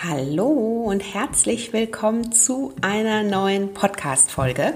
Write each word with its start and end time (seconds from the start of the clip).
Hallo 0.00 0.84
und 0.86 1.00
herzlich 1.00 1.72
willkommen 1.72 2.30
zu 2.30 2.72
einer 2.82 3.24
neuen 3.24 3.74
Podcast-Folge. 3.74 4.74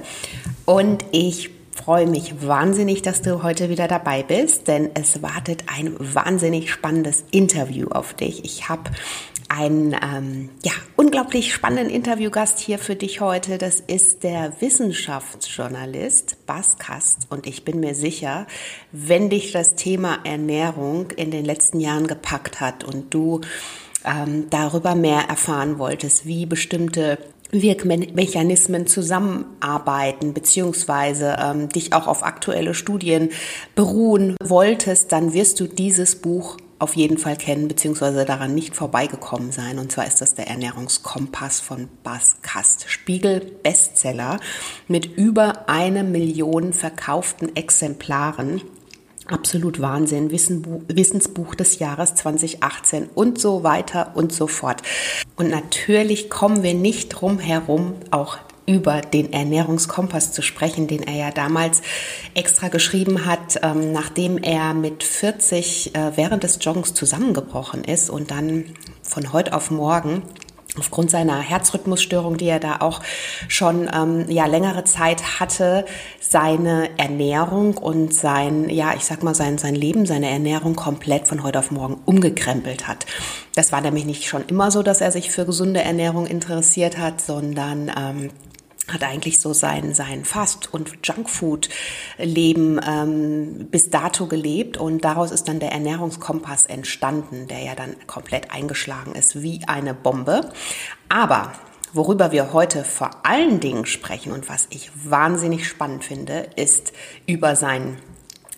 Und 0.64 1.04
ich 1.12 1.50
freue 1.71 2.08
mich 2.08 2.45
wahnsinnig, 2.45 3.02
dass 3.02 3.22
du 3.22 3.45
heute 3.45 3.69
wieder 3.69 3.87
dabei 3.87 4.24
bist, 4.24 4.66
denn 4.66 4.90
es 4.95 5.22
wartet 5.22 5.66
ein 5.69 5.95
wahnsinnig 6.00 6.72
spannendes 6.72 7.24
Interview 7.30 7.87
auf 7.90 8.14
dich. 8.14 8.45
Ich 8.45 8.69
habe 8.69 8.90
einen 9.48 9.93
ähm, 9.93 10.50
ja, 10.64 10.72
unglaublich 10.96 11.54
spannenden 11.54 11.95
Interviewgast 11.95 12.59
hier 12.59 12.81
für 12.81 12.97
dich 12.97 13.21
heute. 13.21 13.59
Das 13.59 13.79
ist 13.79 14.25
der 14.25 14.61
Wissenschaftsjournalist 14.61 16.47
Bas 16.47 16.79
Kast. 16.79 17.29
Und 17.30 17.47
ich 17.47 17.65
bin 17.65 17.79
mir 17.79 17.95
sicher, 17.95 18.48
wenn 18.91 19.30
dich 19.30 19.52
das 19.52 19.77
Thema 19.77 20.19
Ernährung 20.25 21.12
in 21.12 21.30
den 21.30 21.45
letzten 21.45 21.79
Jahren 21.79 22.09
gepackt 22.09 22.61
hat 22.61 22.83
und 22.83 23.15
du 23.15 23.41
ähm, 24.05 24.48
darüber 24.50 24.95
mehr 24.95 25.23
erfahren 25.28 25.78
wolltest, 25.78 26.27
wie 26.27 26.46
bestimmte 26.46 27.19
Wirkmechanismen 27.52 28.87
zusammenarbeiten, 28.87 30.33
beziehungsweise 30.33 31.37
ähm, 31.38 31.69
dich 31.69 31.93
auch 31.93 32.07
auf 32.07 32.24
aktuelle 32.24 32.74
Studien 32.74 33.29
beruhen 33.74 34.37
wolltest, 34.43 35.12
dann 35.12 35.34
wirst 35.34 35.60
du 35.60 35.66
dieses 35.66 36.16
Buch 36.16 36.57
auf 36.79 36.96
jeden 36.96 37.19
Fall 37.19 37.37
kennen, 37.37 37.69
beziehungsweise 37.69 38.24
daran 38.24 38.55
nicht 38.55 38.74
vorbeigekommen 38.74 39.52
sein. 39.52 39.79
Und 39.79 39.93
zwar 39.93 40.07
ist 40.07 40.21
das 40.21 40.34
der 40.34 40.48
Ernährungskompass 40.48 41.60
von 41.60 41.88
Bas 42.02 42.37
Kast. 42.43 42.91
Spiegel 42.91 43.41
Bestseller 43.62 44.41
mit 44.88 45.07
über 45.07 45.69
eine 45.69 46.02
Million 46.02 46.73
verkauften 46.73 47.55
Exemplaren 47.55 48.62
Absolut 49.29 49.81
Wahnsinn, 49.81 50.31
Wissensbuch 50.33 51.55
des 51.55 51.79
Jahres 51.79 52.17
2018 52.17 53.09
und 53.15 53.41
so 53.41 53.63
weiter 53.63 54.13
und 54.15 54.33
so 54.33 54.49
fort. 54.49 54.83
Und 55.37 55.49
natürlich 55.49 56.29
kommen 56.29 56.63
wir 56.63 56.75
nicht 56.75 57.11
drum 57.11 57.39
herum, 57.39 57.95
auch 58.11 58.39
über 58.66 59.01
den 59.01 59.33
Ernährungskompass 59.33 60.33
zu 60.33 60.43
sprechen, 60.43 60.87
den 60.87 61.02
er 61.02 61.15
ja 61.15 61.30
damals 61.30 61.83
extra 62.35 62.69
geschrieben 62.69 63.27
hat, 63.27 63.61
ähm, 63.63 63.93
nachdem 63.93 64.38
er 64.38 64.74
mit 64.74 65.02
40 65.02 65.94
äh, 65.94 66.16
während 66.16 66.44
des 66.44 66.58
Joggens 66.61 66.94
zusammengebrochen 66.94 67.84
ist 67.84 68.11
und 68.11 68.30
dann 68.30 68.66
von 69.02 69.33
heute 69.33 69.55
auf 69.55 69.70
morgen 69.70 70.22
aufgrund 70.78 71.10
seiner 71.10 71.38
Herzrhythmusstörung, 71.38 72.36
die 72.36 72.46
er 72.48 72.60
da 72.60 72.76
auch 72.80 73.00
schon 73.48 73.90
ähm, 73.94 74.24
ja 74.28 74.46
längere 74.46 74.84
Zeit 74.84 75.40
hatte, 75.40 75.84
seine 76.20 76.88
Ernährung 76.98 77.76
und 77.76 78.14
sein 78.14 78.68
ja 78.68 78.94
ich 78.94 79.04
sag 79.04 79.22
mal 79.22 79.34
sein 79.34 79.58
sein 79.58 79.74
Leben, 79.74 80.06
seine 80.06 80.30
Ernährung 80.30 80.74
komplett 80.74 81.28
von 81.28 81.42
heute 81.42 81.58
auf 81.58 81.70
morgen 81.70 82.00
umgekrempelt 82.04 82.88
hat. 82.88 83.06
Das 83.54 83.72
war 83.72 83.80
nämlich 83.80 84.06
nicht 84.06 84.26
schon 84.26 84.44
immer 84.46 84.70
so, 84.70 84.82
dass 84.82 85.00
er 85.00 85.12
sich 85.12 85.30
für 85.30 85.44
gesunde 85.44 85.82
Ernährung 85.82 86.26
interessiert 86.26 86.98
hat, 86.98 87.20
sondern 87.20 87.90
ähm, 87.96 88.30
hat 88.92 89.02
eigentlich 89.02 89.40
so 89.40 89.52
sein, 89.52 89.94
sein 89.94 90.24
Fast- 90.24 90.72
und 90.72 90.98
Junkfood-Leben 91.04 92.80
ähm, 92.86 93.68
bis 93.70 93.90
dato 93.90 94.26
gelebt 94.26 94.76
und 94.76 95.04
daraus 95.04 95.30
ist 95.30 95.48
dann 95.48 95.60
der 95.60 95.72
Ernährungskompass 95.72 96.66
entstanden, 96.66 97.48
der 97.48 97.60
ja 97.60 97.74
dann 97.74 97.94
komplett 98.06 98.50
eingeschlagen 98.52 99.14
ist 99.14 99.42
wie 99.42 99.60
eine 99.66 99.94
Bombe. 99.94 100.50
Aber 101.08 101.52
worüber 101.92 102.32
wir 102.32 102.52
heute 102.52 102.84
vor 102.84 103.10
allen 103.24 103.60
Dingen 103.60 103.86
sprechen 103.86 104.32
und 104.32 104.48
was 104.48 104.66
ich 104.70 104.90
wahnsinnig 104.94 105.66
spannend 105.66 106.04
finde, 106.04 106.48
ist 106.56 106.92
über 107.27 107.56
seinen 107.56 107.98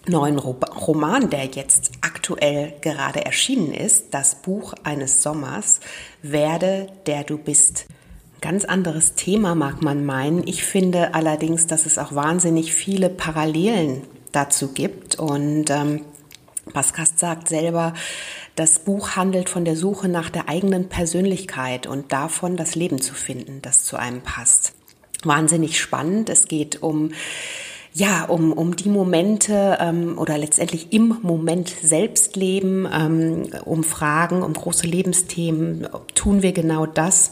neuen 0.06 0.38
Roman, 0.38 1.30
der 1.30 1.46
jetzt 1.46 1.92
aktuell 2.02 2.74
gerade 2.80 3.24
erschienen 3.24 3.72
ist, 3.72 4.12
das 4.12 4.36
Buch 4.36 4.74
eines 4.82 5.22
Sommers, 5.22 5.80
Werde 6.22 6.88
der 7.06 7.24
du 7.24 7.38
bist 7.38 7.86
ganz 8.44 8.66
anderes 8.66 9.14
Thema, 9.14 9.54
mag 9.54 9.80
man 9.80 10.04
meinen. 10.04 10.46
Ich 10.46 10.64
finde 10.64 11.14
allerdings, 11.14 11.66
dass 11.66 11.86
es 11.86 11.96
auch 11.96 12.14
wahnsinnig 12.14 12.74
viele 12.74 13.08
Parallelen 13.08 14.02
dazu 14.32 14.74
gibt. 14.74 15.18
Und 15.18 15.70
ähm, 15.70 16.02
Baskast 16.74 17.18
sagt 17.18 17.48
selber, 17.48 17.94
das 18.54 18.80
Buch 18.80 19.16
handelt 19.16 19.48
von 19.48 19.64
der 19.64 19.76
Suche 19.76 20.10
nach 20.10 20.28
der 20.28 20.50
eigenen 20.50 20.90
Persönlichkeit 20.90 21.86
und 21.86 22.12
davon, 22.12 22.58
das 22.58 22.74
Leben 22.74 23.00
zu 23.00 23.14
finden, 23.14 23.62
das 23.62 23.84
zu 23.84 23.96
einem 23.96 24.20
passt. 24.20 24.74
Wahnsinnig 25.22 25.80
spannend. 25.80 26.28
Es 26.28 26.46
geht 26.46 26.82
um 26.82 27.12
ja, 27.96 28.24
um, 28.24 28.52
um 28.52 28.74
die 28.74 28.88
Momente 28.88 29.78
ähm, 29.80 30.18
oder 30.18 30.36
letztendlich 30.36 30.92
im 30.92 31.16
Moment 31.22 31.72
selbst 31.80 32.34
leben, 32.34 32.88
ähm, 32.92 33.44
um 33.64 33.84
Fragen, 33.84 34.42
um 34.42 34.52
große 34.52 34.86
Lebensthemen. 34.86 35.86
Tun 36.16 36.42
wir 36.42 36.52
genau 36.52 36.86
das? 36.86 37.30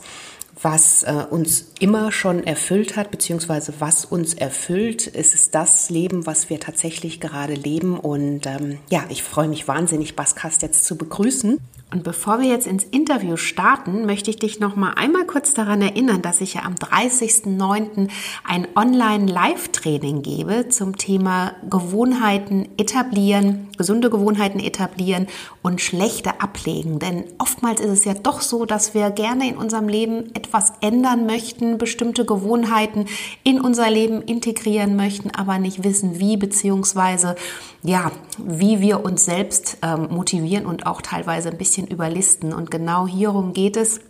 Was 0.62 1.03
äh, 1.03 1.27
uns 1.31 1.72
immer 1.82 2.12
schon 2.12 2.44
erfüllt 2.44 2.97
hat, 2.97 3.10
beziehungsweise 3.10 3.75
was 3.81 4.04
uns 4.04 4.34
erfüllt, 4.34 5.09
ist 5.09 5.34
es 5.34 5.50
das 5.50 5.91
Leben, 5.91 6.26
was 6.26 6.48
wir 6.48 6.60
tatsächlich 6.60 7.20
gerade 7.20 7.54
leben. 7.54 7.98
Und 7.98 8.47
ähm, 8.47 8.78
ja, 8.88 9.03
ich 9.09 9.25
freue 9.25 9.48
mich 9.48 9.66
wahnsinnig, 9.66 10.15
Baskast 10.15 10.62
jetzt 10.62 10.84
zu 10.84 10.97
begrüßen. 10.97 11.59
Und 11.92 12.04
bevor 12.04 12.41
wir 12.41 12.48
jetzt 12.48 12.66
ins 12.66 12.84
Interview 12.84 13.37
starten, 13.37 14.06
möchte 14.06 14.31
ich 14.31 14.37
dich 14.37 14.60
noch 14.60 14.76
mal 14.76 14.94
einmal 14.94 15.26
kurz 15.26 15.53
daran 15.53 15.82
erinnern, 15.82 16.22
dass 16.22 16.41
ich 16.41 16.54
ja 16.54 16.62
am 16.62 16.75
30.09. 16.75 18.09
ein 18.48 18.66
Online-Live-Training 18.75 20.22
gebe 20.22 20.71
zum 20.71 20.97
Thema 20.97 21.53
Gewohnheiten 21.69 22.66
etablieren, 22.78 23.69
gesunde 23.76 24.09
Gewohnheiten 24.09 24.59
etablieren 24.59 25.26
und 25.60 25.82
schlechte 25.82 26.41
ablegen. 26.41 26.98
Denn 26.98 27.25
oftmals 27.37 27.82
ist 27.82 27.91
es 27.91 28.04
ja 28.06 28.15
doch 28.15 28.41
so, 28.41 28.65
dass 28.65 28.94
wir 28.94 29.10
gerne 29.10 29.47
in 29.47 29.59
unserem 29.59 29.88
Leben 29.88 30.34
etwas 30.34 30.72
ändern 30.81 31.26
möchten, 31.26 31.72
bestimmte 31.78 32.25
Gewohnheiten 32.25 33.06
in 33.44 33.60
unser 33.60 33.91
Leben 33.91 34.22
integrieren 34.22 34.97
möchten, 34.97 35.31
aber 35.31 35.59
nicht 35.59 35.84
wissen 35.84 36.19
wie, 36.19 36.37
beziehungsweise 36.37 37.37
ja, 37.83 38.12
wie 38.38 38.81
wir 38.81 39.05
uns 39.05 39.25
selbst 39.25 39.78
ähm, 39.83 40.09
motivieren 40.10 40.66
und 40.66 40.87
auch 40.87 41.03
teilweise 41.03 41.50
ein 41.50 41.59
bisschen 41.59 41.87
überlisten. 41.87 42.53
Und 42.53 42.71
genau 42.71 43.06
hierum 43.06 43.53
geht 43.53 43.77
es. 43.77 44.00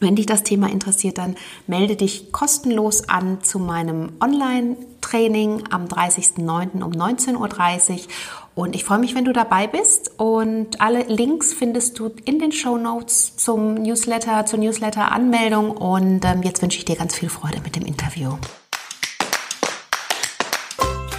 Wenn 0.00 0.16
dich 0.16 0.26
das 0.26 0.42
Thema 0.42 0.68
interessiert, 0.68 1.18
dann 1.18 1.36
melde 1.68 1.94
dich 1.94 2.32
kostenlos 2.32 3.08
an 3.08 3.40
zu 3.44 3.60
meinem 3.60 4.10
Online-Training 4.20 5.62
am 5.70 5.84
30.09. 5.84 6.82
um 6.82 6.90
19.30 6.90 7.36
Uhr. 7.36 7.98
Und 8.54 8.76
ich 8.76 8.84
freue 8.84 8.98
mich, 8.98 9.14
wenn 9.14 9.24
du 9.24 9.32
dabei 9.32 9.66
bist. 9.66 10.12
Und 10.18 10.80
alle 10.80 11.04
Links 11.04 11.54
findest 11.54 11.98
du 11.98 12.10
in 12.24 12.38
den 12.38 12.52
Show 12.52 12.76
Notes 12.76 13.36
zum 13.36 13.74
Newsletter, 13.74 14.44
zur 14.44 14.58
Newsletter-Anmeldung. 14.58 15.70
Und 15.70 16.24
ähm, 16.24 16.42
jetzt 16.42 16.60
wünsche 16.60 16.76
ich 16.76 16.84
dir 16.84 16.96
ganz 16.96 17.14
viel 17.14 17.30
Freude 17.30 17.60
mit 17.62 17.76
dem 17.76 17.86
Interview. 17.86 18.36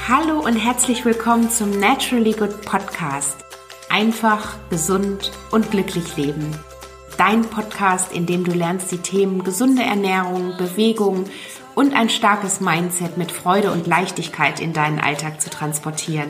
Hallo 0.08 0.42
und 0.42 0.58
herzlich 0.58 1.06
willkommen 1.06 1.50
zum 1.50 1.72
Naturally 1.72 2.34
Good 2.34 2.62
Podcast. 2.62 3.38
Einfach, 3.90 4.58
gesund 4.70 5.32
und 5.52 5.72
glücklich 5.72 6.16
leben. 6.18 6.52
Dein 7.18 7.42
Podcast, 7.42 8.12
in 8.12 8.26
dem 8.26 8.44
du 8.44 8.52
lernst, 8.52 8.92
die 8.92 8.98
Themen 8.98 9.44
gesunde 9.44 9.84
Ernährung, 9.84 10.56
Bewegung 10.58 11.26
und 11.74 11.96
ein 11.96 12.10
starkes 12.10 12.60
Mindset 12.60 13.18
mit 13.18 13.32
Freude 13.32 13.72
und 13.72 13.88
Leichtigkeit 13.88 14.60
in 14.60 14.74
deinen 14.74 15.00
Alltag 15.00 15.42
zu 15.42 15.50
transportieren. 15.50 16.30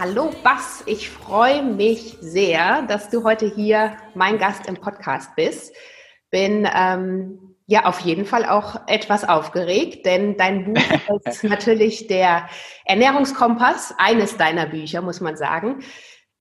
Hallo 0.00 0.30
Bass. 0.42 0.82
Ich 0.86 1.10
freue 1.10 1.62
mich 1.62 2.16
sehr, 2.22 2.80
dass 2.82 3.10
du 3.10 3.22
heute 3.22 3.44
hier 3.54 3.98
mein 4.14 4.38
Gast 4.38 4.66
im 4.66 4.76
Podcast 4.76 5.36
bist. 5.36 5.74
Bin 6.30 6.66
ähm, 6.74 7.54
ja 7.66 7.84
auf 7.84 8.00
jeden 8.00 8.24
Fall 8.24 8.46
auch 8.46 8.88
etwas 8.88 9.28
aufgeregt, 9.28 10.06
denn 10.06 10.38
dein 10.38 10.72
Buch 10.72 10.80
ist 11.26 11.44
natürlich 11.44 12.06
der 12.06 12.48
Ernährungskompass, 12.86 13.94
eines 13.98 14.38
deiner 14.38 14.64
Bücher, 14.66 15.02
muss 15.02 15.20
man 15.20 15.36
sagen 15.36 15.82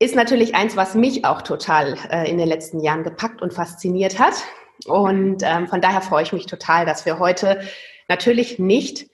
ist 0.01 0.15
natürlich 0.15 0.55
eins, 0.55 0.77
was 0.77 0.95
mich 0.95 1.25
auch 1.25 1.41
total 1.41 1.97
äh, 2.09 2.29
in 2.31 2.37
den 2.37 2.47
letzten 2.47 2.79
Jahren 2.79 3.03
gepackt 3.03 3.41
und 3.41 3.53
fasziniert 3.53 4.17
hat. 4.17 4.45
Und 4.85 5.43
ähm, 5.43 5.67
von 5.67 5.81
daher 5.81 5.99
freue 5.99 6.23
ich 6.23 6.31
mich 6.31 6.45
total, 6.45 6.85
dass 6.85 7.05
wir 7.05 7.19
heute 7.19 7.59
natürlich 8.07 8.59
nicht 8.59 9.09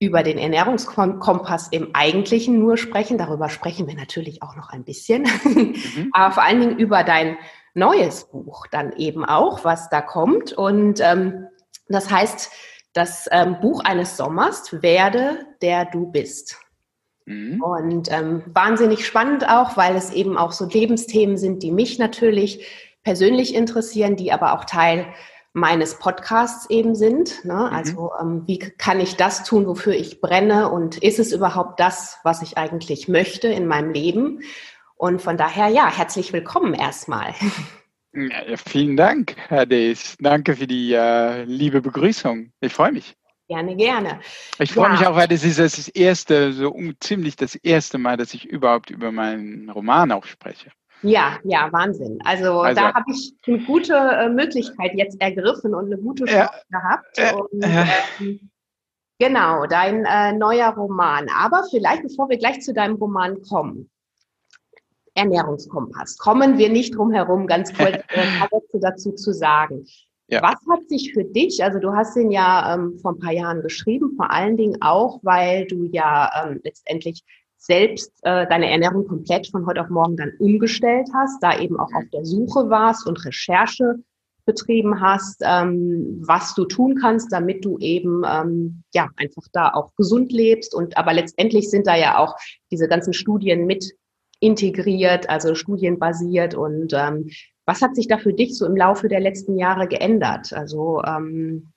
über 0.00 0.22
den 0.22 0.38
Ernährungskompass 0.38 1.68
im 1.68 1.94
Eigentlichen 1.94 2.58
nur 2.58 2.76
sprechen. 2.76 3.18
Darüber 3.18 3.48
sprechen 3.48 3.86
wir 3.86 3.94
natürlich 3.94 4.42
auch 4.42 4.56
noch 4.56 4.70
ein 4.70 4.84
bisschen. 4.84 5.26
Mhm. 5.44 6.10
Aber 6.12 6.34
vor 6.34 6.42
allen 6.42 6.60
Dingen 6.60 6.78
über 6.78 7.04
dein 7.04 7.36
neues 7.74 8.24
Buch 8.24 8.66
dann 8.70 8.92
eben 8.94 9.24
auch, 9.24 9.64
was 9.64 9.88
da 9.88 10.00
kommt. 10.00 10.52
Und 10.52 11.00
ähm, 11.00 11.46
das 11.88 12.10
heißt 12.10 12.50
das 12.92 13.28
ähm, 13.32 13.56
Buch 13.60 13.82
eines 13.84 14.16
Sommers, 14.16 14.82
Werde, 14.82 15.46
der 15.62 15.84
du 15.84 16.10
bist. 16.10 16.58
Mhm. 17.26 17.62
Und 17.62 18.12
ähm, 18.12 18.42
wahnsinnig 18.46 19.06
spannend 19.06 19.48
auch, 19.48 19.76
weil 19.76 19.96
es 19.96 20.12
eben 20.12 20.36
auch 20.36 20.52
so 20.52 20.66
Lebensthemen 20.66 21.36
sind, 21.36 21.62
die 21.62 21.72
mich 21.72 21.98
natürlich 21.98 22.66
persönlich 23.02 23.54
interessieren, 23.54 24.16
die 24.16 24.32
aber 24.32 24.54
auch 24.54 24.64
Teil 24.64 25.06
meines 25.54 25.98
Podcasts 25.98 26.68
eben 26.68 26.94
sind. 26.94 27.44
Ne? 27.44 27.54
Mhm. 27.54 27.76
Also 27.76 28.10
ähm, 28.20 28.42
wie 28.46 28.58
kann 28.58 29.00
ich 29.00 29.16
das 29.16 29.44
tun, 29.44 29.66
wofür 29.66 29.94
ich 29.94 30.20
brenne 30.20 30.68
und 30.68 30.98
ist 30.98 31.18
es 31.18 31.32
überhaupt 31.32 31.80
das, 31.80 32.18
was 32.24 32.42
ich 32.42 32.58
eigentlich 32.58 33.08
möchte 33.08 33.48
in 33.48 33.66
meinem 33.66 33.92
Leben? 33.92 34.40
Und 34.96 35.22
von 35.22 35.36
daher, 35.36 35.68
ja, 35.68 35.86
herzlich 35.88 36.32
willkommen 36.32 36.74
erstmal. 36.74 37.34
Ja, 38.16 38.56
vielen 38.56 38.96
Dank, 38.96 39.34
Herr 39.48 39.66
Dees. 39.66 40.16
Danke 40.20 40.54
für 40.54 40.68
die 40.68 40.92
äh, 40.92 41.42
liebe 41.42 41.80
Begrüßung. 41.80 42.52
Ich 42.60 42.72
freue 42.72 42.92
mich. 42.92 43.16
Gerne, 43.48 43.74
gerne. 43.74 44.20
Ich 44.60 44.72
freue 44.72 44.84
ja. 44.84 44.90
mich 44.92 45.04
auch, 45.04 45.16
weil 45.16 45.26
das 45.26 45.42
ist 45.42 45.58
das 45.58 45.88
erste, 45.88 46.52
so 46.52 46.72
ziemlich 47.00 47.34
das 47.34 47.56
erste 47.56 47.98
Mal, 47.98 48.16
dass 48.16 48.32
ich 48.32 48.46
überhaupt 48.46 48.90
über 48.90 49.10
meinen 49.10 49.68
Roman 49.68 50.12
auch 50.12 50.26
spreche. 50.26 50.70
Ja, 51.04 51.38
ja, 51.44 51.70
Wahnsinn. 51.70 52.18
Also, 52.24 52.60
also 52.60 52.80
da 52.80 52.94
habe 52.94 53.04
ich 53.12 53.34
eine 53.46 53.58
gute 53.64 53.94
äh, 53.94 54.28
Möglichkeit 54.30 54.92
jetzt 54.94 55.20
ergriffen 55.20 55.74
und 55.74 55.86
eine 55.86 55.98
gute 55.98 56.24
Chance 56.24 56.50
ja, 56.70 56.78
gehabt. 56.80 57.18
Äh, 57.18 57.34
und, 57.34 57.62
äh, 57.62 58.38
genau, 59.18 59.66
dein 59.66 60.06
äh, 60.06 60.32
neuer 60.32 60.70
Roman. 60.70 61.28
Aber 61.28 61.64
vielleicht, 61.70 62.02
bevor 62.02 62.30
wir 62.30 62.38
gleich 62.38 62.62
zu 62.62 62.72
deinem 62.72 62.96
Roman 62.96 63.42
kommen, 63.42 63.90
Ernährungskompass. 65.14 66.16
Kommen 66.16 66.58
wir 66.58 66.70
nicht 66.70 66.96
drum 66.96 67.12
herum, 67.12 67.46
ganz 67.46 67.72
kurz 67.76 67.96
äh, 68.08 68.20
ein 68.20 68.38
paar 68.38 68.48
Sätze 68.50 68.80
dazu 68.80 69.12
zu 69.12 69.32
sagen. 69.32 69.86
Ja. 70.28 70.40
Was 70.40 70.56
hat 70.70 70.88
sich 70.88 71.12
für 71.12 71.24
dich, 71.24 71.62
also 71.62 71.78
du 71.78 71.92
hast 71.92 72.16
ihn 72.16 72.30
ja 72.30 72.74
ähm, 72.74 72.98
vor 72.98 73.12
ein 73.12 73.18
paar 73.18 73.32
Jahren 73.32 73.60
geschrieben, 73.60 74.14
vor 74.16 74.30
allen 74.30 74.56
Dingen 74.56 74.80
auch, 74.80 75.20
weil 75.22 75.66
du 75.66 75.84
ja 75.84 76.30
ähm, 76.46 76.60
letztendlich 76.64 77.24
selbst 77.64 78.12
äh, 78.22 78.46
deine 78.46 78.70
Ernährung 78.70 79.06
komplett 79.06 79.48
von 79.50 79.64
heute 79.66 79.80
auf 79.80 79.88
morgen 79.88 80.16
dann 80.16 80.32
umgestellt 80.38 81.08
hast, 81.14 81.42
da 81.42 81.58
eben 81.58 81.78
auch 81.80 81.92
auf 81.94 82.04
der 82.12 82.24
Suche 82.24 82.68
warst 82.68 83.06
und 83.06 83.24
Recherche 83.24 83.96
betrieben 84.44 85.00
hast, 85.00 85.40
ähm, 85.42 86.20
was 86.26 86.54
du 86.54 86.66
tun 86.66 86.98
kannst, 87.00 87.32
damit 87.32 87.64
du 87.64 87.78
eben 87.78 88.22
ähm, 88.26 88.82
ja 88.92 89.08
einfach 89.16 89.44
da 89.52 89.70
auch 89.72 89.94
gesund 89.96 90.30
lebst. 90.30 90.74
Und 90.74 90.98
aber 90.98 91.14
letztendlich 91.14 91.70
sind 91.70 91.86
da 91.86 91.96
ja 91.96 92.18
auch 92.18 92.36
diese 92.70 92.86
ganzen 92.86 93.14
Studien 93.14 93.64
mit 93.64 93.92
integriert, 94.40 95.30
also 95.30 95.54
studienbasiert. 95.54 96.54
Und 96.54 96.92
ähm, 96.92 97.30
was 97.64 97.80
hat 97.80 97.96
sich 97.96 98.08
da 98.08 98.18
für 98.18 98.34
dich 98.34 98.58
so 98.58 98.66
im 98.66 98.76
Laufe 98.76 99.08
der 99.08 99.20
letzten 99.20 99.56
Jahre 99.56 99.88
geändert? 99.88 100.52
Also 100.52 101.02
ähm, 101.02 101.72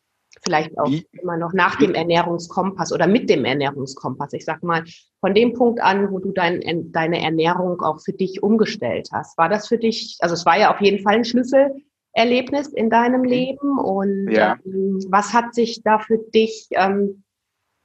vielleicht 0.47 0.77
auch 0.79 0.91
immer 1.21 1.38
noch 1.38 1.53
nach 1.53 1.75
dem 1.75 1.94
Ernährungskompass 1.94 2.94
oder 2.94 3.07
mit 3.07 3.29
dem 3.29 3.45
Ernährungskompass. 3.45 4.33
Ich 4.33 4.45
sag 4.45 4.63
mal, 4.63 4.83
von 5.19 5.33
dem 5.33 5.53
Punkt 5.53 5.81
an, 5.81 6.11
wo 6.11 6.19
du 6.19 6.31
dein, 6.31 6.91
deine 6.91 7.21
Ernährung 7.21 7.81
auch 7.81 7.99
für 7.99 8.13
dich 8.13 8.41
umgestellt 8.44 9.09
hast. 9.11 9.38
War 9.38 9.49
das 9.49 9.67
für 9.67 9.77
dich, 9.77 10.17
also 10.21 10.33
es 10.33 10.45
war 10.45 10.57
ja 10.57 10.73
auf 10.73 10.81
jeden 10.81 11.03
Fall 11.03 11.15
ein 11.15 11.25
Schlüsselerlebnis 11.25 12.69
in 12.69 12.89
deinem 12.89 13.21
mhm. 13.21 13.27
Leben. 13.27 13.79
Und 13.79 14.31
ja. 14.31 14.57
ähm, 14.65 14.99
was 15.09 15.33
hat 15.33 15.53
sich 15.53 15.83
da 15.83 15.99
für 15.99 16.17
dich 16.17 16.67
ähm, 16.71 17.23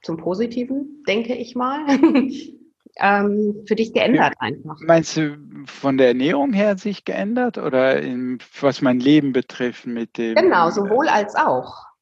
zum 0.01 0.17
Positiven, 0.17 1.03
denke 1.07 1.35
ich 1.35 1.55
mal, 1.55 1.85
ähm, 2.99 3.63
für 3.67 3.75
dich 3.75 3.93
geändert 3.93 4.35
einfach? 4.39 4.77
Meinst 4.81 5.17
du 5.17 5.37
von 5.65 5.97
der 5.97 6.09
Ernährung 6.09 6.53
her 6.53 6.77
sich 6.77 7.05
geändert 7.05 7.57
oder 7.57 8.01
in, 8.01 8.39
was 8.61 8.81
mein 8.81 8.99
Leben 8.99 9.33
betrifft 9.33 9.87
mit 9.87 10.17
dem? 10.17 10.35
Genau, 10.35 10.69
sowohl 10.69 11.07
als 11.07 11.35
auch. 11.35 11.92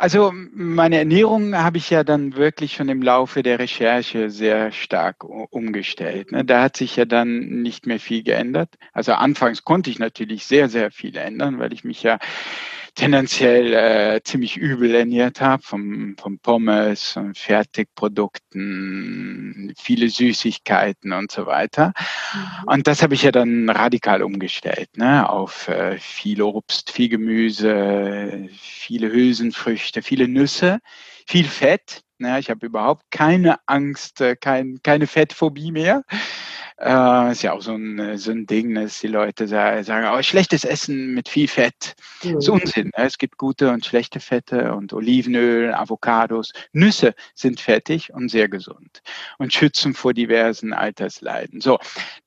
Also 0.00 0.32
meine 0.32 0.96
Ernährung 0.96 1.54
habe 1.54 1.76
ich 1.76 1.90
ja 1.90 2.04
dann 2.04 2.34
wirklich 2.34 2.72
schon 2.72 2.88
im 2.88 3.02
Laufe 3.02 3.42
der 3.42 3.58
Recherche 3.58 4.30
sehr 4.30 4.72
stark 4.72 5.24
umgestellt. 5.24 6.32
Ne? 6.32 6.42
Da 6.42 6.62
hat 6.62 6.78
sich 6.78 6.96
ja 6.96 7.04
dann 7.04 7.60
nicht 7.60 7.84
mehr 7.84 8.00
viel 8.00 8.22
geändert. 8.22 8.78
Also 8.94 9.12
anfangs 9.12 9.62
konnte 9.62 9.90
ich 9.90 9.98
natürlich 9.98 10.46
sehr, 10.46 10.70
sehr 10.70 10.90
viel 10.90 11.18
ändern, 11.18 11.58
weil 11.58 11.74
ich 11.74 11.84
mich 11.84 12.02
ja 12.02 12.18
tendenziell 12.94 13.72
äh, 13.72 14.20
ziemlich 14.22 14.56
übel 14.56 14.94
ernährt 14.94 15.40
habe, 15.40 15.62
vom, 15.62 16.16
vom 16.18 16.38
Pommes 16.38 17.16
und 17.16 17.38
Fertigprodukten, 17.38 19.72
viele 19.76 20.08
Süßigkeiten 20.08 21.12
und 21.12 21.30
so 21.30 21.46
weiter. 21.46 21.92
Mhm. 22.34 22.64
Und 22.66 22.86
das 22.86 23.02
habe 23.02 23.14
ich 23.14 23.22
ja 23.22 23.32
dann 23.32 23.68
radikal 23.68 24.22
umgestellt, 24.22 24.96
ne? 24.96 25.28
auf 25.28 25.68
äh, 25.68 25.98
viel 25.98 26.42
Obst, 26.42 26.90
viel 26.90 27.08
Gemüse, 27.08 28.48
viele 28.58 29.12
Hülsenfrüchte, 29.12 30.02
viele 30.02 30.28
Nüsse, 30.28 30.78
viel 31.26 31.46
Fett. 31.46 32.02
Ne? 32.18 32.38
Ich 32.38 32.50
habe 32.50 32.66
überhaupt 32.66 33.04
keine 33.10 33.56
Angst, 33.66 34.20
äh, 34.20 34.36
kein, 34.36 34.80
keine 34.82 35.06
Fettphobie 35.06 35.72
mehr. 35.72 36.02
Äh, 36.82 37.32
ist 37.32 37.42
ja 37.42 37.52
auch 37.52 37.60
so 37.60 37.74
ein, 37.74 38.16
so 38.16 38.30
ein 38.30 38.46
Ding, 38.46 38.74
dass 38.74 39.00
die 39.00 39.08
Leute 39.08 39.46
sagen, 39.46 40.08
oh, 40.10 40.22
schlechtes 40.22 40.64
Essen 40.64 41.12
mit 41.12 41.28
viel 41.28 41.46
Fett. 41.46 41.94
Mhm. 42.24 42.38
Ist 42.38 42.48
Unsinn. 42.48 42.86
Ne? 42.96 43.04
Es 43.04 43.18
gibt 43.18 43.36
gute 43.36 43.70
und 43.70 43.84
schlechte 43.84 44.18
Fette 44.18 44.74
und 44.74 44.94
Olivenöl, 44.94 45.74
Avocados. 45.74 46.52
Nüsse 46.72 47.14
sind 47.34 47.60
fettig 47.60 48.14
und 48.14 48.30
sehr 48.30 48.48
gesund 48.48 49.02
und 49.36 49.52
schützen 49.52 49.92
vor 49.92 50.14
diversen 50.14 50.72
Altersleiden. 50.72 51.60
So, 51.60 51.78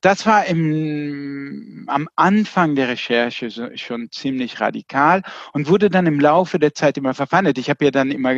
das 0.01 0.27
war 0.27 0.45
im, 0.45 1.85
am 1.87 2.07
Anfang 2.15 2.75
der 2.75 2.89
Recherche 2.89 3.49
schon 3.75 4.11
ziemlich 4.11 4.61
radikal 4.61 5.23
und 5.53 5.67
wurde 5.67 5.89
dann 5.89 6.05
im 6.05 6.19
Laufe 6.19 6.59
der 6.59 6.75
Zeit 6.75 6.99
immer 6.99 7.15
verfandet. 7.15 7.57
Ich 7.57 7.71
habe 7.71 7.85
ja 7.85 7.91
dann 7.91 8.11
immer 8.11 8.35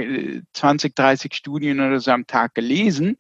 20, 0.54 0.92
äh, 0.92 0.94
30 0.96 1.34
Studien 1.34 1.82
oder 1.82 2.00
so 2.00 2.12
am 2.12 2.26
Tag 2.26 2.56
gelesen 2.56 3.18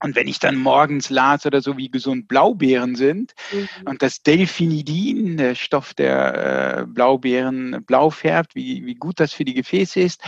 und 0.00 0.14
wenn 0.14 0.28
ich 0.28 0.38
dann 0.38 0.56
morgens 0.56 1.10
las 1.10 1.44
oder 1.44 1.60
so, 1.60 1.76
wie 1.76 1.90
gesund 1.90 2.28
Blaubeeren 2.28 2.94
sind 2.94 3.34
mhm. 3.52 3.68
und 3.86 4.02
das 4.02 4.22
Delphinidin, 4.22 5.36
der 5.36 5.54
Stoff, 5.54 5.94
der 5.94 6.78
äh, 6.78 6.86
Blaubeeren 6.86 7.84
blau 7.84 8.10
färbt, 8.10 8.54
wie, 8.54 8.86
wie 8.86 8.94
gut 8.94 9.18
das 9.18 9.32
für 9.32 9.44
die 9.44 9.54
Gefäße 9.54 10.00
ist 10.00 10.22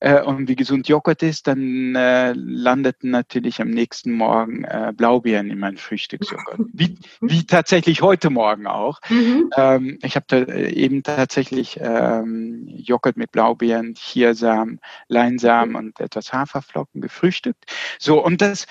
äh, 0.00 0.20
und 0.20 0.48
wie 0.48 0.56
gesund 0.56 0.88
Joghurt 0.88 1.22
ist, 1.22 1.46
dann 1.46 1.94
äh, 1.94 2.32
landeten 2.34 3.10
natürlich 3.10 3.60
am 3.60 3.70
nächsten 3.70 4.12
Morgen 4.12 4.64
äh, 4.64 4.92
Blaubeeren 4.94 5.50
in 5.50 5.58
meinem 5.58 5.78
Frühstücksjoghurt. 5.78 6.60
Wie, 6.72 6.98
wie 7.20 7.46
tatsächlich 7.46 8.02
heute 8.02 8.28
Morgen 8.28 8.66
auch. 8.66 9.00
Mhm. 9.08 9.50
Ähm, 9.56 9.98
ich 10.02 10.16
habe 10.16 10.26
da 10.28 10.36
äh, 10.36 10.72
eben 10.72 11.02
tatsächlich 11.02 11.78
ähm, 11.80 12.66
Joghurt 12.68 13.16
mit 13.16 13.32
Blaubeeren, 13.32 13.94
Chiasamen, 13.94 14.80
Leinsamen 15.08 15.74
und 15.74 16.00
etwas 16.00 16.32
Haferflocken 16.32 17.00
gefrühstückt. 17.00 17.64
So, 17.98 18.22
und 18.22 18.42
das 18.42 18.66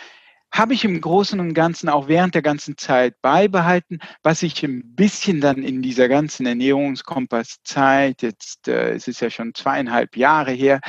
habe 0.55 0.73
ich 0.73 0.85
im 0.85 0.99
Großen 0.99 1.39
und 1.39 1.53
Ganzen 1.53 1.89
auch 1.89 2.07
während 2.07 2.33
der 2.33 2.41
ganzen 2.41 2.77
Zeit 2.77 3.21
beibehalten, 3.21 3.99
was 4.23 4.41
ich 4.41 4.63
ein 4.63 4.95
bisschen 4.95 5.41
dann 5.41 5.61
in 5.61 5.81
dieser 5.81 6.07
ganzen 6.07 6.45
Ernährungskompass-Zeit, 6.45 8.21
jetzt 8.21 8.67
äh, 8.69 8.93
es 8.93 9.07
ist 9.07 9.19
ja 9.19 9.29
schon 9.29 9.53
zweieinhalb 9.53 10.15
Jahre 10.15 10.51
her, 10.51 10.79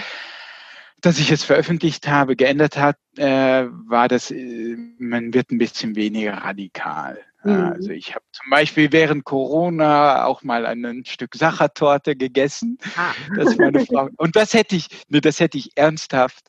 dass 1.00 1.18
ich 1.18 1.30
es 1.32 1.42
veröffentlicht 1.42 2.06
habe, 2.06 2.36
geändert 2.36 2.76
hat, 2.76 2.96
äh, 3.16 3.64
war 3.88 4.06
das, 4.08 4.30
äh, 4.30 4.76
man 4.98 5.34
wird 5.34 5.50
ein 5.50 5.58
bisschen 5.58 5.96
weniger 5.96 6.34
radikal. 6.34 7.18
Mhm. 7.42 7.72
Also 7.72 7.90
ich 7.90 8.14
habe 8.14 8.24
zum 8.32 8.50
Beispiel 8.50 8.92
während 8.92 9.24
Corona 9.24 10.24
auch 10.26 10.44
mal 10.44 10.64
ein 10.64 11.04
Stück 11.04 11.34
Sachertorte 11.34 12.14
gegessen. 12.14 12.78
Ah. 12.96 13.12
Das 13.34 13.56
meine 13.56 13.84
Frau. 13.84 14.08
Und 14.16 14.36
das 14.36 14.54
hätte 14.54 14.76
ich, 14.76 14.86
nee, 15.08 15.20
das 15.20 15.40
hätte 15.40 15.58
ich 15.58 15.76
ernsthaft 15.76 16.44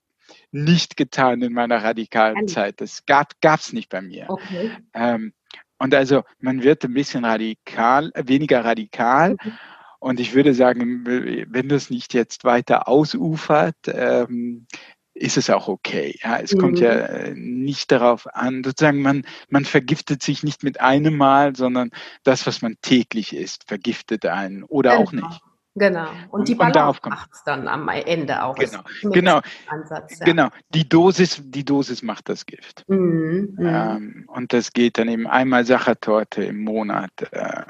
nicht 0.51 0.97
getan 0.97 1.41
in 1.41 1.53
meiner 1.53 1.83
radikalen 1.83 2.47
Zeit. 2.47 2.81
Das 2.81 3.05
gab 3.05 3.33
es 3.41 3.73
nicht 3.73 3.89
bei 3.89 4.01
mir. 4.01 4.25
Okay. 4.29 4.71
Ähm, 4.93 5.33
und 5.79 5.93
also 5.93 6.23
man 6.39 6.63
wird 6.63 6.83
ein 6.83 6.93
bisschen 6.93 7.25
radikal, 7.25 8.11
weniger 8.15 8.65
radikal. 8.65 9.31
Mhm. 9.31 9.53
Und 9.99 10.19
ich 10.19 10.33
würde 10.33 10.53
sagen, 10.53 11.05
wenn 11.05 11.69
das 11.69 11.89
nicht 11.89 12.13
jetzt 12.13 12.43
weiter 12.43 12.87
ausufert, 12.87 13.75
ähm, 13.87 14.67
ist 15.13 15.37
es 15.37 15.49
auch 15.49 15.67
okay. 15.67 16.17
Ja, 16.23 16.37
es 16.37 16.53
mhm. 16.53 16.59
kommt 16.59 16.79
ja 16.79 16.91
äh, 16.91 17.33
nicht 17.33 17.91
darauf 17.91 18.27
an, 18.35 18.63
sozusagen 18.63 19.01
man, 19.01 19.25
man 19.49 19.65
vergiftet 19.65 20.21
sich 20.21 20.43
nicht 20.43 20.63
mit 20.63 20.79
einem 20.79 21.17
Mal, 21.17 21.55
sondern 21.55 21.89
das, 22.23 22.45
was 22.45 22.61
man 22.61 22.75
täglich 22.81 23.35
isst, 23.35 23.63
vergiftet 23.67 24.25
einen 24.25 24.63
oder 24.63 24.91
genau. 24.91 25.03
auch 25.03 25.11
nicht. 25.11 25.41
Genau. 25.77 26.07
Und 26.31 26.47
die 26.47 26.55
Balance 26.55 26.99
macht 27.07 27.29
es 27.33 27.43
dann 27.43 27.67
am 27.67 27.87
Ende 27.89 28.43
auch. 28.43 28.55
Genau. 28.55 28.81
Genau. 29.03 29.41
Ansatz, 29.67 30.19
ja. 30.19 30.25
genau. 30.25 30.49
Die 30.73 30.89
Dosis, 30.89 31.41
die 31.43 31.63
Dosis 31.63 32.01
macht 32.01 32.29
das 32.29 32.45
Gift. 32.45 32.83
Mhm, 32.87 33.55
mhm. 33.57 33.65
ähm, 33.65 34.25
und 34.27 34.53
das 34.53 34.73
geht 34.73 34.97
dann 34.97 35.07
eben 35.07 35.27
einmal 35.27 35.65
Sachertorte 35.65 36.43
im 36.43 36.63
Monat. 36.63 37.11
Äh, 37.31 37.63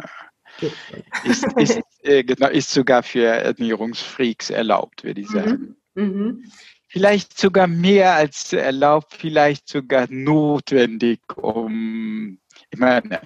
ist, 1.23 1.45
ist, 1.57 1.81
äh, 2.03 2.23
genau, 2.23 2.47
ist 2.47 2.71
sogar 2.71 3.03
für 3.03 3.25
Ernährungsfreaks 3.25 4.49
erlaubt, 4.51 5.03
würde 5.03 5.21
ich 5.21 5.29
sagen. 5.29 5.75
Mhm, 5.95 6.03
mhm. 6.03 6.51
Vielleicht 6.87 7.37
sogar 7.37 7.67
mehr 7.67 8.13
als 8.13 8.53
erlaubt, 8.53 9.13
vielleicht 9.13 9.67
sogar 9.67 10.07
notwendig, 10.09 11.19
um, 11.35 12.39
ich 12.71 12.79
meine, 12.79 13.19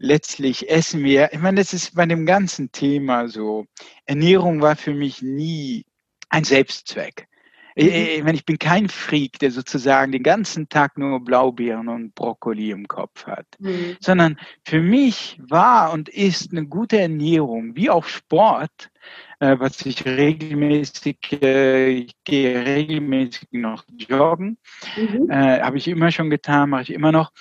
letztlich 0.00 0.68
essen 0.68 1.04
wir, 1.04 1.32
ich 1.32 1.38
meine, 1.38 1.60
das 1.60 1.72
ist 1.72 1.94
bei 1.94 2.06
dem 2.06 2.26
ganzen 2.26 2.72
Thema 2.72 3.28
so. 3.28 3.66
Ernährung 4.06 4.60
war 4.60 4.74
für 4.74 4.94
mich 4.94 5.22
nie 5.22 5.84
ein 6.30 6.44
Selbstzweck. 6.44 7.28
Mhm. 7.76 7.86
Ich, 7.86 8.24
ich 8.24 8.44
bin 8.44 8.58
kein 8.58 8.88
Freak, 8.88 9.38
der 9.38 9.50
sozusagen 9.50 10.10
den 10.10 10.22
ganzen 10.22 10.68
Tag 10.68 10.98
nur 10.98 11.20
Blaubeeren 11.20 11.88
und 11.88 12.14
Brokkoli 12.14 12.70
im 12.70 12.88
Kopf 12.88 13.26
hat, 13.26 13.46
mhm. 13.58 13.96
sondern 14.00 14.38
für 14.64 14.80
mich 14.80 15.38
war 15.40 15.92
und 15.92 16.08
ist 16.08 16.50
eine 16.50 16.66
gute 16.66 16.98
Ernährung, 16.98 17.76
wie 17.76 17.90
auch 17.90 18.06
Sport, 18.06 18.90
äh, 19.38 19.56
was 19.58 19.84
ich 19.84 20.04
regelmäßig, 20.04 21.42
äh, 21.42 21.90
ich 21.90 22.14
gehe 22.24 22.64
regelmäßig 22.64 23.48
noch 23.52 23.84
joggen, 23.96 24.56
mhm. 24.96 25.30
äh, 25.30 25.60
habe 25.60 25.76
ich 25.76 25.86
immer 25.88 26.10
schon 26.10 26.30
getan, 26.30 26.70
mache 26.70 26.82
ich 26.82 26.92
immer 26.92 27.12
noch, 27.12 27.32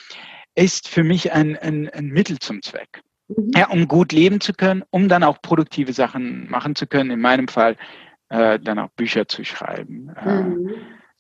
ist 0.60 0.88
für 0.88 1.04
mich 1.04 1.32
ein, 1.32 1.58
ein, 1.58 1.89
ein 1.89 2.08
Mittel 2.08 2.38
zum 2.39 2.62
Zweck. 2.62 3.01
Mhm. 3.30 3.51
Ja, 3.56 3.70
um 3.70 3.88
gut 3.88 4.12
leben 4.12 4.42
zu 4.42 4.54
können, 4.54 4.84
um 4.89 5.08
dann 5.08 5.24
auch 5.24 5.42
produktive 5.42 5.94
Sachen 5.94 6.50
machen 6.50 6.75
zu 6.75 6.88
können. 6.88 7.12
In 7.12 7.22
meinem 7.22 7.48
Fall 7.48 7.75
äh, 8.30 8.60
dann 8.60 8.80
auch 8.80 8.89
Bücher 8.89 9.28
zu 9.28 9.44
schreiben. 9.44 10.10
Äh, 10.16 10.42
mhm. 10.42 10.72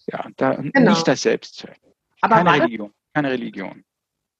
Ja, 0.07 0.25
da, 0.37 0.55
genau. 0.55 0.91
nicht 0.91 1.07
das 1.07 1.21
Selbstzweck. 1.21 1.79
Aber 2.21 2.35
keine 2.35 2.63
Religion. 2.63 2.91
Keine 3.13 3.31
Religion. 3.31 3.83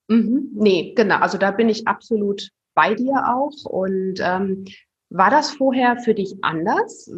Mhm. 0.08 0.50
Nee, 0.54 0.92
genau. 0.96 1.16
Also 1.16 1.38
da 1.38 1.50
bin 1.50 1.68
ich 1.68 1.86
absolut 1.86 2.50
bei 2.74 2.94
dir 2.94 3.24
auch. 3.26 3.64
Und 3.64 4.20
ähm, 4.20 4.64
war 5.08 5.30
das 5.30 5.50
vorher 5.50 5.96
für 5.96 6.14
dich 6.14 6.36
anders? 6.42 7.10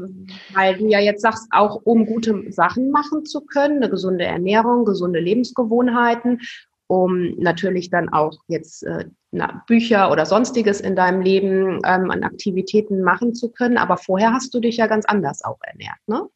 Weil 0.53 0.79
du 0.79 0.87
ja 0.87 1.01
jetzt 1.01 1.23
sagst, 1.23 1.49
auch 1.51 1.81
um 1.85 2.07
gute 2.07 2.51
Sachen 2.53 2.91
machen 2.91 3.25
zu 3.25 3.41
können, 3.43 3.77
eine 3.77 3.91
gesunde 3.91 4.25
Ernährung, 4.25 4.85
gesunde 4.85 5.21
Lebensgewohnheiten 5.21 6.41
um 6.87 7.35
natürlich 7.39 7.91
dann 7.91 8.09
auch 8.09 8.39
jetzt 8.49 8.83
äh, 8.83 9.07
na, 9.31 9.62
Bücher 9.67 10.11
oder 10.11 10.27
sonstiges 10.27 10.81
in 10.81 10.95
deinem 10.95 11.23
Leben 11.23 11.81
ähm, 11.85 12.11
an 12.11 12.23
Aktivitäten 12.23 13.03
machen 13.03 13.35
zu 13.35 13.51
können. 13.51 13.79
Aber 13.79 13.97
vorher 13.97 14.33
hast 14.33 14.53
du 14.55 14.61
dich 14.61 14.77
ja 14.77 14.87
ganz 14.87 15.07
anders 15.07 15.43
auch 15.43 15.59
ernährt, 15.62 15.99
ne? 16.07 16.29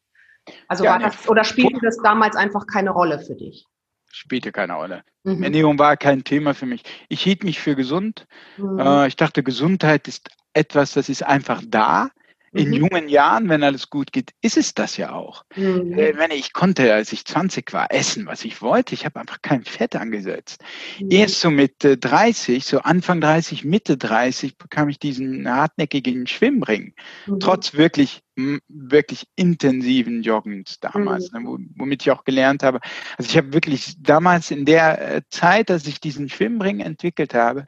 Also 0.67 0.85
ja, 0.85 0.97
das, 0.97 1.27
oder 1.27 1.43
spielte 1.43 1.79
das 1.81 1.97
damals 1.97 2.35
einfach 2.35 2.67
keine 2.67 2.91
Rolle 2.91 3.19
für 3.19 3.35
dich? 3.35 3.65
Spielte 4.11 4.51
keine 4.51 4.75
Rolle. 4.75 5.03
Mhm. 5.23 5.43
Ernährung 5.43 5.77
war 5.77 5.97
kein 5.97 6.23
Thema 6.23 6.53
für 6.53 6.65
mich. 6.65 6.83
Ich 7.09 7.21
hielt 7.21 7.43
mich 7.43 7.59
für 7.59 7.75
gesund. 7.75 8.25
Mhm. 8.57 8.79
Äh, 8.79 9.07
ich 9.07 9.17
dachte, 9.17 9.43
Gesundheit 9.43 10.07
ist 10.07 10.29
etwas, 10.53 10.93
das 10.93 11.09
ist 11.09 11.23
einfach 11.23 11.61
da 11.67 12.09
in 12.57 12.69
mhm. 12.69 12.73
jungen 12.73 13.09
Jahren, 13.09 13.49
wenn 13.49 13.63
alles 13.63 13.89
gut 13.89 14.11
geht, 14.11 14.31
ist 14.41 14.57
es 14.57 14.73
das 14.73 14.97
ja 14.97 15.13
auch. 15.13 15.43
Mhm. 15.55 15.93
Äh, 15.93 16.17
wenn 16.17 16.31
ich 16.31 16.53
konnte, 16.53 16.93
als 16.93 17.13
ich 17.13 17.25
20 17.25 17.71
war, 17.73 17.91
essen, 17.91 18.25
was 18.25 18.43
ich 18.45 18.61
wollte. 18.61 18.93
Ich 18.93 19.05
habe 19.05 19.19
einfach 19.19 19.41
kein 19.41 19.63
Fett 19.63 19.95
angesetzt. 19.95 20.63
Mhm. 20.99 21.11
Erst 21.11 21.39
so 21.39 21.49
mit 21.49 21.75
30, 21.79 22.65
so 22.65 22.79
Anfang 22.79 23.21
30, 23.21 23.63
Mitte 23.63 23.97
30, 23.97 24.57
bekam 24.57 24.89
ich 24.89 24.99
diesen 24.99 25.49
hartnäckigen 25.49 26.27
Schwimmring. 26.27 26.93
Mhm. 27.25 27.39
Trotz 27.39 27.73
wirklich, 27.73 28.21
wirklich 28.67 29.25
intensiven 29.35 30.21
Joggens 30.21 30.79
damals, 30.79 31.31
mhm. 31.31 31.43
ne, 31.43 31.67
womit 31.77 32.01
ich 32.01 32.11
auch 32.11 32.23
gelernt 32.23 32.63
habe. 32.63 32.79
Also 33.17 33.29
ich 33.29 33.37
habe 33.37 33.53
wirklich 33.53 33.95
damals 33.99 34.51
in 34.51 34.65
der 34.65 35.15
äh, 35.15 35.21
Zeit, 35.29 35.69
dass 35.69 35.87
ich 35.87 35.99
diesen 35.99 36.29
Schwimmring 36.29 36.79
entwickelt 36.79 37.33
habe, 37.33 37.65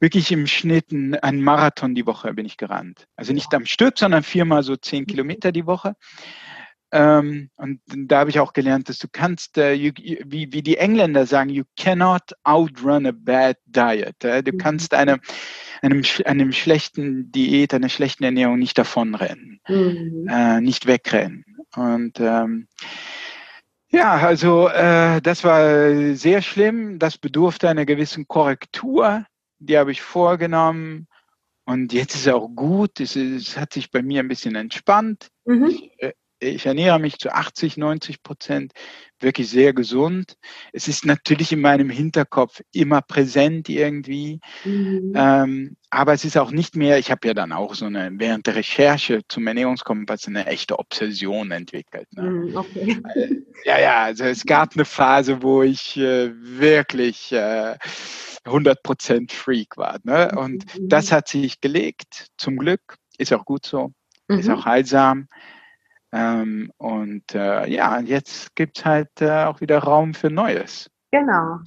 wirklich 0.00 0.32
im 0.32 0.46
Schnitt 0.46 0.92
einen 0.92 1.42
Marathon 1.42 1.94
die 1.94 2.06
Woche 2.06 2.32
bin 2.34 2.46
ich 2.46 2.56
gerannt. 2.56 3.06
Also 3.16 3.32
nicht 3.32 3.54
am 3.54 3.66
Stück, 3.66 3.98
sondern 3.98 4.22
viermal 4.22 4.62
so 4.62 4.76
zehn 4.76 5.06
Kilometer 5.06 5.52
die 5.52 5.66
Woche. 5.66 5.94
Ähm, 6.92 7.50
und 7.56 7.80
da 7.86 8.20
habe 8.20 8.30
ich 8.30 8.40
auch 8.40 8.52
gelernt, 8.52 8.88
dass 8.88 8.98
du 8.98 9.06
kannst, 9.10 9.58
äh, 9.58 9.74
you, 9.74 9.92
wie, 9.96 10.52
wie 10.52 10.62
die 10.62 10.76
Engländer 10.76 11.24
sagen, 11.24 11.50
you 11.50 11.62
cannot 11.78 12.32
outrun 12.42 13.06
a 13.06 13.12
bad 13.12 13.56
diet. 13.66 14.24
Äh? 14.24 14.42
Du 14.42 14.52
mhm. 14.52 14.58
kannst 14.58 14.92
eine, 14.92 15.20
einem, 15.82 16.02
einem 16.24 16.52
schlechten 16.52 17.30
Diät, 17.30 17.74
einer 17.74 17.88
schlechten 17.88 18.24
Ernährung 18.24 18.58
nicht 18.58 18.76
davonrennen, 18.76 19.60
mhm. 19.68 20.26
äh, 20.28 20.60
nicht 20.60 20.86
wegrennen. 20.86 21.44
Und 21.76 22.18
ähm, 22.18 22.66
ja, 23.92 24.14
also 24.14 24.68
äh, 24.68 25.20
das 25.20 25.44
war 25.44 26.16
sehr 26.16 26.42
schlimm. 26.42 26.98
Das 26.98 27.18
bedurfte 27.18 27.68
einer 27.68 27.86
gewissen 27.86 28.26
Korrektur 28.26 29.26
die 29.60 29.78
habe 29.78 29.92
ich 29.92 30.02
vorgenommen. 30.02 31.06
Und 31.64 31.92
jetzt 31.92 32.16
ist 32.16 32.28
auch 32.28 32.48
gut. 32.48 32.98
Es, 32.98 33.14
es 33.14 33.56
hat 33.56 33.72
sich 33.72 33.90
bei 33.90 34.02
mir 34.02 34.20
ein 34.20 34.28
bisschen 34.28 34.56
entspannt. 34.56 35.28
Mhm. 35.44 35.66
Ich, 35.66 35.90
äh, 35.98 36.12
ich 36.40 36.66
ernähre 36.66 36.98
mich 36.98 37.18
zu 37.18 37.32
80, 37.32 37.76
90 37.76 38.22
Prozent 38.22 38.72
wirklich 39.20 39.50
sehr 39.50 39.72
gesund. 39.72 40.36
Es 40.72 40.88
ist 40.88 41.04
natürlich 41.04 41.52
in 41.52 41.60
meinem 41.60 41.90
Hinterkopf 41.90 42.60
immer 42.72 43.02
präsent 43.02 43.68
irgendwie. 43.68 44.40
Mhm. 44.64 45.12
Ähm, 45.14 45.76
aber 45.90 46.14
es 46.14 46.24
ist 46.24 46.38
auch 46.38 46.50
nicht 46.50 46.76
mehr, 46.76 46.98
ich 46.98 47.10
habe 47.10 47.28
ja 47.28 47.34
dann 47.34 47.52
auch 47.52 47.74
so 47.74 47.86
eine, 47.86 48.10
während 48.14 48.46
der 48.46 48.56
Recherche 48.56 49.20
zum 49.28 49.46
Ernährungskompass 49.46 50.26
eine 50.26 50.46
echte 50.46 50.78
Obsession 50.78 51.50
entwickelt. 51.50 52.08
Ne? 52.12 52.22
Mhm, 52.22 52.56
okay. 52.56 53.02
Äh, 53.14 53.36
ja, 53.64 53.78
ja, 53.78 54.04
also 54.04 54.24
es 54.24 54.44
gab 54.44 54.74
eine 54.74 54.84
Phase, 54.84 55.42
wo 55.42 55.62
ich 55.62 55.96
äh, 55.96 56.30
wirklich 56.34 57.32
äh, 57.32 57.76
100% 58.44 59.32
Freak 59.32 59.76
war. 59.76 59.98
Ne? 60.04 60.32
Und 60.36 60.64
mhm. 60.78 60.88
das 60.88 61.12
hat 61.12 61.28
sich 61.28 61.60
gelegt, 61.60 62.28
zum 62.38 62.56
Glück. 62.56 62.96
Ist 63.18 63.32
auch 63.34 63.44
gut 63.44 63.66
so, 63.66 63.92
mhm. 64.28 64.38
ist 64.38 64.48
auch 64.48 64.64
heilsam. 64.64 65.26
Ähm, 66.12 66.72
und 66.78 67.34
äh, 67.34 67.68
ja, 67.68 68.00
jetzt 68.00 68.54
gibt 68.56 68.78
es 68.78 68.84
halt 68.84 69.10
äh, 69.20 69.44
auch 69.44 69.60
wieder 69.60 69.78
Raum 69.78 70.14
für 70.14 70.30
Neues. 70.30 70.90
Genau. 71.12 71.58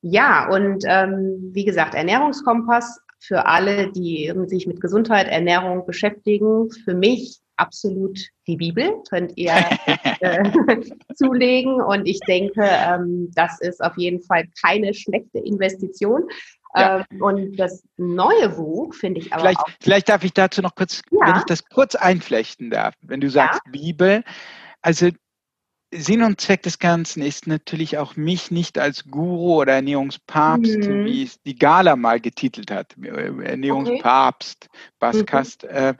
Ja, 0.00 0.48
und 0.48 0.84
ähm, 0.86 1.50
wie 1.52 1.64
gesagt, 1.64 1.94
Ernährungskompass 1.94 3.00
für 3.20 3.46
alle, 3.46 3.90
die 3.92 4.32
sich 4.46 4.66
mit 4.66 4.80
Gesundheit, 4.80 5.26
Ernährung 5.26 5.84
beschäftigen. 5.86 6.70
Für 6.84 6.94
mich 6.94 7.40
absolut 7.56 8.18
die 8.46 8.56
Bibel, 8.56 9.02
könnt 9.10 9.32
ihr 9.36 9.52
äh, 10.20 10.50
zulegen. 11.14 11.80
Und 11.82 12.06
ich 12.06 12.20
denke, 12.20 12.62
ähm, 12.62 13.30
das 13.34 13.60
ist 13.60 13.82
auf 13.82 13.96
jeden 13.96 14.22
Fall 14.22 14.44
keine 14.62 14.94
schlechte 14.94 15.38
Investition. 15.38 16.22
Ja. 16.74 17.04
Ähm, 17.10 17.22
und 17.22 17.56
das 17.56 17.82
neue 17.96 18.50
Buch 18.50 18.94
finde 18.94 19.20
ich 19.20 19.32
aber 19.32 19.40
vielleicht, 19.40 19.60
auch. 19.60 19.68
Vielleicht 19.80 20.08
darf 20.08 20.24
ich 20.24 20.32
dazu 20.32 20.62
noch 20.62 20.74
kurz, 20.74 21.02
ja. 21.10 21.26
wenn 21.26 21.36
ich 21.36 21.44
das 21.44 21.64
kurz 21.64 21.94
einflechten 21.94 22.70
darf, 22.70 22.94
wenn 23.00 23.20
du 23.20 23.30
sagst 23.30 23.60
ja. 23.66 23.72
Bibel. 23.72 24.24
Also 24.82 25.08
Sinn 25.90 26.22
und 26.22 26.40
Zweck 26.40 26.62
des 26.62 26.78
Ganzen 26.78 27.22
ist 27.22 27.46
natürlich 27.46 27.96
auch 27.96 28.16
mich 28.16 28.50
nicht 28.50 28.78
als 28.78 29.04
Guru 29.04 29.60
oder 29.60 29.74
Ernährungspapst, 29.74 30.76
mhm. 30.76 31.06
wie 31.06 31.22
es 31.22 31.40
die 31.42 31.56
Gala 31.56 31.96
mal 31.96 32.20
getitelt 32.20 32.70
hat, 32.70 32.94
Ernährungspapst, 33.02 34.68
okay. 34.68 34.78
Baskast, 34.98 35.62
mhm. 35.62 35.68
äh, 35.70 35.94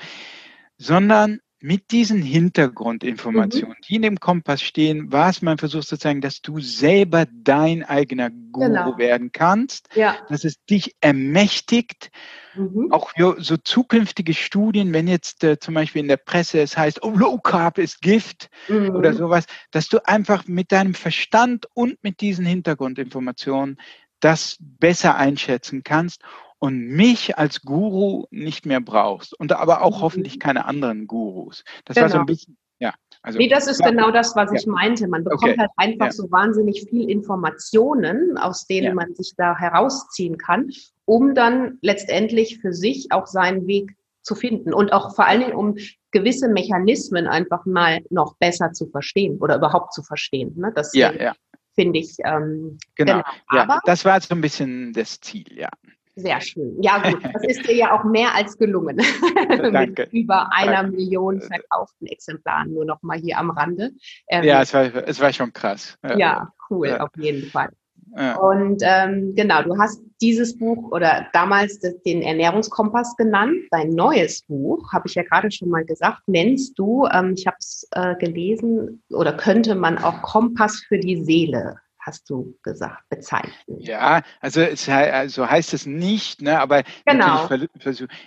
sondern 0.77 1.41
mit 1.61 1.91
diesen 1.91 2.23
Hintergrundinformationen, 2.23 3.77
mhm. 3.79 3.83
die 3.89 3.97
in 3.97 4.03
dem 4.03 4.21
Kompass 4.21 4.63
stehen, 4.63 5.11
war 5.11 5.31
es 5.31 5.43
mein 5.43 5.59
Versuch 5.59 5.83
sozusagen, 5.83 6.21
dass 6.21 6.41
du 6.41 6.61
selber 6.61 7.27
dein 7.33 7.83
eigener 7.83 8.31
Guru 8.31 8.69
genau. 8.69 8.99
werden 8.99 9.33
kannst, 9.33 9.89
ja. 9.95 10.17
dass 10.29 10.45
es 10.45 10.65
dich 10.67 10.95
ermächtigt, 11.01 12.11
mhm. 12.55 12.93
auch 12.93 13.13
so 13.39 13.57
zukünftige 13.57 14.35
Studien, 14.35 14.93
wenn 14.93 15.09
jetzt 15.09 15.43
äh, 15.43 15.59
zum 15.59 15.75
Beispiel 15.75 16.03
in 16.03 16.09
der 16.09 16.17
Presse 16.17 16.61
es 16.61 16.77
heißt, 16.77 17.03
oh, 17.03 17.11
Low 17.11 17.39
Carb 17.39 17.79
ist 17.79 18.03
Gift 18.03 18.51
mhm. 18.69 18.91
oder 18.91 19.13
sowas, 19.13 19.47
dass 19.73 19.89
du 19.89 20.07
einfach 20.07 20.47
mit 20.47 20.71
deinem 20.71 20.95
Verstand 20.95 21.67
und 21.75 22.03
mit 22.05 22.21
diesen 22.21 22.47
Hintergrundinformationen 22.47 23.79
das 24.21 24.57
besser 24.61 25.17
einschätzen 25.17 25.83
kannst 25.85 26.23
und 26.59 26.89
mich 26.89 27.39
als 27.39 27.63
Guru 27.63 28.27
nicht 28.31 28.67
mehr 28.67 28.81
brauchst 28.81 29.39
und 29.39 29.53
aber 29.53 29.83
auch 29.83 29.99
mhm. 29.99 30.03
hoffentlich 30.03 30.41
keine 30.41 30.65
anderen 30.65 31.07
Gurus. 31.07 31.65
Das 31.85 31.95
genau. 31.95 32.05
war 32.05 32.11
so 32.11 32.19
ein 32.19 32.27
genau. 32.27 32.35
bisschen, 32.35 32.57
ja. 32.81 32.95
Also, 33.23 33.39
nee, 33.39 33.49
das 33.49 33.67
ist 33.67 33.81
ja. 33.81 33.91
genau 33.91 34.11
das, 34.11 34.35
was 34.37 34.53
ich 34.53 34.65
ja. 34.65 34.73
meinte. 34.73 35.09
Man 35.09 35.25
bekommt 35.25 35.53
okay. 35.53 35.59
halt 35.59 35.71
einfach 35.77 36.07
ja. 36.07 36.13
so 36.13 36.31
wahnsinnig 36.31 36.87
viel 36.89 37.11
Informationen, 37.11 38.39
aus 38.39 38.67
denen 38.67 38.95
man 38.95 39.15
sich 39.15 39.35
da 39.37 39.57
herausziehen 39.57 40.39
kann, 40.39 40.71
um 41.05 41.35
dann 41.35 41.79
letztendlich 41.83 42.61
für 42.61 42.73
sich 42.73 43.09
auch 43.11 43.27
seinen 43.27 43.67
Weg 43.67 43.97
zu 44.23 44.35
finden 44.35 44.73
und 44.75 44.93
auch 44.93 45.15
vor 45.15 45.27
allen 45.27 45.41
Dingen, 45.41 45.55
um 45.55 45.77
gewisse 46.11 46.49
Mechanismen 46.49 47.27
einfach 47.27 47.65
mal 47.67 48.01
noch 48.11 48.37
besser 48.37 48.73
zu 48.73 48.87
verstehen 48.87 49.39
oder 49.39 49.57
überhaupt 49.57 49.93
zu 49.93 50.03
verstehen. 50.03 50.55
Ne? 50.57 50.73
Das 50.75 50.95
ja, 50.95 51.13
ja. 51.13 51.35
finde 51.75 51.99
ich. 51.99 52.17
Ähm, 52.25 52.79
genau. 52.95 53.23
genau. 53.51 53.63
Ja, 53.65 53.81
das 53.85 54.05
war 54.05 54.21
so 54.21 54.35
ein 54.35 54.41
bisschen 54.41 54.93
das 54.93 55.21
Ziel, 55.21 55.47
ja. 55.51 55.71
Sehr 56.19 56.41
schön. 56.41 56.77
Ja, 56.83 56.99
gut. 56.99 57.21
Das 57.33 57.45
ist 57.45 57.67
dir 57.69 57.77
ja 57.77 57.99
auch 57.99 58.05
mehr 58.05 58.35
als 58.35 58.59
gelungen. 58.59 58.97
Danke. 59.73 60.03
Mit 60.03 60.13
über 60.13 60.53
einer 60.53 60.83
Danke. 60.83 60.97
Million 60.97 61.41
verkauften 61.41 62.07
Exemplaren, 62.09 62.75
nur 62.75 62.85
noch 62.85 63.03
mal 63.03 63.19
hier 63.19 63.39
am 63.39 63.51
Rande. 63.51 63.93
Ähm, 64.29 64.43
ja, 64.43 64.63
es 64.63 64.75
war, 64.75 64.93
es 65.07 65.21
war 65.21 65.33
schon 65.33 65.53
krass. 65.53 65.97
Ja, 66.17 66.53
cool, 66.71 66.89
ja. 66.89 67.01
auf 67.01 67.11
jeden 67.17 67.49
Fall. 67.51 67.71
Ja. 68.17 68.37
Und 68.37 68.83
ähm, 68.85 69.35
genau, 69.37 69.63
du 69.63 69.79
hast 69.79 70.03
dieses 70.21 70.57
Buch 70.59 70.91
oder 70.91 71.29
damals 71.33 71.79
den 72.05 72.23
Ernährungskompass 72.23 73.17
genannt. 73.17 73.57
Dein 73.71 73.91
neues 73.91 74.43
Buch, 74.43 74.93
habe 74.93 75.07
ich 75.07 75.15
ja 75.15 75.23
gerade 75.23 75.51
schon 75.51 75.69
mal 75.69 75.85
gesagt, 75.85 76.23
nennst 76.27 76.79
du, 76.79 77.07
ähm, 77.13 77.35
ich 77.37 77.47
habe 77.47 77.59
es 77.61 77.87
äh, 77.93 78.17
gelesen, 78.17 79.03
oder 79.11 79.37
könnte 79.37 79.75
man 79.75 79.99
auch 79.99 80.23
Kompass 80.23 80.83
für 80.89 80.99
die 80.99 81.23
Seele 81.23 81.77
hast 82.09 82.31
du 82.31 82.57
gesagt, 82.63 83.09
bezeichnen. 83.11 83.53
Ja, 83.79 84.23
also, 84.41 84.61
es, 84.61 84.89
also 84.89 85.49
heißt 85.49 85.75
es 85.75 85.87
nicht, 85.87 86.41
ne, 86.43 86.59
aber 86.59 86.83
genau. 87.05 87.49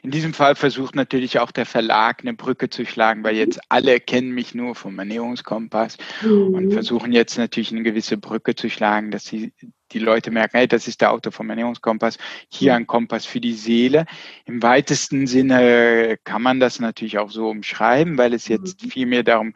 in 0.04 0.12
diesem 0.12 0.34
Fall 0.34 0.56
versucht 0.56 0.96
natürlich 0.96 1.40
auch 1.40 1.52
der 1.52 1.66
Verlag 1.66 2.22
eine 2.22 2.34
Brücke 2.34 2.70
zu 2.70 2.86
schlagen, 2.86 3.24
weil 3.24 3.36
jetzt 3.36 3.60
alle 3.70 4.00
kennen 4.00 4.32
mich 4.32 4.54
nur 4.54 4.76
vom 4.76 4.98
Ernährungskompass 5.00 5.98
mhm. 6.22 6.54
und 6.54 6.74
versuchen 6.74 7.12
jetzt 7.12 7.38
natürlich 7.38 7.72
eine 7.72 7.84
gewisse 7.84 8.18
Brücke 8.18 8.56
zu 8.56 8.70
schlagen, 8.70 9.10
dass 9.10 9.26
sie 9.26 9.52
die 9.92 10.00
Leute 10.00 10.32
merken, 10.32 10.58
hey, 10.58 10.68
das 10.68 10.88
ist 10.88 11.02
der 11.02 11.12
Autor 11.12 11.34
vom 11.34 11.50
Ernährungskompass, 11.50 12.18
hier 12.50 12.76
ein 12.76 12.88
Kompass 12.88 13.26
für 13.26 13.42
die 13.42 13.54
Seele. 13.54 14.06
Im 14.46 14.62
weitesten 14.64 15.28
Sinne 15.28 16.18
kann 16.24 16.42
man 16.42 16.60
das 16.60 16.80
natürlich 16.80 17.18
auch 17.18 17.32
so 17.32 17.50
umschreiben, 17.50 18.18
weil 18.18 18.34
es 18.34 18.48
jetzt 18.48 18.84
mhm. 18.84 18.90
viel 18.90 19.06
mehr 19.08 19.24
darum 19.24 19.54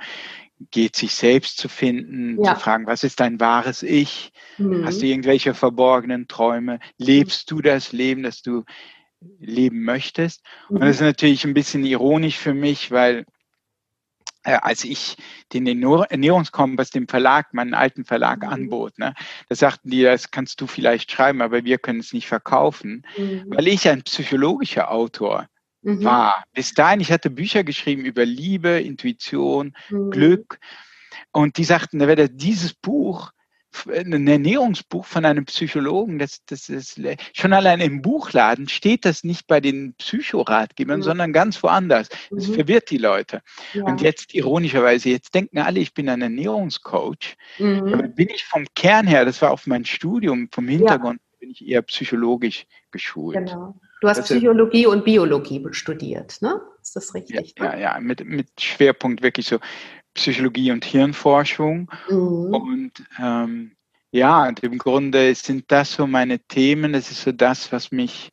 geht, 0.72 0.96
sich 0.96 1.14
selbst 1.14 1.58
zu 1.58 1.68
finden, 1.68 2.44
ja. 2.44 2.56
zu 2.56 2.62
fragen, 2.62 2.88
was 2.88 3.04
ist 3.04 3.20
dein 3.20 3.40
wahres 3.40 3.84
Ich? 3.84 4.32
Mhm. 4.58 4.86
Hast 4.86 5.02
du 5.02 5.06
irgendwelche 5.06 5.54
verborgenen 5.54 6.28
Träume? 6.28 6.80
Lebst 6.98 7.52
du 7.52 7.62
das 7.62 7.92
Leben, 7.92 8.24
das 8.24 8.42
du 8.42 8.64
leben 9.40 9.84
möchtest? 9.84 10.44
Mhm. 10.70 10.78
Und 10.78 10.82
das 10.82 10.98
ist 10.98 11.02
natürlich 11.02 11.46
ein 11.46 11.54
bisschen 11.54 11.86
ironisch 11.86 12.38
für 12.38 12.54
mich, 12.54 12.92
weil 12.92 13.26
äh, 14.44 14.58
als 14.62 14.84
ich 14.84 15.18
den 15.52 15.68
Ernährungskompass 15.68 16.92
dem 16.92 17.08
Verlag, 17.08 17.54
meinen 17.54 17.74
alten 17.74 18.06
Verlag 18.06 18.44
mhm. 18.44 18.50
anbot, 18.50 18.98
ne, 18.98 19.14
da 19.50 19.56
sagten 19.56 19.90
die, 19.90 20.04
das 20.04 20.32
kannst 20.32 20.62
du 20.62 20.68
vielleicht 20.68 21.12
schreiben, 21.12 21.42
aber 21.42 21.66
wir 21.66 21.80
können 21.80 22.00
es 22.00 22.14
nicht 22.14 22.28
verkaufen, 22.28 23.06
mhm. 23.18 23.46
weil 23.48 23.68
ich 23.68 23.90
ein 23.90 24.04
psychologischer 24.04 24.92
Autor 24.92 25.48
mhm. 25.86 26.04
war. 26.04 26.44
Bis 26.54 26.74
dahin, 26.74 27.00
ich 27.00 27.12
hatte 27.12 27.30
Bücher 27.30 27.64
geschrieben 27.64 28.06
über 28.06 28.26
Liebe, 28.26 28.80
Intuition, 28.80 29.74
mhm. 29.90 30.12
Glück 30.12 30.60
und 31.32 31.58
die 31.58 31.64
sagten, 31.64 32.00
da 32.00 32.08
wäre 32.08 32.30
dieses 32.30 32.74
Buch 32.74 33.32
ein 33.88 34.28
Ernährungsbuch 34.28 35.06
von 35.06 35.26
einem 35.26 35.46
Psychologen, 35.46 36.18
das, 36.20 36.46
das 36.46 36.70
ist 36.70 37.00
schon 37.34 37.54
allein 37.54 37.82
im 37.82 38.02
Buchladen 38.02 38.70
steht 38.70 39.06
das 39.06 39.24
nicht 39.24 39.48
bei 39.48 39.60
den 39.60 39.96
Psychoratgebern, 39.96 41.00
mhm. 41.00 41.04
sondern 41.04 41.34
ganz 41.34 41.62
woanders. 41.62 42.10
Das 42.30 42.48
mhm. 42.48 42.54
verwirrt 42.54 42.90
die 42.90 42.98
Leute. 42.98 43.42
Ja. 43.74 43.84
Und 43.84 44.02
jetzt 44.02 44.34
ironischerweise, 44.34 45.10
jetzt 45.10 45.36
denken 45.36 45.60
alle, 45.60 45.80
ich 45.80 45.94
bin 45.94 46.10
ein 46.10 46.22
Ernährungscoach. 46.22 47.36
Mhm. 47.60 47.94
Aber 47.94 48.08
bin 48.08 48.30
ich 48.30 48.46
vom 48.46 48.66
Kern 48.76 49.08
her, 49.08 49.26
das 49.26 49.42
war 49.42 49.52
auf 49.52 49.68
mein 49.68 49.86
Studium, 49.86 50.48
vom 50.52 50.68
Hintergrund. 50.68 51.20
Bin 51.46 51.52
ich 51.52 51.68
eher 51.68 51.84
psychologisch 51.84 52.66
geschult. 52.90 53.38
Genau. 53.38 53.80
Du 54.02 54.10
hast 54.10 54.18
das 54.18 54.26
Psychologie 54.26 54.88
und 54.88 55.06
Biologie 55.06 55.64
studiert, 55.72 56.42
ne? 56.42 56.60
Ist 56.82 56.96
das 56.96 57.14
richtig? 57.14 57.54
Ja, 57.58 57.64
ne? 57.64 57.72
ja, 57.74 57.80
ja, 57.80 58.00
mit, 58.00 58.26
mit 58.26 58.50
Schwerpunkt 58.60 59.22
wirklich 59.22 59.46
so 59.46 59.60
Psychologie 60.16 60.72
und 60.72 60.84
Hirnforschung. 60.84 61.92
Mhm. 62.10 62.54
Und 62.56 62.92
ähm, 63.20 63.76
ja, 64.12 64.48
und 64.48 64.64
im 64.64 64.80
Grunde 64.80 65.36
sind 65.36 65.66
das 65.68 65.94
so 65.94 66.08
meine 66.08 66.40
Themen. 66.40 66.94
Das 66.94 67.12
ist 67.12 67.22
so 67.22 67.32
das, 67.32 67.72
was 67.72 67.92
mich 67.92 68.32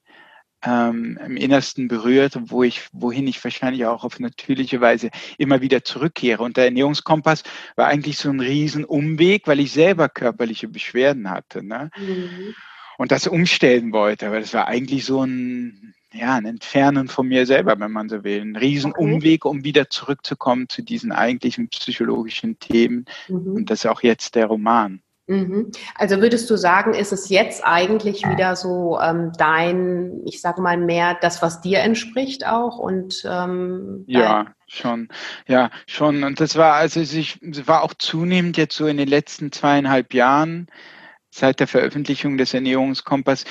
ähm, 0.65 1.19
im 1.25 1.37
Innersten 1.37 1.89
berührt 1.89 2.39
wo 2.45 2.63
ich, 2.63 2.89
wohin 2.93 3.27
ich 3.27 3.43
wahrscheinlich 3.43 3.85
auch 3.85 4.05
auf 4.05 4.21
natürliche 4.21 4.81
Weise 4.81 5.11
immer 5.37 5.61
wieder 5.61 5.85
zurückkehre. 5.85 6.43
Und 6.43 6.57
der 6.57 6.67
Ernährungskompass 6.67 7.43
war 7.77 7.89
eigentlich 7.89 8.17
so 8.17 8.31
ein 8.31 8.41
Riesenumweg, 8.41 9.47
weil 9.47 9.61
ich 9.61 9.73
selber 9.73 10.09
körperliche 10.09 10.69
Beschwerden 10.69 11.29
hatte. 11.29 11.63
Ne? 11.63 11.91
Mhm. 11.99 12.55
Und 13.03 13.11
das 13.11 13.27
umstellen 13.27 13.93
wollte. 13.93 14.29
Aber 14.29 14.39
das 14.39 14.55
war 14.55 14.69
eigentlich 14.69 15.05
so 15.05 15.25
ein 15.25 15.93
ja, 16.13 16.37
ein 16.37 16.47
Entfernen 16.47 17.09
von 17.09 17.27
mir 17.27 17.47
selber, 17.47 17.81
wenn 17.81 17.91
man 17.91 18.09
so 18.09 18.23
will. 18.23 18.41
Ein 18.41 18.55
Riesenumweg, 18.55 19.45
um 19.45 19.65
wieder 19.65 19.91
zurückzukommen 19.91 20.69
zu 20.69 20.83
diesen 20.83 21.11
eigentlichen 21.11 21.69
psychologischen 21.69 22.61
Themen. 22.61 23.07
Mhm. 23.27 23.55
Und 23.55 23.71
das 23.71 23.81
ist 23.81 23.91
auch 23.91 24.03
jetzt 24.03 24.37
der 24.37 24.47
Roman. 24.47 25.03
Mhm. 25.27 25.73
Also 25.97 26.21
würdest 26.21 26.49
du 26.49 26.57
sagen, 26.57 26.95
ist 26.95 27.13
es 27.13 27.29
jetzt 27.29 27.65
eigentlich 27.65 28.25
wieder 28.29 28.55
so 28.55 29.01
ähm, 29.01 29.33
dein, 29.37 30.21
ich 30.25 30.41
sage 30.41 30.63
mal 30.63 30.77
mehr 30.77 31.19
das, 31.21 31.43
was 31.43 31.61
dir 31.61 31.81
entspricht 31.81 32.47
auch 32.47 32.79
und 32.79 33.25
ähm, 33.29 34.05
ja, 34.07 34.47
schon, 34.69 35.09
ja, 35.49 35.71
schon. 35.89 36.23
Und 36.23 36.39
das 36.39 36.55
war 36.55 36.75
also 36.75 37.01
ich 37.01 37.41
war 37.67 37.83
auch 37.83 37.95
zunehmend 37.95 38.57
jetzt 38.59 38.77
so 38.77 38.87
in 38.87 38.97
den 38.97 39.09
letzten 39.09 39.51
zweieinhalb 39.51 40.15
Jahren 40.15 40.69
seit 41.35 41.61
der 41.61 41.67
Veröffentlichung 41.67 42.37
des 42.37 42.55
Ernährungskompass 42.55 43.45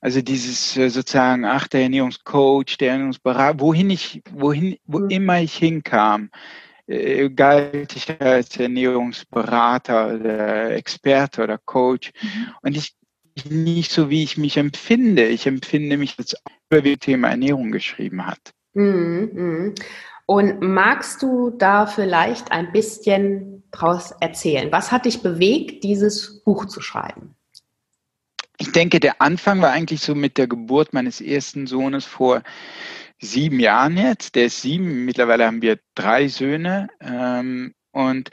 also 0.00 0.20
dieses 0.20 0.76
äh, 0.76 0.88
sozusagen, 0.88 1.44
ach, 1.44 1.68
der 1.68 1.82
Ernährungscoach, 1.82 2.76
der 2.78 2.92
Ernährungsberater, 2.92 3.58
wohin 3.60 3.90
ich, 3.90 4.22
wohin, 4.30 4.76
wo 4.84 5.00
mhm. 5.00 5.10
immer 5.10 5.40
ich 5.40 5.56
hinkam, 5.56 6.30
äh, 6.86 7.28
galt 7.30 7.96
ich 7.96 8.20
als 8.20 8.56
Ernährungsberater 8.56 10.14
oder 10.14 10.70
Experte 10.76 11.42
oder 11.42 11.58
Coach. 11.58 12.12
Mhm. 12.22 12.48
Und 12.62 12.76
ich 12.76 12.94
nicht 13.50 13.90
so, 13.90 14.08
wie 14.08 14.22
ich 14.22 14.38
mich 14.38 14.56
empfinde. 14.56 15.26
Ich 15.26 15.46
empfinde 15.46 15.96
mich 15.96 16.14
als 16.18 16.36
über 16.70 16.82
das 16.82 16.98
Thema 17.00 17.30
Ernährung 17.30 17.70
geschrieben 17.70 18.26
hat. 18.26 18.52
Mhm, 18.74 19.30
mhm. 19.32 19.74
Und 20.26 20.60
magst 20.60 21.22
du 21.22 21.50
da 21.50 21.86
vielleicht 21.86 22.50
ein 22.50 22.72
bisschen 22.72 23.55
draus 23.70 24.12
erzählen? 24.20 24.70
Was 24.72 24.92
hat 24.92 25.04
dich 25.04 25.22
bewegt, 25.22 25.84
dieses 25.84 26.40
Buch 26.44 26.66
zu 26.66 26.80
schreiben? 26.80 27.36
ich 28.58 28.72
denke, 28.72 29.00
der 29.00 29.20
Anfang 29.20 29.60
war 29.60 29.70
eigentlich 29.70 30.00
so 30.00 30.14
mit 30.14 30.38
der 30.38 30.46
Geburt 30.46 30.92
meines 30.92 31.20
ersten 31.20 31.66
Sohnes 31.66 32.04
vor 32.04 32.42
sieben 33.18 33.60
Jahren 33.60 33.96
jetzt. 33.96 34.34
Der 34.34 34.46
ist 34.46 34.62
sieben, 34.62 35.04
mittlerweile 35.04 35.46
haben 35.46 35.62
wir 35.62 35.78
drei 35.94 36.28
Söhne. 36.28 36.88
Ähm, 37.00 37.74
und 37.92 38.30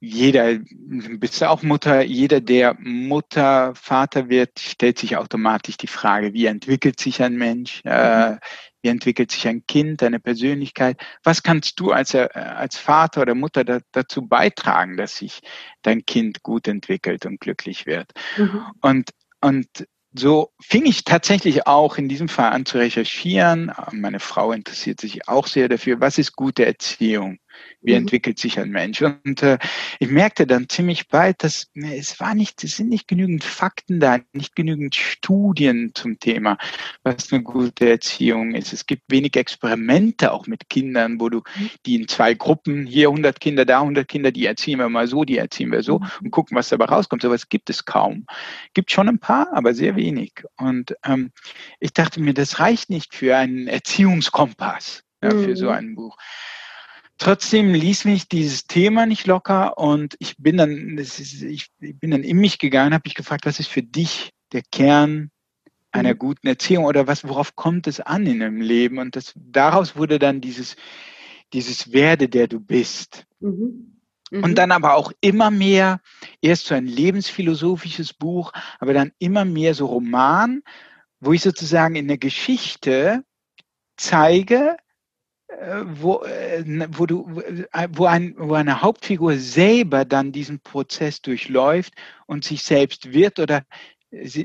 jeder, 0.00 0.58
bist 0.68 1.40
du 1.40 1.48
auch 1.48 1.62
Mutter, 1.62 2.02
jeder, 2.02 2.40
der 2.40 2.76
Mutter, 2.78 3.74
Vater 3.74 4.28
wird, 4.28 4.58
stellt 4.58 4.98
sich 4.98 5.16
automatisch 5.16 5.76
die 5.76 5.86
Frage, 5.86 6.34
wie 6.34 6.46
entwickelt 6.46 7.00
sich 7.00 7.22
ein 7.22 7.36
Mensch, 7.36 7.80
äh, 7.84 8.32
mhm. 8.32 8.38
Wie 8.84 8.88
entwickelt 8.88 9.32
sich 9.32 9.48
ein 9.48 9.66
Kind, 9.66 10.02
eine 10.02 10.20
Persönlichkeit. 10.20 11.00
Was 11.24 11.42
kannst 11.42 11.80
du 11.80 11.90
als, 11.90 12.14
äh, 12.14 12.28
als 12.34 12.76
Vater 12.76 13.22
oder 13.22 13.34
Mutter 13.34 13.64
da, 13.64 13.80
dazu 13.92 14.28
beitragen, 14.28 14.96
dass 14.96 15.16
sich 15.16 15.40
dein 15.82 16.04
Kind 16.04 16.42
gut 16.42 16.68
entwickelt 16.68 17.24
und 17.26 17.40
glücklich 17.40 17.86
wird? 17.86 18.12
Mhm. 18.36 18.62
Und 18.80 19.10
und 19.40 19.86
so 20.14 20.52
fing 20.62 20.86
ich 20.86 21.04
tatsächlich 21.04 21.66
auch 21.66 21.98
in 21.98 22.08
diesem 22.08 22.28
Fall 22.28 22.52
an 22.52 22.64
zu 22.64 22.78
recherchieren. 22.78 23.72
Meine 23.90 24.20
Frau 24.20 24.52
interessiert 24.52 25.00
sich 25.00 25.28
auch 25.28 25.46
sehr 25.46 25.68
dafür, 25.68 26.00
was 26.00 26.18
ist 26.18 26.36
gute 26.36 26.64
Erziehung? 26.64 27.38
Wie 27.80 27.92
mhm. 27.92 27.98
entwickelt 27.98 28.38
sich 28.38 28.58
ein 28.58 28.70
Mensch? 28.70 29.02
Und 29.02 29.42
äh, 29.42 29.58
ich 29.98 30.08
merkte 30.08 30.46
dann 30.46 30.68
ziemlich 30.68 31.08
bald, 31.08 31.42
dass 31.44 31.70
ne, 31.74 31.96
es 31.96 32.18
war 32.20 32.34
nicht, 32.34 32.64
es 32.64 32.76
sind 32.76 32.88
nicht 32.88 33.08
genügend 33.08 33.44
Fakten 33.44 34.00
da, 34.00 34.18
nicht 34.32 34.56
genügend 34.56 34.94
Studien 34.94 35.92
zum 35.94 36.18
Thema, 36.18 36.58
was 37.02 37.32
eine 37.32 37.42
gute 37.42 37.88
Erziehung 37.88 38.54
ist. 38.54 38.72
Es 38.72 38.86
gibt 38.86 39.02
wenig 39.08 39.36
Experimente 39.36 40.32
auch 40.32 40.46
mit 40.46 40.68
Kindern, 40.68 41.20
wo 41.20 41.28
du 41.28 41.38
mhm. 41.38 41.70
die 41.86 41.96
in 41.96 42.08
zwei 42.08 42.34
Gruppen, 42.34 42.86
hier 42.86 43.08
100 43.08 43.40
Kinder, 43.40 43.64
da 43.64 43.80
100 43.80 44.08
Kinder, 44.08 44.32
die 44.32 44.46
erziehen 44.46 44.78
wir 44.78 44.88
mal 44.88 45.06
so, 45.06 45.24
die 45.24 45.38
erziehen 45.38 45.70
wir 45.70 45.82
so 45.82 45.98
mhm. 45.98 46.06
und 46.24 46.30
gucken, 46.30 46.56
was 46.56 46.68
dabei 46.70 46.86
rauskommt. 46.86 47.22
So 47.22 47.30
was 47.30 47.48
gibt 47.48 47.70
es 47.70 47.84
kaum. 47.84 48.26
Gibt 48.72 48.90
schon 48.90 49.08
ein 49.08 49.18
paar, 49.18 49.48
aber 49.52 49.74
sehr 49.74 49.96
wenig. 49.96 50.32
Und 50.56 50.96
ähm, 51.04 51.32
ich 51.80 51.92
dachte 51.92 52.20
mir, 52.20 52.34
das 52.34 52.60
reicht 52.60 52.90
nicht 52.90 53.14
für 53.14 53.36
einen 53.36 53.66
Erziehungskompass, 53.66 55.04
ja, 55.22 55.30
für 55.30 55.56
so 55.56 55.68
ein 55.68 55.94
Buch. 55.94 56.16
Trotzdem 57.18 57.72
ließ 57.72 58.06
mich 58.06 58.28
dieses 58.28 58.66
Thema 58.66 59.06
nicht 59.06 59.26
locker 59.26 59.78
und 59.78 60.16
ich 60.18 60.36
bin 60.36 60.56
dann, 60.56 60.98
ist, 60.98 61.20
ich 61.20 61.68
bin 61.78 62.10
dann 62.10 62.24
in 62.24 62.38
mich 62.38 62.58
gegangen, 62.58 62.92
habe 62.92 63.06
mich 63.06 63.14
gefragt, 63.14 63.46
was 63.46 63.60
ist 63.60 63.68
für 63.68 63.82
dich 63.82 64.32
der 64.52 64.62
Kern 64.72 65.30
einer 65.92 66.14
mhm. 66.14 66.18
guten 66.18 66.46
Erziehung 66.48 66.84
oder 66.84 67.06
was, 67.06 67.26
worauf 67.26 67.54
kommt 67.54 67.86
es 67.86 68.00
an 68.00 68.26
in 68.26 68.42
einem 68.42 68.60
Leben? 68.60 68.98
Und 68.98 69.14
das, 69.14 69.32
daraus 69.36 69.96
wurde 69.96 70.18
dann 70.18 70.40
dieses, 70.40 70.76
dieses 71.52 71.92
Werde, 71.92 72.28
der 72.28 72.48
du 72.48 72.58
bist. 72.58 73.24
Mhm. 73.38 74.00
Mhm. 74.30 74.42
Und 74.42 74.58
dann 74.58 74.72
aber 74.72 74.94
auch 74.94 75.12
immer 75.20 75.50
mehr, 75.50 76.00
erst 76.40 76.66
so 76.66 76.74
ein 76.74 76.86
lebensphilosophisches 76.86 78.12
Buch, 78.12 78.52
aber 78.80 78.92
dann 78.92 79.12
immer 79.18 79.44
mehr 79.44 79.74
so 79.74 79.86
Roman, 79.86 80.62
wo 81.20 81.32
ich 81.32 81.42
sozusagen 81.42 81.94
in 81.94 82.08
der 82.08 82.18
Geschichte 82.18 83.24
zeige, 83.96 84.76
wo, 85.86 86.22
äh, 86.22 86.64
wo, 86.90 87.06
du, 87.06 87.40
äh, 87.72 87.88
wo, 87.92 88.06
ein, 88.06 88.34
wo 88.38 88.54
eine 88.54 88.82
Hauptfigur 88.82 89.36
selber 89.36 90.04
dann 90.04 90.32
diesen 90.32 90.60
Prozess 90.60 91.20
durchläuft 91.22 91.94
und 92.26 92.44
sich 92.44 92.62
selbst 92.62 93.12
wird 93.12 93.38
oder 93.38 93.62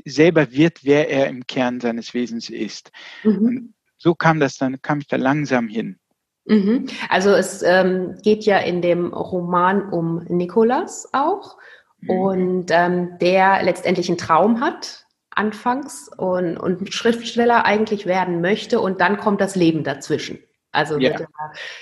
selber 0.04 0.52
wird, 0.52 0.84
wer 0.84 1.08
er 1.08 1.28
im 1.28 1.46
Kern 1.46 1.80
seines 1.80 2.14
Wesens 2.14 2.50
ist. 2.50 2.90
Mhm. 3.22 3.74
so 3.96 4.14
kam 4.14 4.40
das 4.40 4.56
dann, 4.56 4.80
kam 4.82 5.00
ich 5.00 5.06
da 5.06 5.16
langsam 5.16 5.68
hin. 5.68 5.98
Mhm. 6.46 6.86
Also 7.08 7.30
es 7.30 7.62
ähm, 7.62 8.16
geht 8.22 8.44
ja 8.44 8.58
in 8.58 8.82
dem 8.82 9.12
Roman 9.12 9.90
um 9.90 10.24
Nikolas 10.24 11.08
auch 11.12 11.56
mhm. 12.00 12.10
und 12.10 12.66
ähm, 12.70 13.18
der 13.20 13.62
letztendlich 13.62 14.08
einen 14.08 14.18
Traum 14.18 14.60
hat 14.60 15.06
anfangs 15.30 16.10
und, 16.16 16.56
und 16.56 16.92
Schriftsteller 16.92 17.64
eigentlich 17.64 18.06
werden 18.06 18.40
möchte 18.40 18.80
und 18.80 19.00
dann 19.00 19.18
kommt 19.18 19.40
das 19.40 19.54
Leben 19.54 19.84
dazwischen. 19.84 20.38
Also 20.72 20.98
ja. 20.98 21.10
er, 21.10 21.26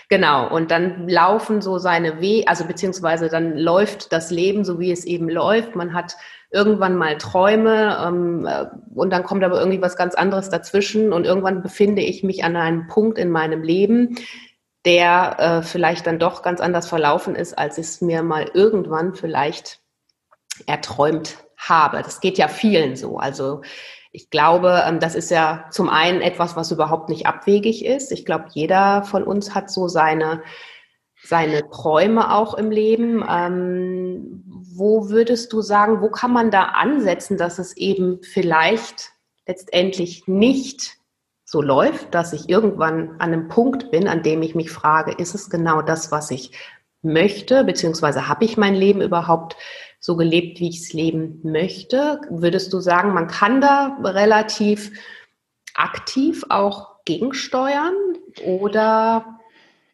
genau, 0.09 0.48
und 0.48 0.70
dann 0.70 1.09
laufen 1.09 1.61
so 1.61 1.79
seine 1.79 2.20
Wege, 2.20 2.48
also 2.48 2.64
beziehungsweise 2.64 3.29
dann 3.29 3.57
läuft 3.59 4.12
das 4.12 4.31
Leben 4.31 4.64
so, 4.64 4.81
wie 4.81 4.90
es 4.90 5.05
eben 5.05 5.29
läuft. 5.29 5.77
Man 5.77 5.92
hat 5.92 6.16
irgendwann 6.51 6.96
mal 6.96 7.18
Träume 7.18 7.98
ähm, 8.07 8.46
äh, 8.46 8.66
und 8.94 9.11
dann 9.11 9.24
kommt 9.24 9.44
aber 9.44 9.59
irgendwie 9.59 9.83
was 9.83 9.96
ganz 9.96 10.14
anderes 10.14 10.48
dazwischen 10.48 11.12
und 11.12 11.27
irgendwann 11.27 11.62
befinde 11.62 12.01
ich 12.01 12.22
mich 12.24 12.44
an 12.44 12.57
einem 12.57 12.87
Punkt 12.87 13.18
in 13.18 13.31
meinem 13.31 13.62
Leben, 13.62 14.16
der 14.87 15.37
äh, 15.38 15.62
vielleicht 15.62 16.07
dann 16.07 16.18
doch 16.18 16.42
ganz 16.42 16.61
anders 16.61 16.88
verlaufen 16.88 17.35
ist, 17.35 17.59
als 17.59 17.77
ich 17.77 17.87
es 17.87 18.01
mir 18.01 18.22
mal 18.22 18.51
irgendwann 18.55 19.14
vielleicht 19.14 19.81
erträumt 20.66 21.37
habe. 21.59 21.98
Das 21.98 22.20
geht 22.20 22.38
ja 22.38 22.48
vielen 22.48 22.96
so. 22.96 23.18
Also 23.18 23.61
ich 24.18 24.31
glaube, 24.31 24.83
ähm, 24.85 24.98
das 24.98 25.14
ist 25.14 25.31
ja 25.31 25.66
zum 25.70 25.88
einen 25.88 26.20
etwas, 26.20 26.57
was 26.57 26.72
überhaupt 26.72 27.09
nicht 27.09 27.26
abwegig 27.26 27.85
ist. 27.85 28.11
Ich 28.11 28.24
glaube, 28.24 28.46
jeder 28.48 29.04
von 29.04 29.22
uns 29.22 29.54
hat 29.54 29.70
so 29.70 29.87
seine, 29.87 30.42
seine 31.22 31.70
Träume 31.70 32.35
auch 32.35 32.54
im 32.54 32.72
Leben. 32.72 33.24
Ähm, 33.31 34.42
wo 34.74 35.09
würdest 35.09 35.52
du 35.52 35.61
sagen, 35.61 36.02
wo 36.02 36.11
kann 36.11 36.33
man 36.33 36.50
da 36.50 36.64
ansetzen, 36.64 37.37
dass 37.37 37.61
es 37.61 37.76
eben 37.76 38.20
vielleicht 38.24 39.11
letztendlich 39.46 40.26
nicht 40.26 40.96
so 41.44 41.62
läuft, 41.62 42.12
dass 42.12 42.33
ich 42.33 42.48
irgendwann 42.48 43.12
an 43.20 43.33
einem 43.33 43.48
Punkt 43.48 43.92
bin, 43.92 44.09
an 44.09 44.24
dem 44.24 44.42
ich 44.42 44.57
mich 44.57 44.72
frage, 44.72 45.12
ist 45.12 45.37
es 45.37 45.48
genau 45.48 45.81
das, 45.81 46.11
was 46.11 46.33
ich 46.33 46.50
möchte, 47.02 47.62
beziehungsweise 47.62 48.26
habe 48.26 48.44
ich 48.44 48.57
mein 48.57 48.74
Leben 48.74 49.00
überhaupt 49.00 49.57
so 50.00 50.16
gelebt, 50.16 50.61
wie 50.61 50.68
ich 50.68 50.80
es 50.80 50.92
leben 50.92 51.40
möchte? 51.42 52.20
Würdest 52.30 52.72
du 52.72 52.80
sagen, 52.80 53.14
man 53.14 53.28
kann 53.28 53.61
da 53.61 53.98
relativ 54.02 54.92
aktiv 55.74 56.44
auch 56.48 57.04
gegensteuern 57.04 57.94
oder 58.44 59.38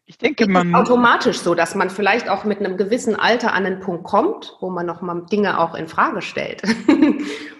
ich 0.07 0.19
denke, 0.19 0.47
man 0.47 0.75
automatisch 0.75 1.39
so, 1.39 1.55
dass 1.55 1.73
man 1.73 1.89
vielleicht 1.89 2.29
auch 2.29 2.43
mit 2.43 2.59
einem 2.59 2.77
gewissen 2.77 3.15
Alter 3.15 3.53
an 3.53 3.65
einen 3.65 3.79
Punkt 3.79 4.03
kommt, 4.03 4.55
wo 4.59 4.69
man 4.69 4.85
noch 4.85 5.01
mal 5.01 5.25
Dinge 5.31 5.59
auch 5.59 5.73
in 5.73 5.87
Frage 5.87 6.21
stellt. 6.21 6.61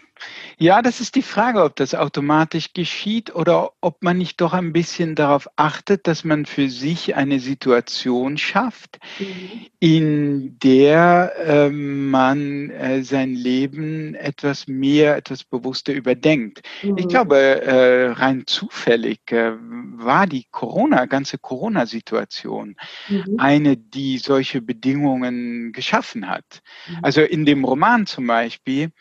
Ja, 0.57 0.81
das 0.81 1.01
ist 1.01 1.15
die 1.15 1.21
Frage, 1.21 1.63
ob 1.63 1.75
das 1.75 1.95
automatisch 1.95 2.73
geschieht 2.73 3.33
oder 3.35 3.71
ob 3.81 4.01
man 4.03 4.17
nicht 4.17 4.39
doch 4.39 4.53
ein 4.53 4.71
bisschen 4.71 5.15
darauf 5.15 5.49
achtet, 5.55 6.07
dass 6.07 6.23
man 6.23 6.45
für 6.45 6.69
sich 6.69 7.15
eine 7.15 7.39
Situation 7.39 8.37
schafft, 8.37 8.99
mhm. 9.19 9.65
in 9.79 10.59
der 10.59 11.33
äh, 11.39 11.69
man 11.69 12.69
äh, 12.69 13.03
sein 13.03 13.35
Leben 13.35 14.15
etwas 14.15 14.67
mehr, 14.67 15.17
etwas 15.17 15.43
bewusster 15.43 15.93
überdenkt. 15.93 16.61
Mhm. 16.83 16.97
Ich 16.97 17.07
glaube, 17.07 17.37
äh, 17.37 18.11
rein 18.11 18.43
zufällig 18.45 19.19
äh, 19.31 19.53
war 19.59 20.27
die 20.27 20.45
Corona, 20.51 21.05
ganze 21.05 21.37
Corona-Situation 21.37 22.75
mhm. 23.09 23.35
eine, 23.37 23.77
die 23.77 24.17
solche 24.17 24.61
Bedingungen 24.61 25.73
geschaffen 25.73 26.29
hat. 26.29 26.61
Mhm. 26.87 26.99
Also 27.01 27.21
in 27.21 27.45
dem 27.45 27.65
Roman 27.65 28.05
zum 28.05 28.27
Beispiel, 28.27 28.91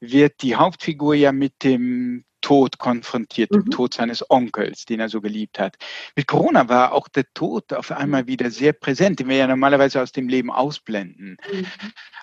wird 0.00 0.42
die 0.42 0.56
Hauptfigur 0.56 1.14
ja 1.14 1.32
mit 1.32 1.62
dem 1.62 2.24
Tod 2.40 2.78
konfrontiert, 2.78 3.50
mhm. 3.50 3.64
dem 3.64 3.70
Tod 3.70 3.94
seines 3.94 4.28
Onkels, 4.30 4.84
den 4.84 5.00
er 5.00 5.08
so 5.08 5.20
geliebt 5.20 5.58
hat. 5.58 5.76
Mit 6.16 6.26
Corona 6.26 6.68
war 6.68 6.92
auch 6.92 7.08
der 7.08 7.24
Tod 7.34 7.72
auf 7.72 7.90
einmal 7.90 8.26
wieder 8.26 8.50
sehr 8.50 8.72
präsent, 8.72 9.20
den 9.20 9.28
wir 9.28 9.36
ja 9.36 9.46
normalerweise 9.46 10.00
aus 10.00 10.12
dem 10.12 10.28
Leben 10.28 10.50
ausblenden. 10.50 11.36
Mhm. 11.52 11.66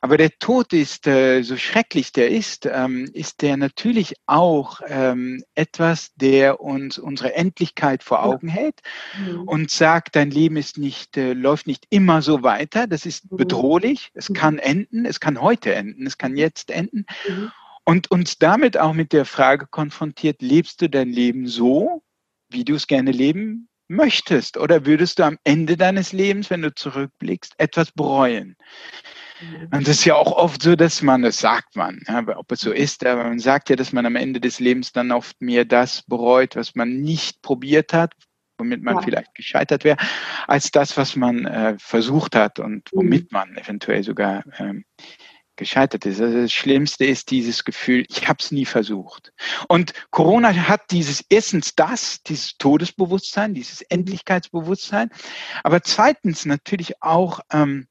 Aber 0.01 0.17
der 0.17 0.31
Tod 0.39 0.73
ist, 0.73 1.07
äh, 1.07 1.41
so 1.41 1.57
schrecklich 1.57 2.11
der 2.11 2.29
ist, 2.29 2.65
ähm, 2.71 3.09
ist 3.13 3.41
der 3.41 3.57
natürlich 3.57 4.15
auch 4.25 4.81
ähm, 4.87 5.43
etwas, 5.53 6.13
der 6.15 6.61
uns 6.61 6.97
unsere 6.97 7.33
Endlichkeit 7.33 8.03
vor 8.03 8.23
Augen 8.23 8.47
hält 8.47 8.81
mhm. 9.19 9.41
und 9.41 9.71
sagt, 9.71 10.15
dein 10.15 10.31
Leben 10.31 10.57
ist 10.57 10.77
nicht, 10.77 11.17
äh, 11.17 11.33
läuft 11.33 11.67
nicht 11.67 11.85
immer 11.89 12.21
so 12.21 12.43
weiter, 12.43 12.87
das 12.87 13.05
ist 13.05 13.31
mhm. 13.31 13.37
bedrohlich, 13.37 14.11
es 14.13 14.29
mhm. 14.29 14.33
kann 14.33 14.59
enden, 14.59 15.05
es 15.05 15.19
kann 15.19 15.41
heute 15.41 15.75
enden, 15.75 16.05
es 16.07 16.17
kann 16.17 16.31
mhm. 16.31 16.37
jetzt 16.37 16.71
enden 16.71 17.05
und 17.85 18.11
uns 18.11 18.37
damit 18.37 18.77
auch 18.77 18.93
mit 18.93 19.13
der 19.13 19.25
Frage 19.25 19.67
konfrontiert, 19.67 20.41
lebst 20.41 20.81
du 20.81 20.89
dein 20.89 21.09
Leben 21.09 21.47
so, 21.47 22.03
wie 22.49 22.65
du 22.65 22.75
es 22.75 22.87
gerne 22.87 23.11
leben 23.11 23.69
möchtest? 23.87 24.57
Oder 24.57 24.85
würdest 24.85 25.19
du 25.19 25.23
am 25.23 25.37
Ende 25.43 25.77
deines 25.77 26.11
Lebens, 26.11 26.49
wenn 26.49 26.61
du 26.61 26.73
zurückblickst, 26.73 27.53
etwas 27.57 27.91
bereuen? 27.91 28.55
Mhm. 29.41 29.69
Und 29.71 29.87
das 29.87 29.97
ist 29.97 30.05
ja 30.05 30.15
auch 30.15 30.31
oft 30.31 30.61
so, 30.61 30.75
dass 30.75 31.01
man, 31.01 31.21
das 31.21 31.37
sagt 31.37 31.75
man, 31.75 32.01
ob 32.35 32.51
es 32.51 32.61
so 32.61 32.71
mhm. 32.71 32.75
ist, 32.75 33.05
aber 33.05 33.23
man 33.23 33.39
sagt 33.39 33.69
ja, 33.69 33.75
dass 33.75 33.93
man 33.93 34.05
am 34.05 34.15
Ende 34.15 34.39
des 34.39 34.59
Lebens 34.59 34.91
dann 34.91 35.11
oft 35.11 35.39
mehr 35.41 35.65
das 35.65 36.03
bereut, 36.03 36.55
was 36.55 36.75
man 36.75 37.01
nicht 37.01 37.41
probiert 37.41 37.93
hat, 37.93 38.13
womit 38.57 38.81
man 38.81 38.95
ja. 38.95 39.01
vielleicht 39.01 39.35
gescheitert 39.35 39.83
wäre, 39.83 39.97
als 40.47 40.71
das, 40.71 40.95
was 40.97 41.15
man 41.15 41.45
äh, 41.45 41.75
versucht 41.77 42.35
hat 42.35 42.59
und 42.59 42.89
womit 42.93 43.31
mhm. 43.31 43.37
man 43.37 43.57
eventuell 43.57 44.03
sogar 44.03 44.43
ähm, 44.57 44.85
gescheitert 45.55 46.05
ist. 46.05 46.21
Also 46.21 46.41
das 46.41 46.53
Schlimmste 46.53 47.05
ist 47.05 47.31
dieses 47.31 47.63
Gefühl, 47.63 48.05
ich 48.09 48.27
habe 48.27 48.37
es 48.39 48.51
nie 48.51 48.65
versucht. 48.65 49.33
Und 49.67 49.93
Corona 50.11 50.53
hat 50.53 50.91
dieses 50.91 51.23
erstens 51.29 51.75
das, 51.75 52.21
dieses 52.23 52.57
Todesbewusstsein, 52.57 53.53
dieses 53.53 53.81
mhm. 53.81 53.87
Endlichkeitsbewusstsein, 53.89 55.09
aber 55.63 55.81
zweitens 55.81 56.45
natürlich 56.45 57.01
auch 57.01 57.39
ähm, 57.51 57.87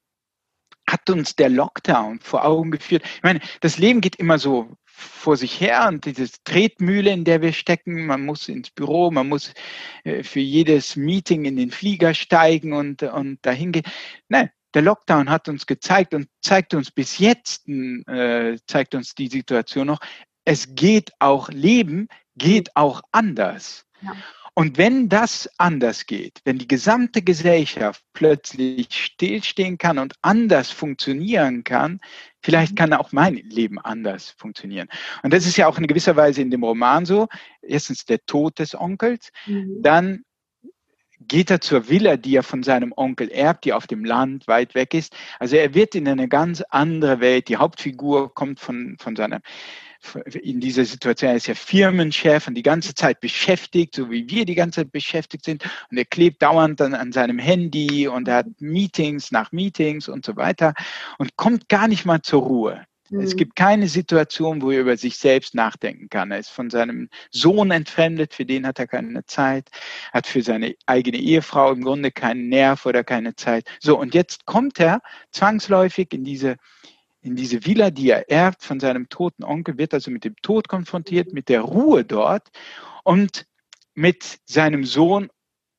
hat 0.86 1.08
uns 1.08 1.34
der 1.34 1.48
Lockdown 1.48 2.20
vor 2.20 2.44
Augen 2.44 2.70
geführt. 2.70 3.02
Ich 3.16 3.22
meine, 3.22 3.40
das 3.60 3.78
Leben 3.78 4.00
geht 4.00 4.16
immer 4.16 4.38
so 4.38 4.76
vor 4.84 5.36
sich 5.36 5.60
her 5.60 5.88
und 5.88 6.04
diese 6.04 6.30
Tretmühle, 6.44 7.10
in 7.10 7.24
der 7.24 7.42
wir 7.42 7.52
stecken, 7.52 8.06
man 8.06 8.24
muss 8.24 8.48
ins 8.48 8.70
Büro, 8.70 9.10
man 9.10 9.28
muss 9.28 9.52
äh, 10.04 10.22
für 10.22 10.40
jedes 10.40 10.94
Meeting 10.94 11.46
in 11.46 11.56
den 11.56 11.70
Flieger 11.70 12.14
steigen 12.14 12.72
und, 12.72 13.02
und 13.02 13.44
dahin 13.44 13.72
gehen. 13.72 13.84
Nein, 14.28 14.50
der 14.74 14.82
Lockdown 14.82 15.30
hat 15.30 15.48
uns 15.48 15.66
gezeigt 15.66 16.14
und 16.14 16.28
zeigt 16.42 16.74
uns 16.74 16.90
bis 16.90 17.18
jetzt, 17.18 17.68
äh, 17.68 18.56
zeigt 18.66 18.94
uns 18.94 19.14
die 19.14 19.28
Situation 19.28 19.86
noch, 19.86 20.00
es 20.44 20.74
geht 20.74 21.12
auch, 21.20 21.48
Leben 21.48 22.08
geht 22.36 22.76
auch 22.76 23.00
anders. 23.12 23.86
Ja. 24.02 24.14
Und 24.56 24.78
wenn 24.78 25.08
das 25.08 25.50
anders 25.58 26.06
geht, 26.06 26.40
wenn 26.44 26.58
die 26.58 26.68
gesamte 26.68 27.22
Gesellschaft 27.22 28.04
plötzlich 28.12 28.86
stillstehen 28.90 29.78
kann 29.78 29.98
und 29.98 30.14
anders 30.22 30.70
funktionieren 30.70 31.64
kann, 31.64 32.00
vielleicht 32.40 32.72
mhm. 32.72 32.76
kann 32.76 32.92
auch 32.92 33.10
mein 33.10 33.34
Leben 33.34 33.80
anders 33.80 34.30
funktionieren. 34.38 34.88
Und 35.24 35.32
das 35.32 35.44
ist 35.44 35.56
ja 35.56 35.66
auch 35.66 35.78
in 35.78 35.88
gewisser 35.88 36.14
Weise 36.14 36.40
in 36.40 36.52
dem 36.52 36.62
Roman 36.62 37.04
so. 37.04 37.26
Erstens 37.62 38.04
der 38.04 38.24
Tod 38.26 38.60
des 38.60 38.78
Onkels, 38.78 39.30
mhm. 39.46 39.82
dann 39.82 40.24
geht 41.20 41.50
er 41.50 41.60
zur 41.60 41.88
Villa, 41.88 42.16
die 42.16 42.36
er 42.36 42.42
von 42.42 42.62
seinem 42.62 42.92
Onkel 42.96 43.30
erbt, 43.30 43.64
die 43.64 43.72
auf 43.72 43.86
dem 43.86 44.04
Land 44.04 44.46
weit 44.46 44.74
weg 44.74 44.94
ist. 44.94 45.14
Also 45.38 45.56
er 45.56 45.74
wird 45.74 45.94
in 45.94 46.08
eine 46.08 46.28
ganz 46.28 46.62
andere 46.70 47.20
Welt. 47.20 47.48
Die 47.48 47.56
Hauptfigur 47.56 48.34
kommt 48.34 48.60
von, 48.60 48.96
von 48.98 49.16
seiner, 49.16 49.40
in 50.42 50.60
dieser 50.60 50.84
Situation, 50.84 51.30
er 51.30 51.36
ist 51.36 51.46
ja 51.46 51.54
Firmenchef 51.54 52.46
und 52.46 52.54
die 52.54 52.62
ganze 52.62 52.94
Zeit 52.94 53.20
beschäftigt, 53.20 53.94
so 53.94 54.10
wie 54.10 54.28
wir 54.28 54.44
die 54.44 54.54
ganze 54.54 54.82
Zeit 54.82 54.92
beschäftigt 54.92 55.44
sind. 55.44 55.64
Und 55.90 55.96
er 55.96 56.04
klebt 56.04 56.42
dauernd 56.42 56.80
an, 56.80 56.94
an 56.94 57.12
seinem 57.12 57.38
Handy 57.38 58.08
und 58.08 58.28
er 58.28 58.36
hat 58.36 58.46
Meetings 58.58 59.30
nach 59.30 59.52
Meetings 59.52 60.08
und 60.08 60.24
so 60.24 60.36
weiter 60.36 60.74
und 61.18 61.36
kommt 61.36 61.68
gar 61.68 61.88
nicht 61.88 62.04
mal 62.04 62.22
zur 62.22 62.42
Ruhe. 62.42 62.86
Es 63.20 63.34
mhm. 63.34 63.38
gibt 63.38 63.56
keine 63.56 63.88
Situation, 63.88 64.62
wo 64.62 64.70
er 64.70 64.80
über 64.80 64.96
sich 64.96 65.16
selbst 65.16 65.54
nachdenken 65.54 66.08
kann. 66.08 66.30
Er 66.30 66.38
ist 66.38 66.50
von 66.50 66.70
seinem 66.70 67.08
Sohn 67.30 67.70
entfremdet, 67.70 68.34
für 68.34 68.44
den 68.44 68.66
hat 68.66 68.78
er 68.78 68.86
keine 68.86 69.24
Zeit, 69.26 69.70
hat 70.12 70.26
für 70.26 70.42
seine 70.42 70.74
eigene 70.86 71.18
Ehefrau 71.18 71.72
im 71.72 71.82
Grunde 71.82 72.10
keinen 72.10 72.48
Nerv 72.48 72.86
oder 72.86 73.04
keine 73.04 73.34
Zeit. 73.36 73.68
So, 73.80 73.98
und 73.98 74.14
jetzt 74.14 74.46
kommt 74.46 74.80
er 74.80 75.00
zwangsläufig 75.30 76.12
in 76.12 76.24
diese, 76.24 76.56
in 77.20 77.36
diese 77.36 77.64
Villa, 77.64 77.90
die 77.90 78.10
er 78.10 78.30
erbt 78.30 78.62
von 78.62 78.80
seinem 78.80 79.08
toten 79.08 79.44
Onkel, 79.44 79.78
wird 79.78 79.94
also 79.94 80.10
mit 80.10 80.24
dem 80.24 80.36
Tod 80.42 80.68
konfrontiert, 80.68 81.32
mit 81.32 81.48
der 81.48 81.62
Ruhe 81.62 82.04
dort 82.04 82.48
und 83.04 83.46
mit 83.94 84.38
seinem 84.44 84.84
Sohn 84.84 85.30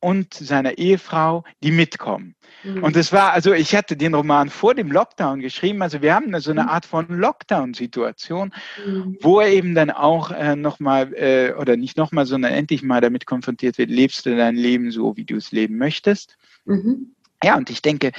und 0.05 0.35
seiner 0.35 0.77
Ehefrau, 0.77 1.43
die 1.63 1.71
mitkommen. 1.71 2.35
Mhm. 2.63 2.83
Und 2.83 2.95
es 2.95 3.11
war, 3.11 3.33
also 3.33 3.53
ich 3.53 3.75
hatte 3.75 3.97
den 3.97 4.13
Roman 4.13 4.51
vor 4.51 4.75
dem 4.75 4.91
Lockdown 4.91 5.39
geschrieben, 5.39 5.81
also 5.81 6.03
wir 6.03 6.13
haben 6.13 6.39
so 6.39 6.51
eine 6.51 6.61
mhm. 6.61 6.69
Art 6.69 6.85
von 6.85 7.07
Lockdown-Situation, 7.07 8.53
mhm. 8.85 9.17
wo 9.21 9.39
er 9.39 9.47
eben 9.47 9.73
dann 9.73 9.89
auch 9.89 10.29
äh, 10.29 10.55
nochmal, 10.55 11.11
äh, 11.15 11.53
oder 11.59 11.75
nicht 11.75 11.97
nochmal, 11.97 12.27
sondern 12.27 12.53
endlich 12.53 12.83
mal 12.83 13.01
damit 13.01 13.25
konfrontiert 13.25 13.79
wird, 13.79 13.89
lebst 13.89 14.27
du 14.27 14.37
dein 14.37 14.55
Leben 14.55 14.91
so, 14.91 15.17
wie 15.17 15.25
du 15.25 15.37
es 15.37 15.51
leben 15.51 15.77
möchtest? 15.77 16.37
Mhm. 16.65 17.15
Ja, 17.43 17.57
und 17.57 17.71
ich 17.71 17.81
denke, 17.81 18.11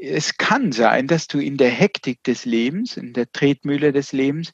es 0.00 0.36
kann 0.36 0.70
sein, 0.70 1.08
dass 1.08 1.26
du 1.26 1.40
in 1.40 1.56
der 1.56 1.70
Hektik 1.70 2.22
des 2.22 2.44
Lebens, 2.44 2.96
in 2.96 3.12
der 3.12 3.32
Tretmühle 3.32 3.90
des 3.90 4.12
Lebens, 4.12 4.52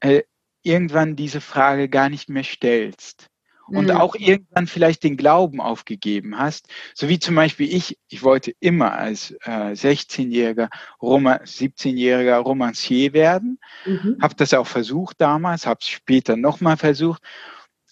äh, 0.00 0.22
irgendwann 0.62 1.14
diese 1.14 1.42
Frage 1.42 1.90
gar 1.90 2.08
nicht 2.08 2.30
mehr 2.30 2.42
stellst 2.42 3.28
und 3.68 3.86
mhm. 3.86 3.90
auch 3.90 4.14
irgendwann 4.14 4.66
vielleicht 4.66 5.02
den 5.02 5.16
Glauben 5.16 5.60
aufgegeben 5.60 6.38
hast, 6.38 6.68
so 6.94 7.08
wie 7.08 7.18
zum 7.18 7.34
Beispiel 7.34 7.72
ich, 7.74 7.98
ich 8.08 8.22
wollte 8.22 8.52
immer 8.60 8.92
als 8.92 9.32
äh, 9.44 9.72
16-jähriger, 9.72 10.68
17-jähriger 11.00 12.36
Romancier 12.36 13.12
werden, 13.12 13.58
mhm. 13.84 14.18
habe 14.20 14.34
das 14.36 14.54
auch 14.54 14.66
versucht 14.66 15.20
damals, 15.20 15.66
habe 15.66 15.80
es 15.80 15.88
später 15.88 16.36
nochmal 16.36 16.76
versucht 16.76 17.22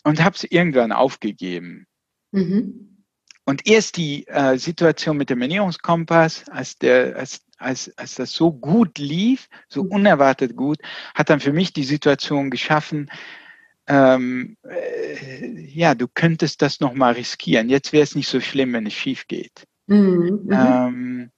und 0.05 0.23
habe 0.23 0.37
es 0.37 0.45
irgendwann 0.45 0.93
aufgegeben. 0.93 1.87
Mhm. 2.33 3.05
und 3.45 3.69
erst 3.69 3.97
die 3.97 4.27
äh, 4.27 4.59
Situation 4.59 5.17
mit 5.17 5.31
dem 5.31 5.41
Ernährungskompass, 5.41 6.49
als, 6.49 6.77
der, 6.79 7.15
als, 7.17 7.43
als, 7.59 7.97
als 7.97 8.17
das 8.17 8.33
so 8.33 8.53
gut 8.53 8.99
lief, 8.99 9.49
so 9.69 9.85
mhm. 9.85 9.91
unerwartet 9.91 10.57
gut, 10.57 10.79
hat 11.15 11.31
dann 11.31 11.39
für 11.39 11.53
mich 11.53 11.73
die 11.73 11.85
Situation 11.85 12.51
geschaffen, 12.51 13.09
ähm, 13.87 14.57
äh, 14.63 15.61
ja, 15.67 15.95
du 15.95 16.07
könntest 16.13 16.63
das 16.63 16.81
nochmal 16.81 17.15
riskieren. 17.15 17.69
Jetzt 17.69 17.93
wäre 17.93 18.05
es 18.05 18.15
nicht 18.15 18.29
so 18.29 18.41
schlimm, 18.41 18.73
wenn 18.73 18.87
es 18.87 18.95
schief 18.95 19.27
geht. 19.27 19.67
Mhm. 19.87 20.41
mhm. 20.45 20.51
Ähm, 20.53 21.31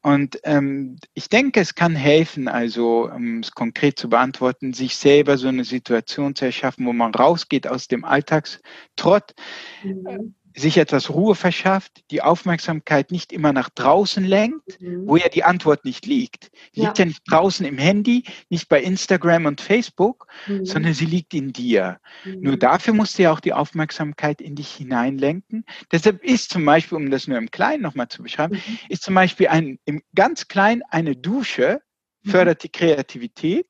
und 0.00 0.38
ähm, 0.44 0.96
ich 1.14 1.28
denke, 1.28 1.60
es 1.60 1.74
kann 1.74 1.96
helfen, 1.96 2.46
also 2.46 3.10
um 3.10 3.40
es 3.40 3.50
konkret 3.50 3.98
zu 3.98 4.08
beantworten, 4.08 4.72
sich 4.72 4.96
selber 4.96 5.36
so 5.36 5.48
eine 5.48 5.64
Situation 5.64 6.36
zu 6.36 6.44
erschaffen, 6.44 6.86
wo 6.86 6.92
man 6.92 7.12
rausgeht 7.12 7.66
aus 7.66 7.88
dem 7.88 8.04
Alltagstrott, 8.04 9.34
mhm 9.82 10.34
sich 10.58 10.78
etwas 10.78 11.10
Ruhe 11.10 11.34
verschafft, 11.34 12.02
die 12.10 12.22
Aufmerksamkeit 12.22 13.10
nicht 13.10 13.32
immer 13.32 13.52
nach 13.52 13.68
draußen 13.68 14.24
lenkt, 14.24 14.80
mhm. 14.80 15.06
wo 15.06 15.16
ja 15.16 15.28
die 15.28 15.44
Antwort 15.44 15.84
nicht 15.84 16.06
liegt. 16.06 16.50
Die 16.74 16.80
ja. 16.80 16.86
liegt 16.86 16.98
ja 16.98 17.04
nicht 17.04 17.22
draußen 17.30 17.64
im 17.64 17.78
Handy, 17.78 18.24
nicht 18.48 18.68
bei 18.68 18.82
Instagram 18.82 19.46
und 19.46 19.60
Facebook, 19.60 20.26
mhm. 20.46 20.64
sondern 20.64 20.94
sie 20.94 21.06
liegt 21.06 21.34
in 21.34 21.52
dir. 21.52 22.00
Mhm. 22.24 22.40
Nur 22.40 22.56
dafür 22.56 22.94
musst 22.94 23.18
du 23.18 23.22
ja 23.22 23.32
auch 23.32 23.40
die 23.40 23.52
Aufmerksamkeit 23.52 24.40
in 24.40 24.54
dich 24.54 24.70
hineinlenken. 24.70 25.64
Deshalb 25.92 26.22
ist 26.24 26.50
zum 26.50 26.64
Beispiel, 26.64 26.96
um 26.96 27.10
das 27.10 27.28
nur 27.28 27.38
im 27.38 27.50
Kleinen 27.50 27.82
nochmal 27.82 28.08
zu 28.08 28.22
beschreiben, 28.22 28.56
mhm. 28.56 28.78
ist 28.88 29.02
zum 29.02 29.14
Beispiel 29.14 29.48
ein, 29.48 29.78
im 29.84 30.02
ganz 30.14 30.48
klein 30.48 30.82
eine 30.90 31.16
Dusche 31.16 31.80
mhm. 32.22 32.30
fördert 32.30 32.62
die 32.64 32.70
Kreativität 32.70 33.66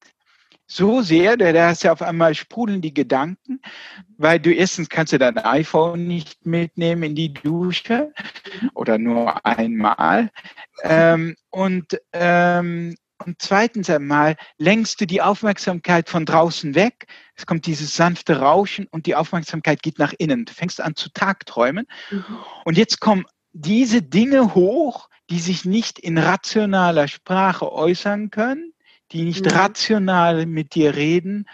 so 0.71 1.01
sehr, 1.01 1.37
da, 1.39 1.69
hast 1.69 1.83
du 1.83 1.91
auf 1.91 2.03
einmal 2.03 2.35
sprudeln 2.35 2.83
die 2.83 2.93
Gedanken, 2.93 3.61
weil 4.19 4.39
du 4.39 4.53
erstens 4.53 4.91
kannst 4.91 5.15
du 5.15 5.19
dein 5.19 5.39
iPhone 5.39 6.07
nicht 6.07 6.45
mitnehmen 6.45 7.03
in 7.05 7.15
die 7.15 7.33
Dusche 7.33 8.13
oder 8.75 8.99
nur 8.99 9.45
einmal. 9.47 10.31
Ähm, 10.83 11.37
und, 11.49 11.99
ähm, 12.13 12.95
und 13.25 13.37
zweitens 13.39 13.89
einmal 13.89 14.37
lenkst 14.59 15.01
du 15.01 15.07
die 15.07 15.23
Aufmerksamkeit 15.23 16.11
von 16.11 16.27
draußen 16.27 16.75
weg. 16.75 17.07
Es 17.35 17.47
kommt 17.47 17.65
dieses 17.65 17.97
sanfte 17.97 18.39
Rauschen 18.39 18.87
und 18.91 19.07
die 19.07 19.15
Aufmerksamkeit 19.15 19.83
geht 19.83 19.99
nach 19.99 20.13
innen. 20.19 20.45
Du 20.45 20.53
fängst 20.53 20.83
an 20.83 20.95
zu 20.95 21.09
Tagträumen. 21.11 21.87
Mhm. 22.11 22.25
Und 22.67 22.77
jetzt 22.77 23.01
kommen 23.01 23.25
diese 23.53 24.03
Dinge 24.03 24.55
hoch, 24.55 25.09
die 25.31 25.41
sich 25.41 25.65
nicht 25.65 25.99
in 25.99 26.19
rationaler 26.19 27.09
Sprache 27.09 27.73
äußern 27.73 28.31
können, 28.31 28.73
die 29.13 29.23
nicht 29.23 29.45
mhm. 29.45 29.51
rational 29.51 30.47
mit 30.47 30.75
dir 30.75 30.95
reden, 30.97 31.47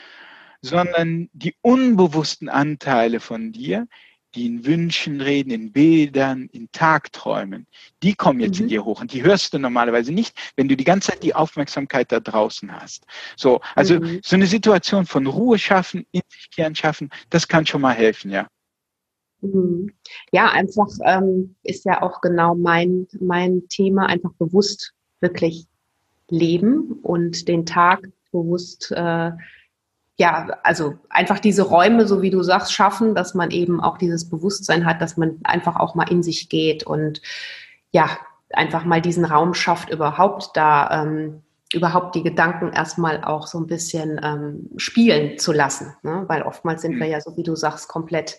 sondern 0.62 1.28
die 1.32 1.54
unbewussten 1.60 2.48
Anteile 2.48 3.20
von 3.20 3.52
dir, 3.52 3.86
die 4.34 4.46
in 4.46 4.66
Wünschen 4.66 5.20
reden, 5.20 5.50
in 5.50 5.72
Bildern, 5.72 6.48
in 6.52 6.68
Tagträumen, 6.72 7.66
die 8.02 8.14
kommen 8.14 8.40
jetzt 8.40 8.56
mhm. 8.58 8.64
in 8.64 8.68
dir 8.68 8.84
hoch 8.84 9.00
und 9.00 9.12
die 9.12 9.22
hörst 9.22 9.54
du 9.54 9.58
normalerweise 9.58 10.12
nicht, 10.12 10.36
wenn 10.56 10.68
du 10.68 10.76
die 10.76 10.84
ganze 10.84 11.12
Zeit 11.12 11.22
die 11.22 11.34
Aufmerksamkeit 11.34 12.10
da 12.10 12.20
draußen 12.20 12.72
hast. 12.72 13.06
So, 13.36 13.60
also 13.74 14.00
mhm. 14.00 14.20
so 14.24 14.36
eine 14.36 14.46
Situation 14.46 15.06
von 15.06 15.26
Ruhe 15.26 15.58
schaffen, 15.58 16.06
in 16.10 16.22
sich 16.28 16.50
kehren 16.50 16.74
schaffen, 16.74 17.10
das 17.30 17.46
kann 17.46 17.66
schon 17.66 17.80
mal 17.80 17.94
helfen, 17.94 18.30
ja. 18.30 18.48
Mhm. 19.40 19.92
Ja, 20.32 20.50
einfach 20.50 20.88
ähm, 21.04 21.56
ist 21.62 21.84
ja 21.84 22.02
auch 22.02 22.20
genau 22.20 22.54
mein, 22.54 23.06
mein 23.20 23.68
Thema, 23.68 24.06
einfach 24.06 24.32
bewusst 24.38 24.94
wirklich 25.20 25.66
leben 26.34 26.98
und 27.02 27.48
den 27.48 27.66
Tag 27.66 28.08
bewusst, 28.32 28.92
äh, 28.92 29.32
ja, 30.16 30.58
also 30.62 30.94
einfach 31.08 31.38
diese 31.38 31.62
Räume, 31.62 32.06
so 32.06 32.22
wie 32.22 32.30
du 32.30 32.42
sagst, 32.42 32.72
schaffen, 32.72 33.14
dass 33.14 33.34
man 33.34 33.50
eben 33.50 33.80
auch 33.80 33.98
dieses 33.98 34.28
Bewusstsein 34.28 34.86
hat, 34.86 35.00
dass 35.00 35.16
man 35.16 35.38
einfach 35.44 35.76
auch 35.76 35.94
mal 35.94 36.10
in 36.10 36.22
sich 36.22 36.48
geht 36.48 36.84
und 36.84 37.20
ja, 37.90 38.10
einfach 38.52 38.84
mal 38.84 39.00
diesen 39.00 39.24
Raum 39.24 39.54
schafft, 39.54 39.90
überhaupt 39.90 40.50
da 40.56 41.02
ähm, 41.02 41.42
überhaupt 41.72 42.14
die 42.14 42.22
Gedanken 42.22 42.72
erstmal 42.72 43.24
auch 43.24 43.46
so 43.46 43.58
ein 43.58 43.66
bisschen 43.66 44.20
ähm, 44.22 44.70
spielen 44.76 45.38
zu 45.38 45.52
lassen. 45.52 45.94
Ne? 46.02 46.24
Weil 46.28 46.42
oftmals 46.42 46.82
sind 46.82 46.98
wir 46.98 47.06
mhm. 47.06 47.12
ja, 47.12 47.20
so 47.20 47.36
wie 47.36 47.42
du 47.42 47.56
sagst, 47.56 47.88
komplett 47.88 48.38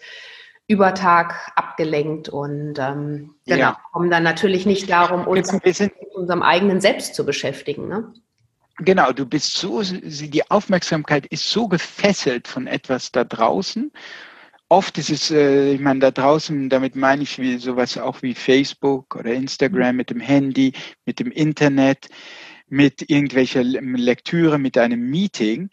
über 0.67 0.93
Tag 0.93 1.51
abgelenkt 1.55 2.29
und 2.29 2.79
ähm, 2.79 3.35
genau, 3.45 3.59
ja. 3.59 3.79
kommen 3.91 4.09
dann 4.09 4.23
natürlich 4.23 4.65
nicht 4.65 4.89
darum, 4.89 5.27
uns 5.27 5.51
mit 5.51 5.91
unserem 6.15 6.41
eigenen 6.41 6.81
Selbst 6.81 7.13
zu 7.13 7.25
beschäftigen. 7.25 7.87
Ne? 7.87 8.13
Genau, 8.79 9.11
du 9.11 9.25
bist 9.25 9.55
so, 9.55 9.81
die 9.83 10.49
Aufmerksamkeit 10.49 11.25
ist 11.27 11.49
so 11.49 11.67
gefesselt 11.67 12.47
von 12.47 12.67
etwas 12.67 13.11
da 13.11 13.23
draußen. 13.23 13.91
Oft 14.67 14.97
ist 14.97 15.11
es, 15.11 15.29
äh, 15.29 15.73
ich 15.73 15.79
meine, 15.79 15.99
da 15.99 16.11
draußen, 16.11 16.69
damit 16.69 16.95
meine 16.95 17.21
ich 17.21 17.37
wie 17.37 17.57
sowas 17.57 17.97
auch 17.99 18.23
wie 18.23 18.33
Facebook 18.33 19.15
oder 19.15 19.31
Instagram 19.31 19.91
mhm. 19.91 19.97
mit 19.97 20.09
dem 20.09 20.19
Handy, 20.19 20.73
mit 21.05 21.19
dem 21.19 21.31
Internet, 21.31 22.07
mit 22.67 23.07
irgendwelcher 23.09 23.63
Lektüre, 23.63 24.57
mit 24.57 24.77
einem 24.77 25.09
Meeting. 25.09 25.69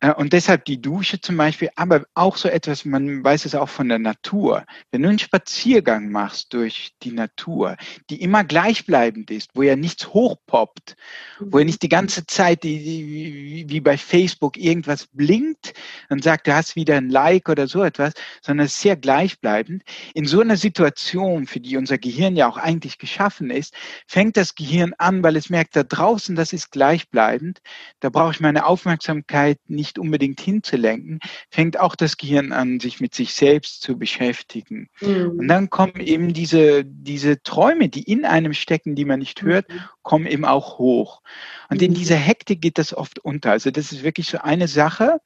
Äh, 0.00 0.12
und 0.14 0.32
deshalb 0.32 0.64
die 0.64 0.80
Dusche 0.80 1.20
zum 1.20 1.36
Beispiel, 1.36 1.70
aber 1.76 2.04
auch 2.14 2.36
so 2.36 2.48
etwas, 2.48 2.84
man 2.84 3.24
weiß 3.24 3.44
es 3.44 3.54
auch 3.54 3.68
von 3.68 3.88
der 3.88 3.98
Natur. 3.98 4.64
Wenn 4.90 5.02
du 5.02 5.08
einen 5.08 5.18
Spaziergang 5.18 6.10
machst 6.10 6.52
durch 6.54 6.92
die 7.02 7.12
Natur, 7.12 7.76
die 8.10 8.22
immer 8.22 8.44
gleichbleibend 8.44 9.30
ist, 9.30 9.50
wo 9.54 9.62
ja 9.62 9.76
nichts 9.76 10.08
hochpoppt, 10.08 10.96
wo 11.40 11.58
ja 11.58 11.64
nicht 11.64 11.82
die 11.82 11.88
ganze 11.88 12.26
Zeit 12.26 12.62
die, 12.62 12.78
die, 12.78 13.64
wie 13.68 13.80
bei 13.80 13.98
Facebook 13.98 14.56
irgendwas 14.56 15.08
blinkt 15.12 15.74
und 16.08 16.22
sagt, 16.22 16.46
du 16.46 16.54
hast 16.54 16.76
wieder 16.76 16.96
ein 16.96 17.10
Like 17.10 17.48
oder 17.48 17.66
so 17.66 17.82
etwas, 17.82 18.14
sondern 18.40 18.66
es 18.66 18.74
ist 18.74 18.82
sehr 18.82 18.96
gleichbleibend. 18.96 19.82
In 20.14 20.26
so 20.26 20.40
einer 20.40 20.56
Situation, 20.56 21.46
für 21.46 21.60
die 21.60 21.76
unser 21.76 21.98
Gehirn 21.98 22.36
ja 22.36 22.48
auch 22.48 22.56
eigentlich 22.56 22.98
geschaffen 22.98 23.50
ist, 23.50 23.74
fängt 24.06 24.36
das 24.36 24.54
Gehirn 24.54 24.94
an, 24.98 25.22
weil 25.22 25.36
es 25.36 25.50
merkt, 25.50 25.74
da 25.76 25.82
draußen, 25.82 26.36
das 26.36 26.52
ist 26.52 26.70
gleichbleibend, 26.70 27.60
da 28.00 28.10
brauche 28.10 28.32
ich 28.32 28.40
meine 28.40 28.66
Aufmerksamkeit 28.66 29.58
nicht 29.66 29.87
nicht 29.88 29.98
unbedingt 29.98 30.40
hinzulenken, 30.40 31.20
fängt 31.50 31.80
auch 31.80 31.96
das 31.96 32.16
Gehirn 32.16 32.52
an, 32.52 32.78
sich 32.78 33.00
mit 33.00 33.14
sich 33.14 33.32
selbst 33.32 33.80
zu 33.80 33.98
beschäftigen. 33.98 34.88
Mhm. 35.00 35.38
Und 35.38 35.48
dann 35.48 35.70
kommen 35.70 36.00
eben 36.00 36.34
diese, 36.34 36.84
diese 36.84 37.42
Träume, 37.42 37.88
die 37.88 38.02
in 38.02 38.24
einem 38.24 38.52
stecken, 38.52 38.94
die 38.94 39.04
man 39.04 39.20
nicht 39.20 39.42
hört, 39.42 39.68
mhm. 39.68 39.80
kommen 40.02 40.26
eben 40.26 40.44
auch 40.44 40.78
hoch. 40.78 41.22
Und 41.70 41.78
mhm. 41.78 41.88
in 41.88 41.94
dieser 41.94 42.16
Hektik 42.16 42.60
geht 42.60 42.78
das 42.78 42.92
oft 42.92 43.18
unter. 43.18 43.50
Also 43.50 43.70
das 43.70 43.92
ist 43.92 44.02
wirklich 44.02 44.28
so 44.28 44.38
eine 44.38 44.68
Sache, 44.68 45.20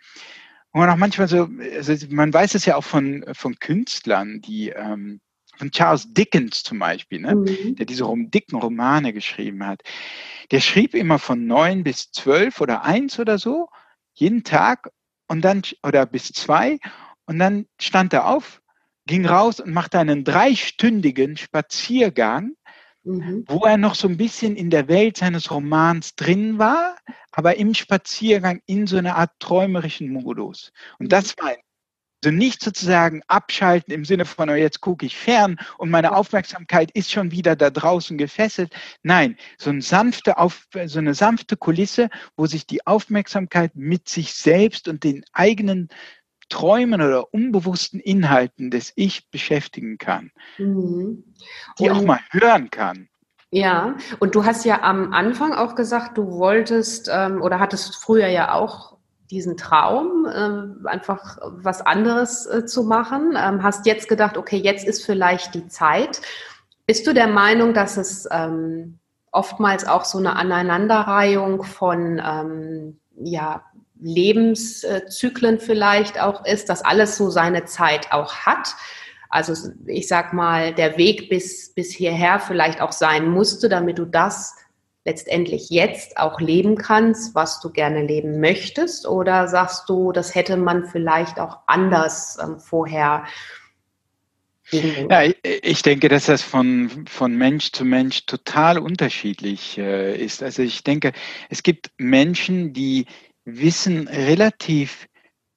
wo 0.72 0.78
man 0.80 0.90
auch 0.90 0.96
manchmal 0.96 1.28
so, 1.28 1.48
also 1.76 1.94
man 2.10 2.32
weiß 2.32 2.54
es 2.54 2.64
ja 2.64 2.76
auch 2.76 2.84
von, 2.84 3.24
von 3.32 3.56
Künstlern, 3.56 4.40
die, 4.40 4.70
ähm, 4.70 5.20
von 5.56 5.70
Charles 5.70 6.12
Dickens 6.12 6.62
zum 6.62 6.78
Beispiel, 6.78 7.20
ne? 7.20 7.34
Mhm. 7.34 7.76
der 7.76 7.86
diese 7.86 8.04
rom 8.04 8.30
dicken 8.30 8.56
Romane 8.56 9.12
geschrieben 9.12 9.66
hat. 9.66 9.82
Der 10.50 10.60
schrieb 10.60 10.94
immer 10.94 11.18
von 11.18 11.46
neun 11.46 11.84
bis 11.84 12.10
zwölf 12.10 12.60
oder 12.60 12.84
eins 12.84 13.18
oder 13.18 13.38
so 13.38 13.68
jeden 14.14 14.44
Tag 14.44 14.90
und 15.28 15.42
dann, 15.42 15.62
oder 15.82 16.06
bis 16.06 16.32
zwei, 16.32 16.78
und 17.26 17.38
dann 17.38 17.66
stand 17.80 18.12
er 18.12 18.26
auf, 18.26 18.62
ging 19.06 19.26
raus 19.26 19.60
und 19.60 19.72
machte 19.72 19.98
einen 19.98 20.24
dreistündigen 20.24 21.36
Spaziergang, 21.36 22.52
mhm. 23.04 23.44
wo 23.48 23.64
er 23.64 23.76
noch 23.76 23.94
so 23.94 24.08
ein 24.08 24.16
bisschen 24.16 24.56
in 24.56 24.70
der 24.70 24.88
Welt 24.88 25.16
seines 25.16 25.50
Romans 25.50 26.14
drin 26.14 26.58
war, 26.58 26.96
aber 27.32 27.56
im 27.56 27.74
Spaziergang 27.74 28.60
in 28.66 28.86
so 28.86 28.96
einer 28.96 29.16
Art 29.16 29.32
träumerischen 29.38 30.12
Modus. 30.12 30.72
Und 30.98 31.12
das 31.12 31.36
mhm. 31.36 31.42
war 31.42 31.50
ein 31.50 31.56
also 32.24 32.34
nicht 32.34 32.62
sozusagen 32.62 33.22
abschalten 33.26 33.92
im 33.92 34.04
Sinne 34.04 34.24
von, 34.24 34.48
oh, 34.48 34.54
jetzt 34.54 34.80
gucke 34.80 35.06
ich 35.06 35.16
fern 35.16 35.56
und 35.78 35.90
meine 35.90 36.14
Aufmerksamkeit 36.14 36.90
ist 36.92 37.10
schon 37.10 37.30
wieder 37.32 37.56
da 37.56 37.70
draußen 37.70 38.16
gefesselt. 38.16 38.72
Nein, 39.02 39.36
so, 39.58 39.70
ein 39.70 39.80
sanfte 39.80 40.38
Auf, 40.38 40.66
so 40.86 40.98
eine 40.98 41.14
sanfte 41.14 41.56
Kulisse, 41.56 42.10
wo 42.36 42.46
sich 42.46 42.66
die 42.66 42.86
Aufmerksamkeit 42.86 43.74
mit 43.74 44.08
sich 44.08 44.34
selbst 44.34 44.88
und 44.88 45.04
den 45.04 45.24
eigenen 45.32 45.88
Träumen 46.48 47.00
oder 47.00 47.32
unbewussten 47.32 47.98
Inhalten 47.98 48.70
des 48.70 48.92
Ich 48.94 49.30
beschäftigen 49.30 49.98
kann. 49.98 50.30
Mhm. 50.58 51.24
Die 51.78 51.90
auch 51.90 52.02
mal 52.02 52.20
hören 52.30 52.70
kann. 52.70 53.08
Ja, 53.50 53.96
und 54.18 54.34
du 54.34 54.44
hast 54.44 54.64
ja 54.64 54.82
am 54.82 55.12
Anfang 55.12 55.52
auch 55.52 55.74
gesagt, 55.74 56.16
du 56.16 56.30
wolltest 56.30 57.10
ähm, 57.12 57.42
oder 57.42 57.58
hattest 57.58 57.96
früher 57.96 58.28
ja 58.28 58.54
auch 58.54 58.96
diesen 59.32 59.56
Traum, 59.56 60.26
äh, 60.26 60.88
einfach 60.88 61.38
was 61.42 61.80
anderes 61.80 62.46
äh, 62.46 62.66
zu 62.66 62.84
machen. 62.84 63.34
Ähm, 63.36 63.62
hast 63.62 63.86
jetzt 63.86 64.08
gedacht, 64.08 64.36
okay, 64.36 64.58
jetzt 64.58 64.86
ist 64.86 65.04
vielleicht 65.04 65.54
die 65.54 65.66
Zeit. 65.68 66.20
Bist 66.86 67.06
du 67.06 67.14
der 67.14 67.28
Meinung, 67.28 67.74
dass 67.74 67.96
es 67.96 68.28
ähm, 68.30 68.98
oftmals 69.32 69.86
auch 69.86 70.04
so 70.04 70.18
eine 70.18 70.36
Aneinanderreihung 70.36 71.64
von 71.64 72.22
ähm, 72.24 73.00
ja, 73.16 73.64
Lebenszyklen 74.00 75.58
vielleicht 75.58 76.20
auch 76.20 76.44
ist, 76.44 76.68
dass 76.68 76.84
alles 76.84 77.16
so 77.16 77.30
seine 77.30 77.64
Zeit 77.64 78.12
auch 78.12 78.34
hat? 78.34 78.74
Also 79.30 79.70
ich 79.86 80.08
sag 80.08 80.34
mal, 80.34 80.74
der 80.74 80.98
Weg 80.98 81.30
bis, 81.30 81.72
bis 81.72 81.90
hierher 81.90 82.38
vielleicht 82.38 82.82
auch 82.82 82.92
sein 82.92 83.30
musste, 83.30 83.70
damit 83.70 83.98
du 83.98 84.04
das 84.04 84.54
letztendlich 85.04 85.68
jetzt 85.70 86.16
auch 86.16 86.40
leben 86.40 86.76
kannst, 86.76 87.34
was 87.34 87.60
du 87.60 87.70
gerne 87.70 88.06
leben 88.06 88.40
möchtest? 88.40 89.06
Oder 89.06 89.48
sagst 89.48 89.88
du, 89.88 90.12
das 90.12 90.34
hätte 90.34 90.56
man 90.56 90.86
vielleicht 90.86 91.40
auch 91.40 91.58
anders 91.66 92.38
ähm, 92.40 92.58
vorher 92.60 93.24
Ja, 94.70 95.22
ich 95.42 95.82
denke, 95.82 96.08
dass 96.08 96.26
das 96.26 96.42
von, 96.42 97.06
von 97.06 97.36
Mensch 97.36 97.72
zu 97.72 97.84
Mensch 97.84 98.26
total 98.26 98.78
unterschiedlich 98.78 99.76
äh, 99.76 100.16
ist. 100.16 100.42
Also 100.42 100.62
ich 100.62 100.82
denke, 100.82 101.12
es 101.50 101.62
gibt 101.62 101.90
Menschen, 101.98 102.72
die 102.72 103.06
wissen 103.44 104.08
relativ 104.08 105.08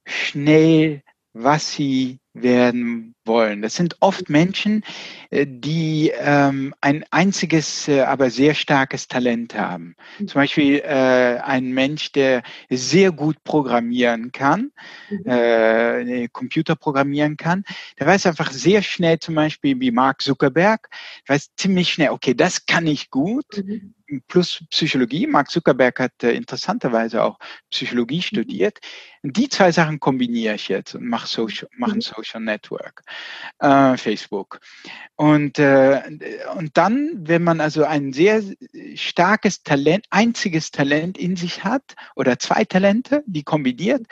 schnell, 0.05 1.01
was 1.33 1.71
sie 1.71 2.19
werden 2.35 3.15
wollen. 3.23 3.61
Das 3.61 3.75
sind 3.75 3.95
oft 4.01 4.29
Menschen, 4.29 4.83
äh, 5.31 5.45
die 5.47 6.11
ähm, 6.15 6.75
ein 6.81 7.03
einziges, 7.09 7.87
äh, 7.87 8.01
aber 8.01 8.29
sehr 8.29 8.53
starkes 8.53 9.07
Talent 9.07 9.55
haben. 9.55 9.95
Mhm. 10.19 10.27
Zum 10.27 10.41
Beispiel 10.41 10.79
äh, 10.79 11.39
ein 11.39 11.73
Mensch, 11.73 12.11
der 12.11 12.43
sehr 12.69 13.11
gut 13.11 13.43
programmieren 13.43 14.31
kann, 14.31 14.71
mhm. 15.09 15.25
äh, 15.25 16.27
Computer 16.27 16.75
programmieren 16.75 17.37
kann, 17.37 17.63
der 17.99 18.07
weiß 18.07 18.25
einfach 18.27 18.51
sehr 18.51 18.81
schnell, 18.81 19.19
zum 19.19 19.35
Beispiel 19.35 19.79
wie 19.79 19.91
Mark 19.91 20.21
Zuckerberg, 20.21 20.89
weiß 21.27 21.51
ziemlich 21.55 21.93
schnell, 21.93 22.09
okay, 22.09 22.33
das 22.33 22.65
kann 22.65 22.85
ich 22.85 23.09
gut. 23.09 23.45
Mhm 24.07 24.21
plus 24.27 24.63
Psychologie. 24.69 25.27
Mark 25.27 25.49
Zuckerberg 25.49 25.99
hat 25.99 26.23
äh, 26.23 26.31
interessanterweise 26.31 27.23
auch 27.23 27.39
Psychologie 27.71 28.17
mhm. 28.17 28.21
studiert. 28.21 28.79
Die 29.23 29.49
zwei 29.49 29.71
Sachen 29.71 29.99
kombiniere 29.99 30.55
ich 30.55 30.67
jetzt 30.67 30.95
und 30.95 31.07
mache 31.07 31.27
Social, 31.27 31.67
mache 31.77 31.93
ein 31.93 32.01
Social 32.01 32.41
Network, 32.41 33.03
äh, 33.59 33.97
Facebook. 33.97 34.59
Und, 35.15 35.57
äh, 35.59 36.01
und 36.55 36.77
dann, 36.77 37.11
wenn 37.15 37.43
man 37.43 37.61
also 37.61 37.83
ein 37.85 38.13
sehr 38.13 38.43
starkes 38.95 39.63
Talent, 39.63 40.05
einziges 40.09 40.71
Talent 40.71 41.17
in 41.17 41.35
sich 41.35 41.63
hat 41.63 41.95
oder 42.15 42.37
zwei 42.37 42.65
Talente, 42.65 43.23
die 43.25 43.43
kombiniert, 43.43 44.05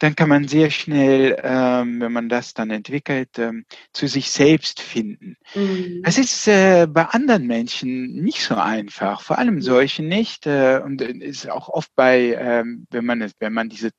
dann 0.00 0.16
kann 0.16 0.30
man 0.30 0.48
sehr 0.48 0.70
schnell, 0.70 1.36
ähm, 1.42 2.00
wenn 2.00 2.12
man 2.12 2.30
das 2.30 2.54
dann 2.54 2.70
entwickelt, 2.70 3.38
ähm, 3.38 3.66
zu 3.92 4.08
sich 4.08 4.30
selbst 4.30 4.80
finden. 4.80 5.36
Mhm. 5.54 6.00
Es 6.04 6.16
ist 6.16 6.48
äh, 6.48 6.86
bei 6.88 7.04
anderen 7.04 7.46
Menschen 7.46 8.14
nicht 8.14 8.42
so 8.42 8.54
einfach, 8.54 9.20
vor 9.20 9.38
allem 9.38 9.56
mhm. 9.56 9.62
solchen 9.62 10.08
nicht. 10.08 10.46
Äh, 10.46 10.80
und 10.82 11.02
ist 11.02 11.48
auch 11.50 11.68
oft 11.68 11.94
bei, 11.94 12.34
ähm, 12.40 12.86
wenn 12.90 13.04
man 13.04 13.30
wenn 13.38 13.52
man 13.52 13.68
diese 13.68 13.90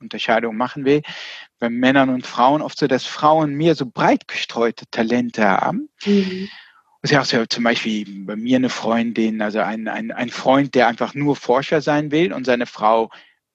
Unterscheidung 0.00 0.56
machen 0.56 0.84
will, 0.84 1.02
bei 1.58 1.68
Männern 1.68 2.10
und 2.10 2.26
Frauen 2.26 2.62
oft 2.62 2.78
so, 2.78 2.86
dass 2.86 3.04
Frauen 3.04 3.54
mehr 3.54 3.74
so 3.74 3.86
breit 3.86 4.28
gestreute 4.28 4.86
Talente 4.90 5.44
haben. 5.44 5.88
Mhm. 6.04 6.48
Das 7.02 7.10
ist 7.10 7.14
ja 7.14 7.20
auch 7.22 7.24
so, 7.24 7.46
zum 7.46 7.64
Beispiel 7.64 8.24
bei 8.24 8.36
mir 8.36 8.56
eine 8.56 8.68
Freundin, 8.68 9.42
also 9.42 9.58
ein, 9.60 9.88
ein, 9.88 10.12
ein 10.12 10.28
Freund, 10.28 10.76
der 10.76 10.86
einfach 10.86 11.14
nur 11.14 11.34
Forscher 11.34 11.80
sein 11.80 12.12
will 12.12 12.32
und 12.32 12.44
seine 12.44 12.66
Frau 12.66 13.10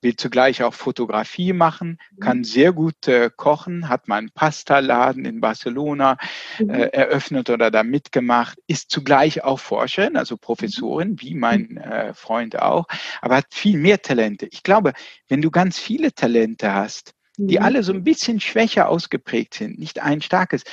will 0.06 0.16
zugleich 0.16 0.64
auch 0.64 0.74
Fotografie 0.74 1.52
machen, 1.52 1.98
kann 2.22 2.40
mhm. 2.40 2.44
sehr 2.46 2.72
gut 2.72 3.08
äh, 3.08 3.30
kochen, 3.36 3.90
hat 3.90 4.08
mal 4.08 4.18
einen 4.18 4.32
Pasta-Laden 4.32 5.26
in 5.26 5.42
Barcelona 5.42 6.18
mhm. 6.60 6.70
äh, 6.70 6.86
eröffnet 6.90 7.50
oder 7.50 7.72
da 7.72 7.84
mitgemacht, 7.84 8.60
ist 8.68 8.92
zugleich 8.92 9.44
auch 9.44 9.60
Forscherin, 9.60 10.16
also 10.16 10.38
Professorin, 10.38 11.12
mhm. 11.12 11.22
wie 11.22 11.34
mein 11.34 11.78
äh, 11.78 12.14
Freund 12.14 12.62
auch, 12.62 12.86
aber 13.22 13.38
hat 13.38 13.48
viel 13.50 13.78
mehr 13.78 14.02
Talente. 14.02 14.48
Ich 14.52 14.64
glaube, 14.64 14.94
wenn 15.28 15.42
du 15.42 15.50
ganz 15.52 15.80
viele 15.80 16.14
Talente 16.14 16.74
hast, 16.74 17.14
die 17.38 17.60
alle 17.60 17.84
so 17.84 17.92
ein 17.92 18.06
bisschen 18.06 18.40
schwächer 18.40 18.88
ausgeprägt 18.88 19.56
sind, 19.56 19.78
nicht 19.78 20.02
ein 20.02 20.22
starkes, 20.22 20.64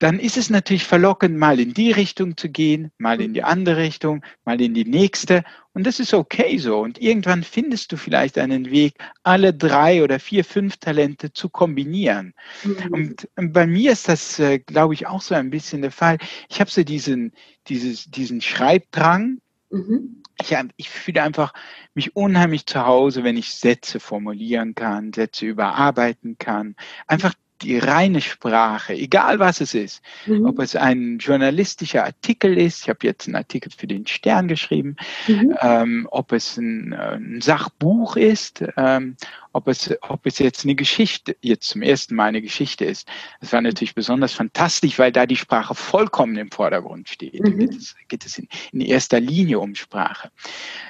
dann 0.00 0.18
ist 0.18 0.38
es 0.38 0.48
natürlich 0.48 0.84
verlockend, 0.84 1.36
mal 1.36 1.60
in 1.60 1.74
die 1.74 1.92
Richtung 1.92 2.34
zu 2.38 2.48
gehen, 2.48 2.90
mal 2.96 3.20
in 3.20 3.34
die 3.34 3.42
andere 3.42 3.76
Richtung, 3.76 4.24
mal 4.44 4.58
in 4.58 4.72
die 4.72 4.86
nächste. 4.86 5.44
Und 5.74 5.86
das 5.86 6.00
ist 6.00 6.14
okay 6.14 6.56
so. 6.56 6.80
Und 6.80 7.00
irgendwann 7.00 7.42
findest 7.44 7.92
du 7.92 7.98
vielleicht 7.98 8.38
einen 8.38 8.70
Weg, 8.70 8.94
alle 9.24 9.52
drei 9.52 10.02
oder 10.02 10.18
vier, 10.18 10.42
fünf 10.44 10.78
Talente 10.78 11.34
zu 11.34 11.50
kombinieren. 11.50 12.32
Mhm. 12.64 12.92
Und 13.36 13.52
bei 13.52 13.66
mir 13.66 13.92
ist 13.92 14.08
das, 14.08 14.38
äh, 14.38 14.58
glaube 14.58 14.94
ich, 14.94 15.06
auch 15.06 15.20
so 15.20 15.34
ein 15.34 15.50
bisschen 15.50 15.82
der 15.82 15.92
Fall. 15.92 16.16
Ich 16.48 16.60
habe 16.60 16.70
so 16.70 16.82
diesen, 16.82 17.32
dieses, 17.68 18.10
diesen 18.10 18.40
Schreibdrang. 18.40 19.38
Mhm. 19.68 20.22
Ich, 20.40 20.56
ich 20.78 20.88
fühle 20.88 21.22
einfach 21.22 21.52
mich 21.92 22.16
unheimlich 22.16 22.64
zu 22.64 22.86
Hause, 22.86 23.22
wenn 23.22 23.36
ich 23.36 23.54
Sätze 23.54 24.00
formulieren 24.00 24.74
kann, 24.74 25.12
Sätze 25.12 25.44
überarbeiten 25.44 26.38
kann. 26.38 26.74
Einfach 27.06 27.34
die 27.62 27.78
reine 27.78 28.20
Sprache, 28.20 28.94
egal 28.94 29.38
was 29.38 29.60
es 29.60 29.74
ist, 29.74 30.02
mhm. 30.26 30.46
ob 30.46 30.58
es 30.58 30.76
ein 30.76 31.18
journalistischer 31.18 32.04
Artikel 32.04 32.58
ist, 32.58 32.82
ich 32.82 32.88
habe 32.88 33.00
jetzt 33.02 33.26
einen 33.26 33.36
Artikel 33.36 33.70
für 33.76 33.86
den 33.86 34.06
Stern 34.06 34.48
geschrieben, 34.48 34.96
mhm. 35.26 35.56
ähm, 35.60 36.08
ob 36.10 36.32
es 36.32 36.56
ein, 36.56 36.92
ein 36.92 37.40
Sachbuch 37.40 38.16
ist, 38.16 38.64
ähm, 38.76 39.16
ob, 39.52 39.68
es, 39.68 39.92
ob 40.02 40.26
es 40.26 40.38
jetzt 40.38 40.64
eine 40.64 40.74
Geschichte, 40.74 41.36
jetzt 41.40 41.68
zum 41.68 41.82
ersten 41.82 42.14
Mal 42.14 42.26
eine 42.26 42.42
Geschichte 42.42 42.84
ist. 42.84 43.08
Das 43.40 43.52
war 43.52 43.60
natürlich 43.60 43.94
besonders 43.94 44.32
fantastisch, 44.32 44.98
weil 44.98 45.12
da 45.12 45.26
die 45.26 45.36
Sprache 45.36 45.74
vollkommen 45.74 46.36
im 46.36 46.50
Vordergrund 46.50 47.08
steht. 47.08 47.40
Mhm. 47.40 47.44
Da 47.44 47.50
geht 47.50 47.74
es, 47.76 47.94
geht 48.08 48.26
es 48.26 48.38
in, 48.38 48.48
in 48.72 48.80
erster 48.80 49.20
Linie 49.20 49.58
um 49.58 49.74
Sprache. 49.74 50.30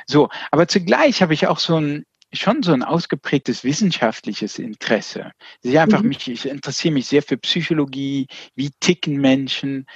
So, 0.07 0.29
aber 0.51 0.69
zugleich 0.69 1.23
habe 1.23 1.35
ich 1.35 1.47
auch 1.47 1.59
so 1.59 1.77
ein 1.77 2.05
schon 2.33 2.63
so 2.63 2.73
ein 2.73 2.83
ausgeprägtes 2.83 3.65
wissenschaftliches 3.65 4.59
Interesse. 4.59 5.33
Ich 5.63 5.79
einfach 5.79 6.03
mhm. 6.03 6.09
mich, 6.09 6.29
ich 6.29 6.47
interessiere 6.47 6.95
mich 6.95 7.07
sehr 7.07 7.23
für 7.23 7.37
Psychologie, 7.37 8.29
wie 8.55 8.71
ticken 8.81 9.21
Menschen, 9.21 9.87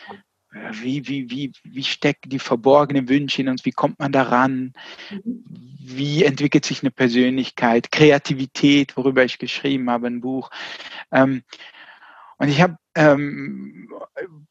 äh, 0.52 0.70
wie, 0.72 1.06
wie, 1.06 1.30
wie, 1.30 1.52
wie 1.62 1.84
stecken 1.84 2.30
die 2.30 2.38
verborgenen 2.38 3.08
Wünsche 3.08 3.42
in 3.42 3.48
uns, 3.48 3.64
wie 3.64 3.72
kommt 3.72 3.98
man 3.98 4.12
daran, 4.12 4.72
mhm. 5.10 5.44
wie 5.80 6.24
entwickelt 6.24 6.64
sich 6.64 6.82
eine 6.82 6.90
Persönlichkeit, 6.90 7.92
Kreativität, 7.92 8.96
worüber 8.96 9.24
ich 9.24 9.38
geschrieben 9.38 9.90
habe, 9.90 10.08
ein 10.08 10.20
Buch. 10.20 10.50
Ähm, 11.12 11.42
und 12.38 12.48
ich 12.48 12.60
habe 12.60 12.76
ähm, 12.96 13.88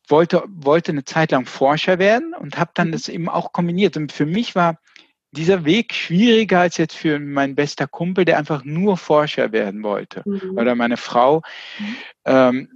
wollte, 0.08 0.44
wollte 0.48 0.92
eine 0.92 1.06
Zeit 1.06 1.32
lang 1.32 1.46
Forscher 1.46 2.00
werden 2.00 2.34
und 2.34 2.58
habe 2.58 2.72
dann 2.74 2.90
mhm. 2.90 2.92
das 2.94 3.10
eben 3.10 3.30
auch 3.30 3.52
kombiniert. 3.52 3.98
Und 3.98 4.12
für 4.12 4.26
mich 4.26 4.56
war 4.56 4.80
dieser 5.34 5.66
Weg 5.66 5.94
schwieriger 5.94 6.62
als 6.62 6.78
jetzt 6.78 6.96
für 6.96 7.20
mein 7.20 7.56
bester 7.56 7.88
Kumpel, 7.88 8.24
der 8.24 8.38
einfach 8.38 8.64
nur 8.64 8.98
Forscher 8.98 9.52
werden 9.52 9.84
wollte. 9.84 10.22
Mhm. 10.26 10.58
Oder 10.58 10.76
meine 10.76 10.98
Frau, 10.98 11.42
mhm. 11.80 11.96
ähm, 12.26 12.70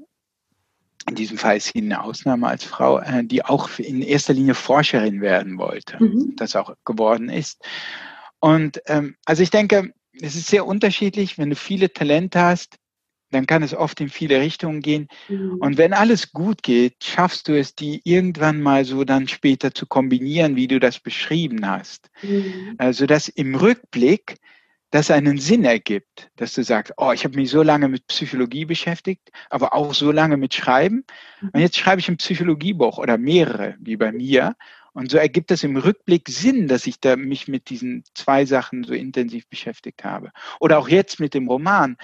in 1.07 1.15
diesem 1.15 1.37
Fall 1.37 1.57
ist 1.57 1.71
sie 1.73 1.81
eine 1.81 2.03
Ausnahme 2.03 2.47
als 2.47 2.63
Frau, 2.63 2.99
äh, 2.99 3.23
die 3.23 3.45
auch 3.45 3.69
in 3.79 4.01
erster 4.01 4.33
Linie 4.33 4.55
Forscherin 4.55 5.21
werden 5.21 5.57
wollte, 5.57 6.03
mhm. 6.03 6.35
das 6.35 6.55
auch 6.55 6.73
geworden 6.83 7.29
ist. 7.29 7.63
Und 8.39 8.81
ähm, 8.87 9.15
also 9.25 9.43
ich 9.43 9.49
denke, 9.49 9.93
es 10.19 10.35
ist 10.35 10.47
sehr 10.47 10.65
unterschiedlich, 10.65 11.37
wenn 11.37 11.49
du 11.49 11.55
viele 11.55 11.93
Talente 11.93 12.41
hast, 12.41 12.77
dann 13.31 13.47
kann 13.47 13.63
es 13.63 13.73
oft 13.73 13.99
in 14.01 14.09
viele 14.09 14.39
Richtungen 14.39 14.81
gehen. 14.81 15.07
Mhm. 15.27 15.57
Und 15.59 15.77
wenn 15.77 15.93
alles 15.93 16.31
gut 16.31 16.63
geht, 16.63 17.03
schaffst 17.03 17.47
du 17.47 17.57
es, 17.57 17.75
die 17.75 18.01
irgendwann 18.03 18.61
mal 18.61 18.85
so 18.85 19.03
dann 19.03 19.27
später 19.27 19.73
zu 19.73 19.85
kombinieren, 19.85 20.55
wie 20.55 20.67
du 20.67 20.79
das 20.79 20.99
beschrieben 20.99 21.67
hast. 21.67 22.09
Mhm. 22.21 22.75
Also 22.77 23.05
dass 23.05 23.27
im 23.27 23.55
Rückblick 23.55 24.37
das 24.91 25.11
einen 25.11 25.37
Sinn 25.37 25.65
ergibt, 25.65 26.29
dass 26.37 26.53
du 26.53 26.63
sagst, 26.63 26.93
oh, 26.95 27.11
ich 27.11 27.25
habe 27.25 27.35
mich 27.35 27.49
so 27.49 27.61
lange 27.61 27.89
mit 27.89 28.07
Psychologie 28.07 28.63
beschäftigt, 28.63 29.31
aber 29.49 29.73
auch 29.73 29.93
so 29.93 30.11
lange 30.11 30.37
mit 30.37 30.53
Schreiben. 30.53 31.03
Und 31.41 31.55
mhm. 31.55 31.59
jetzt 31.59 31.77
schreibe 31.77 31.99
ich 31.99 32.07
ein 32.07 32.17
Psychologiebuch 32.17 32.97
oder 32.97 33.17
mehrere, 33.17 33.75
wie 33.79 33.97
bei 33.97 34.11
mir. 34.11 34.55
Und 34.97 35.11
so 35.11 35.19
ergibt 35.19 35.51
es 35.51 35.63
im 35.63 35.77
Rückblick 35.77 36.27
Sinn, 36.27 36.67
dass 36.67 36.87
ich 36.87 36.99
da 36.99 37.15
mich 37.17 37.47
mit 37.47 37.69
diesen 37.69 38.03
zwei 38.15 38.45
Sachen 38.45 38.83
so 38.83 38.95
intensiv 38.95 39.47
beschäftigt 39.47 40.03
habe. 40.03 40.31
Oder 40.59 40.79
auch 40.79 40.89
jetzt 40.89 41.19
mit 41.19 41.35
dem 41.35 41.47
Roman. 41.47 41.97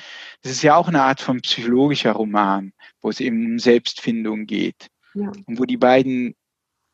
Das 0.44 0.52
ist 0.52 0.62
ja 0.62 0.76
auch 0.76 0.90
eine 0.90 1.02
Art 1.02 1.20
von 1.20 1.42
psychologischer 1.42 2.12
Roman, 2.12 2.72
wo 3.02 3.10
es 3.10 3.20
eben 3.20 3.44
um 3.48 3.58
Selbstfindung 3.58 4.46
geht. 4.46 4.90
Ja. 5.16 5.32
Und 5.48 5.58
wo 5.58 5.66
die 5.66 5.78
beiden 5.78 6.36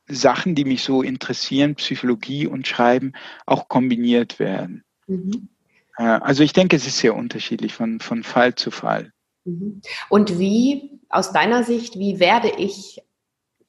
Sachen, 0.07 0.55
die 0.55 0.63
mich 0.63 0.83
so 0.83 1.01
interessieren, 1.01 1.75
Psychologie 1.75 2.47
und 2.47 2.65
Schreiben, 2.65 3.11
auch 3.45 3.67
kombiniert 3.67 4.39
werden. 4.39 4.85
Mhm. 5.05 5.49
Äh, 5.97 6.03
also 6.03 6.43
ich 6.43 6.53
denke, 6.53 6.77
es 6.77 6.87
ist 6.87 6.99
sehr 6.99 7.13
unterschiedlich 7.13 7.73
von, 7.73 7.99
von 7.99 8.23
Fall 8.23 8.55
zu 8.55 8.71
Fall. 8.71 9.11
Mhm. 9.43 9.81
Und 10.07 10.39
wie, 10.39 11.01
aus 11.09 11.33
deiner 11.33 11.65
Sicht, 11.65 11.99
wie 11.99 12.21
werde 12.21 12.53
ich 12.57 13.01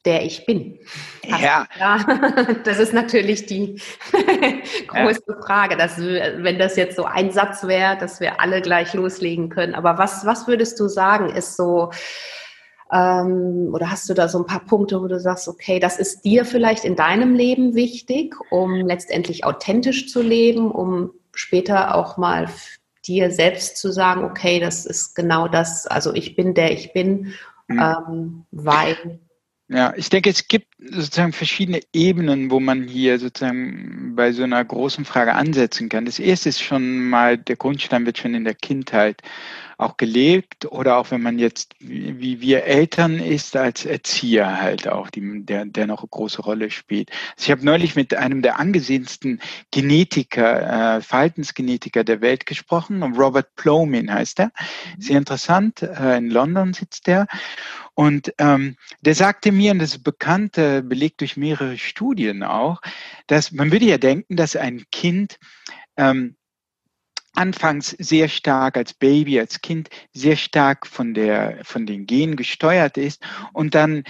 der 0.05 0.25
ich 0.25 0.45
bin. 0.45 0.79
Ja. 1.23 1.67
Das 2.63 2.79
ist 2.79 2.93
natürlich 2.93 3.45
die 3.45 3.81
größte 4.87 5.33
ja. 5.33 5.41
Frage, 5.41 5.77
dass, 5.77 5.97
wenn 5.99 6.59
das 6.59 6.75
jetzt 6.75 6.95
so 6.95 7.05
ein 7.05 7.31
Satz 7.31 7.63
wäre, 7.63 7.97
dass 7.97 8.19
wir 8.19 8.39
alle 8.39 8.61
gleich 8.61 8.93
loslegen 8.93 9.49
können. 9.49 9.75
Aber 9.75 9.97
was, 9.97 10.25
was 10.25 10.47
würdest 10.47 10.79
du 10.79 10.87
sagen, 10.87 11.29
ist 11.29 11.55
so, 11.55 11.91
ähm, 12.91 13.69
oder 13.73 13.89
hast 13.89 14.09
du 14.09 14.13
da 14.13 14.27
so 14.27 14.39
ein 14.39 14.45
paar 14.45 14.65
Punkte, 14.65 15.01
wo 15.01 15.07
du 15.07 15.19
sagst, 15.19 15.47
okay, 15.47 15.79
das 15.79 15.97
ist 15.97 16.25
dir 16.25 16.45
vielleicht 16.45 16.83
in 16.83 16.95
deinem 16.95 17.35
Leben 17.35 17.73
wichtig, 17.75 18.35
um 18.49 18.75
letztendlich 18.75 19.45
authentisch 19.45 20.11
zu 20.11 20.21
leben, 20.21 20.71
um 20.71 21.11
später 21.33 21.95
auch 21.95 22.17
mal 22.17 22.47
dir 23.05 23.31
selbst 23.31 23.77
zu 23.77 23.91
sagen, 23.91 24.23
okay, 24.23 24.59
das 24.59 24.85
ist 24.85 25.15
genau 25.15 25.47
das, 25.47 25.87
also 25.87 26.13
ich 26.13 26.35
bin 26.35 26.53
der 26.53 26.71
ich 26.71 26.93
bin, 26.93 27.33
mhm. 27.67 27.79
ähm, 27.79 28.45
weil 28.51 29.19
Ja, 29.73 29.93
ich 29.95 30.09
denke, 30.09 30.29
es 30.29 30.49
gibt 30.49 30.67
sozusagen 30.79 31.31
verschiedene 31.31 31.79
Ebenen, 31.93 32.51
wo 32.51 32.59
man 32.59 32.89
hier 32.89 33.17
sozusagen 33.19 34.17
bei 34.17 34.33
so 34.33 34.43
einer 34.43 34.63
großen 34.65 35.05
Frage 35.05 35.33
ansetzen 35.33 35.87
kann. 35.87 36.03
Das 36.03 36.19
erste 36.19 36.49
ist 36.49 36.61
schon 36.61 37.07
mal, 37.09 37.37
der 37.37 37.55
Grundstein 37.55 38.05
wird 38.05 38.17
schon 38.17 38.35
in 38.35 38.43
der 38.43 38.53
Kindheit 38.53 39.21
auch 39.77 39.97
gelebt 39.97 40.65
oder 40.65 40.97
auch 40.97 41.09
wenn 41.09 41.21
man 41.21 41.39
jetzt 41.39 41.73
wie 41.79 42.39
wir 42.39 42.65
Eltern 42.65 43.19
ist 43.19 43.55
als 43.55 43.85
Erzieher 43.85 44.61
halt 44.61 44.87
auch, 44.87 45.09
die, 45.09 45.43
der, 45.43 45.65
der 45.65 45.87
noch 45.87 46.01
eine 46.01 46.09
große 46.09 46.41
Rolle 46.41 46.69
spielt. 46.69 47.09
Also 47.35 47.45
ich 47.45 47.51
habe 47.51 47.65
neulich 47.65 47.95
mit 47.95 48.13
einem 48.13 48.41
der 48.43 48.59
angesehensten 48.59 49.39
Genetiker, 49.71 50.97
äh, 50.97 51.01
Verhaltensgenetiker 51.01 52.03
der 52.03 52.21
Welt 52.21 52.45
gesprochen, 52.45 53.01
Robert 53.01 53.55
Plomin 53.55 54.13
heißt 54.13 54.39
er. 54.39 54.45
Mhm. 54.45 55.01
Sehr 55.01 55.17
interessant, 55.17 55.81
äh, 55.81 56.17
in 56.17 56.29
London 56.29 56.73
sitzt 56.73 57.07
er. 57.07 57.25
Und 57.93 58.33
ähm, 58.37 58.77
der 59.01 59.15
sagte 59.15 59.51
mir, 59.51 59.71
und 59.71 59.79
das 59.79 59.95
ist 59.95 60.03
bekannt, 60.03 60.57
äh, 60.57 60.81
belegt 60.81 61.21
durch 61.21 61.37
mehrere 61.37 61.77
Studien 61.77 62.43
auch, 62.43 62.81
dass 63.27 63.51
man 63.51 63.71
würde 63.71 63.85
ja 63.85 63.97
denken, 63.97 64.35
dass 64.35 64.55
ein 64.55 64.83
Kind 64.91 65.37
ähm, 65.97 66.35
anfangs 67.33 67.89
sehr 67.91 68.27
stark 68.27 68.77
als 68.77 68.93
Baby, 68.93 69.39
als 69.39 69.61
Kind 69.61 69.89
sehr 70.13 70.35
stark 70.35 70.87
von 70.87 71.13
der, 71.13 71.59
von 71.63 71.85
den 71.85 72.05
Genen 72.05 72.35
gesteuert 72.35 72.97
ist 72.97 73.21
und 73.53 73.75
dann 73.75 74.03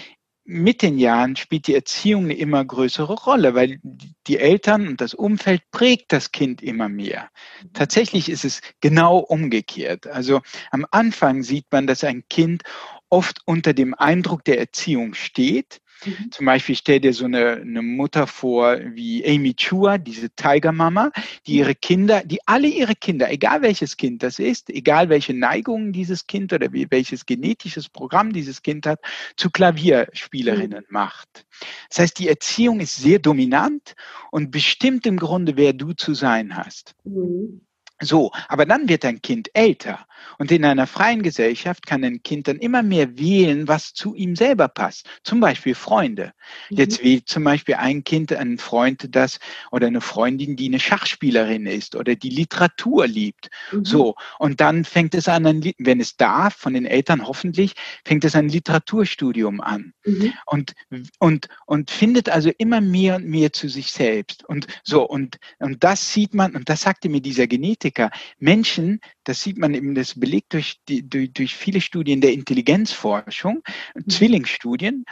mit 0.44 0.82
den 0.82 0.98
Jahren 0.98 1.36
spielt 1.36 1.68
die 1.68 1.76
Erziehung 1.76 2.26
eine 2.26 2.34
immer 2.34 2.66
größere 2.66 3.14
Rolle, 3.14 3.54
weil 3.54 3.80
die 3.84 4.38
Eltern 4.38 4.88
und 4.88 5.00
das 5.00 5.14
Umfeld 5.14 5.62
prägt 5.72 6.12
das 6.12 6.32
Kind 6.32 6.64
immer 6.64 6.90
mehr. 6.90 7.30
Tatsächlich 7.74 8.28
ist 8.28 8.44
es 8.44 8.62
genau 8.82 9.20
umgekehrt. 9.20 10.08
Also 10.08 10.42
am 10.72 10.86
Anfang 10.90 11.44
sieht 11.44 11.68
man, 11.72 11.86
dass 11.86 12.04
ein 12.04 12.24
Kind 12.28 12.64
oft 13.12 13.42
unter 13.46 13.74
dem 13.74 13.94
Eindruck 13.94 14.44
der 14.44 14.60
Erziehung 14.60 15.14
steht 15.14 15.82
Mhm. 16.06 16.32
Zum 16.32 16.46
Beispiel 16.46 16.76
stell 16.76 17.00
dir 17.00 17.14
so 17.14 17.26
eine, 17.26 17.54
eine 17.54 17.82
Mutter 17.82 18.28
vor 18.28 18.80
wie 18.94 19.26
Amy 19.26 19.54
Chua, 19.54 19.98
diese 19.98 20.30
Tiger-Mama, 20.32 21.12
die 21.46 21.58
ihre 21.58 21.76
Kinder, 21.76 22.24
die 22.26 22.40
alle 22.48 22.68
ihre 22.68 22.96
Kinder, 22.96 23.30
egal 23.32 23.62
welches 23.62 23.98
Kind 23.98 24.24
das 24.24 24.40
ist, 24.40 24.70
egal 24.70 25.10
welche 25.10 25.34
Neigungen 25.34 25.94
dieses 25.94 26.28
Kind 26.28 26.54
oder 26.54 26.72
welches 26.72 27.26
genetisches 27.26 27.90
Programm 27.90 28.34
dieses 28.34 28.62
Kind 28.62 28.86
hat, 28.86 29.00
zu 29.38 29.50
Klavierspielerinnen 29.50 30.86
mhm. 30.88 30.94
macht. 30.94 31.46
Das 31.90 32.00
heißt, 32.00 32.20
die 32.20 32.28
Erziehung 32.28 32.80
ist 32.80 32.98
sehr 32.98 33.20
dominant 33.20 33.96
und 34.32 34.52
bestimmt 34.52 35.06
im 35.06 35.18
Grunde, 35.18 35.58
wer 35.58 35.74
du 35.74 35.94
zu 35.94 36.14
sein 36.14 36.56
hast. 36.56 36.96
Mhm. 37.04 37.62
So, 38.02 38.32
aber 38.48 38.66
dann 38.66 38.90
wird 38.90 39.06
ein 39.06 39.22
Kind 39.22 39.50
älter 39.54 40.06
und 40.38 40.52
in 40.52 40.66
einer 40.66 40.88
freien 40.88 41.22
Gesellschaft 41.22 41.86
kann 41.86 42.04
ein 42.04 42.24
Kind 42.24 42.48
dann 42.48 42.58
immer 42.58 42.84
mehr 42.84 43.18
wählen, 43.18 43.68
was 43.68 43.94
zu 43.94 44.16
ihm 44.16 44.36
selber 44.36 44.68
passt. 44.68 45.08
Zum 45.24 45.40
Beispiel 45.40 45.76
Freunde. 45.76 46.34
Mhm. 46.70 46.78
Jetzt 46.78 47.04
wählt 47.04 47.28
zum 47.28 47.44
Beispiel 47.44 47.76
ein 47.76 48.04
Kind 48.04 48.34
einen 48.34 48.58
Freund, 48.58 49.16
das 49.16 49.40
oder 49.72 49.88
eine 49.88 50.02
Freundin, 50.02 50.56
die 50.56 50.68
eine 50.68 50.80
Schachspielerin 50.80 51.66
ist 51.66 51.96
oder 51.96 52.16
die 52.16 52.30
Literatur 52.30 53.08
liebt. 53.08 53.50
Mhm. 53.72 53.86
So, 53.86 54.16
und 54.40 54.62
dann 54.62 54.84
fängt 54.84 55.14
es 55.16 55.28
an, 55.28 55.64
wenn 55.78 56.00
es 56.00 56.18
darf, 56.18 56.56
von 56.56 56.74
den 56.74 56.86
Eltern 56.86 57.28
hoffentlich, 57.28 57.74
fängt 58.06 58.26
es 58.26 58.36
ein 58.36 58.50
Literaturstudium 58.50 59.62
an 59.62 59.94
mhm. 60.06 60.34
und 60.48 60.74
und 61.20 61.48
und 61.66 61.92
findet 61.92 62.30
also 62.30 62.52
immer 62.58 62.82
mehr 62.82 63.16
und 63.16 63.26
mehr 63.28 63.54
zu 63.54 63.70
sich 63.70 63.92
selbst. 63.92 64.44
Und 64.46 64.68
so 64.84 65.08
und 65.08 65.38
und 65.60 65.84
das 65.84 66.14
sieht 66.14 66.34
man 66.34 66.56
und 66.56 66.70
das 66.70 66.82
sagte 66.82 67.10
mir 67.10 67.22
dieser 67.22 67.48
Genetiker 67.48 67.91
Mathematiker. 67.92 68.12
Menschen, 68.40 69.00
das 69.24 69.42
sieht 69.42 69.58
man 69.58 69.74
eben, 69.74 69.96
das 69.96 70.20
belegt 70.20 70.54
durch, 70.54 70.78
die, 70.88 71.08
durch, 71.08 71.34
durch 71.34 71.56
viele 71.56 71.82
Studien 71.82 72.22
der 72.22 72.34
Intelligenzforschung, 72.34 73.62
mhm. 73.96 74.10
Zwillingsstudien, 74.10 75.06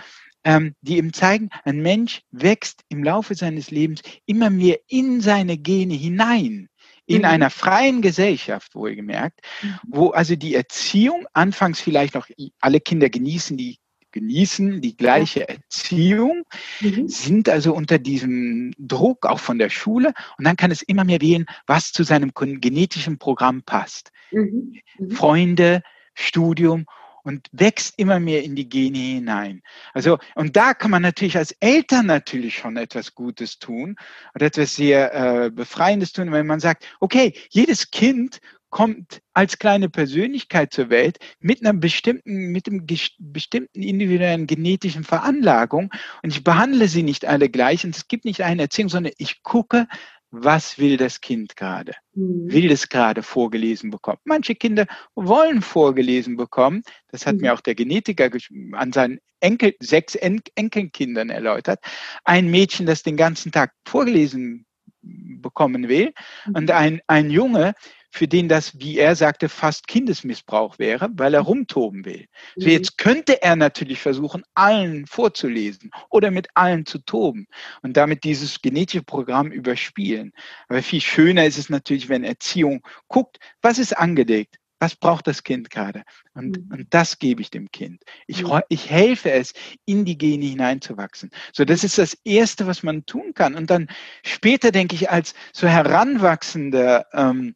ähm, 0.43 0.73
die 0.82 0.97
eben 0.97 1.13
zeigen, 1.13 1.49
ein 1.65 1.82
Mensch 1.82 2.21
wächst 2.32 2.84
im 2.89 3.03
Laufe 3.03 3.36
seines 3.36 3.71
Lebens 3.71 4.01
immer 4.25 4.49
mehr 4.49 4.80
in 4.88 5.21
seine 5.21 5.57
Gene 5.57 5.93
hinein 5.93 6.69
in 7.05 7.19
mhm. 7.19 7.25
einer 7.25 7.49
freien 7.49 8.01
Gesellschaft, 8.01 8.75
wohlgemerkt, 8.75 9.41
mhm. 9.61 9.75
wo 9.88 10.09
also 10.09 10.36
die 10.36 10.55
Erziehung 10.55 11.25
anfangs 11.34 11.82
vielleicht 11.82 12.13
noch 12.13 12.27
alle 12.61 12.80
Kinder 12.80 13.09
genießen 13.09 13.57
die 13.57 13.77
genießen 14.12 14.82
die 14.82 14.95
gleiche 14.95 15.47
Erziehung, 15.47 16.43
mhm. 16.80 17.07
sind 17.07 17.49
also 17.49 17.74
unter 17.74 17.99
diesem 17.99 18.74
Druck 18.78 19.26
auch 19.26 19.39
von 19.39 19.60
der 19.60 19.70
Schule 19.70 20.14
und 20.38 20.45
dann 20.45 20.57
kann 20.57 20.72
es 20.72 20.82
immer 20.82 21.03
mehr 21.03 21.22
wählen, 21.22 21.45
was 21.68 21.91
zu 21.91 22.03
seinem 22.03 22.32
genetischen 22.34 23.18
Programm 23.18 23.64
passt. 23.64 24.12
Mhm. 24.32 24.80
Mhm. 24.97 25.12
Freunde, 25.12 25.84
Studium 26.14 26.86
und 27.24 27.47
wächst 27.51 27.97
immer 27.97 28.20
mehr 28.20 28.43
in 28.43 28.55
die 28.55 28.68
Gene 28.68 28.97
hinein. 28.97 29.62
Also, 29.93 30.18
und 30.36 30.55
da 30.55 30.74
kann 30.74 30.91
man 30.91 31.01
natürlich 31.01 31.38
als 31.38 31.51
Eltern 31.60 32.05
natürlich 32.05 32.55
schon 32.55 32.78
etwas 32.78 33.14
Gutes 33.14 33.60
tun 33.60 33.95
oder 34.36 34.47
etwas 34.47 34.76
sehr 34.76 35.14
äh, 35.14 35.49
Befreiendes 35.51 36.14
tun, 36.14 36.32
wenn 36.32 36.47
man 36.47 36.60
sagt, 36.60 36.86
okay, 36.99 37.34
jedes 37.49 37.91
Kind 37.91 38.39
kommt 38.70 39.22
als 39.34 39.57
kleine 39.57 39.89
Persönlichkeit 39.89 40.74
zur 40.74 40.89
Welt 40.89 41.17
mit 41.39 41.61
einer 41.61 41.78
bestimmten, 41.78 42.51
mit 42.51 42.67
einem 42.67 42.86
bestimmten 42.86 43.82
individuellen 43.82 44.47
genetischen 44.47 45.03
Veranlagung 45.03 45.91
und 46.24 46.30
ich 46.30 46.43
behandle 46.43 46.88
sie 46.88 47.03
nicht 47.03 47.26
alle 47.26 47.49
gleich 47.49 47.84
und 47.84 47.95
es 47.95 48.07
gibt 48.07 48.26
nicht 48.26 48.41
eine 48.41 48.63
Erziehung, 48.63 48.89
sondern 48.89 49.13
ich 49.17 49.43
gucke, 49.43 49.88
was 50.32 50.78
will 50.78 50.97
das 50.97 51.22
Kind 51.22 51.55
gerade? 51.55 51.93
Mhm. 52.13 52.51
Will 52.51 52.72
es 52.72 52.89
gerade 52.89 53.24
vorgelesen 53.24 53.89
bekommen? 53.89 54.20
Manche 54.26 54.55
Kinder 54.55 54.86
wollen 55.15 55.61
vorgelesen 55.61 56.38
bekommen. 56.38 56.84
Das 57.07 57.26
hat 57.26 57.36
mhm. 57.36 57.41
mir 57.41 57.53
auch 57.53 57.61
der 57.61 57.76
Genetiker 57.76 58.30
an 58.74 58.91
seinen 58.91 59.20
Enkel, 59.39 59.74
sechs 59.80 60.15
en 60.15 60.41
Enkelkindern 60.55 61.30
erläutert. 61.30 61.80
Ein 62.24 62.51
Mädchen, 62.51 62.86
das 62.86 63.03
den 63.03 63.17
ganzen 63.17 63.51
Tag 63.51 63.74
vorgelesen 63.88 64.65
bekommen 65.01 65.88
will 65.88 66.13
mhm. 66.45 66.55
und 66.55 66.72
ein, 66.72 67.01
ein 67.07 67.32
Junge, 67.32 67.74
für 68.12 68.28
den 68.28 68.47
das, 68.47 68.80
wie 68.80 68.97
er 68.97 69.16
sagte, 69.16 69.49
fast 69.49 69.88
Kindesmissbrauch 69.88 70.80
wäre, 70.80 71.10
weil 71.14 71.34
er 71.34 71.41
rumtoben 71.41 72.05
will. 72.05 72.26
Mhm. 72.55 72.62
So 72.62 72.70
jetzt 72.70 72.97
könnte 72.97 73.41
er 73.41 73.55
natürlich 73.55 73.99
versuchen, 73.99 74.43
allen 74.53 75.05
vorzulesen 75.05 75.91
oder 76.10 76.32
mit 76.32 76.47
allen 76.55 76.86
zu 76.86 76.99
toben 76.99 77.47
und 77.82 77.97
damit 77.97 78.24
dieses 78.24 78.62
genetische 78.62 79.03
Programm 79.03 79.51
überspielen. 79.51 80.34
Aber 80.68 80.82
viel 80.82 81.01
schöner 81.01 81.45
ist 81.45 81.57
es 81.57 81.70
natürlich, 81.70 82.10
wenn 82.10 82.24
Erziehung 82.24 82.82
guckt, 83.07 83.38
was 83.62 83.78
ist 83.78 83.97
angelegt, 83.97 84.57
was 84.80 84.95
braucht 84.95 85.28
das 85.28 85.43
Kind 85.43 85.70
gerade? 85.70 86.03
Und, 86.34 86.57
mhm. 86.57 86.72
und 86.72 86.88
das 86.91 87.20
gebe 87.20 87.41
ich 87.41 87.51
dem 87.51 87.70
Kind. 87.72 88.03
Ich, 88.28 88.43
mhm. 88.43 88.62
ich 88.70 88.89
helfe 88.89 89.32
es, 89.32 89.53
in 89.86 90.05
die 90.05 90.18
Gene 90.18 90.45
hineinzuwachsen. 90.45 91.32
So, 91.53 91.66
das 91.66 91.84
ist 91.84 91.97
das 91.97 92.18
Erste, 92.24 92.66
was 92.66 92.82
man 92.82 93.05
tun 93.05 93.34
kann. 93.34 93.55
Und 93.55 93.70
dann 93.70 93.89
später, 94.24 94.72
denke 94.72 94.95
ich, 94.95 95.10
als 95.10 95.34
so 95.51 95.68
heranwachsender 95.68 97.05
ähm, 97.14 97.55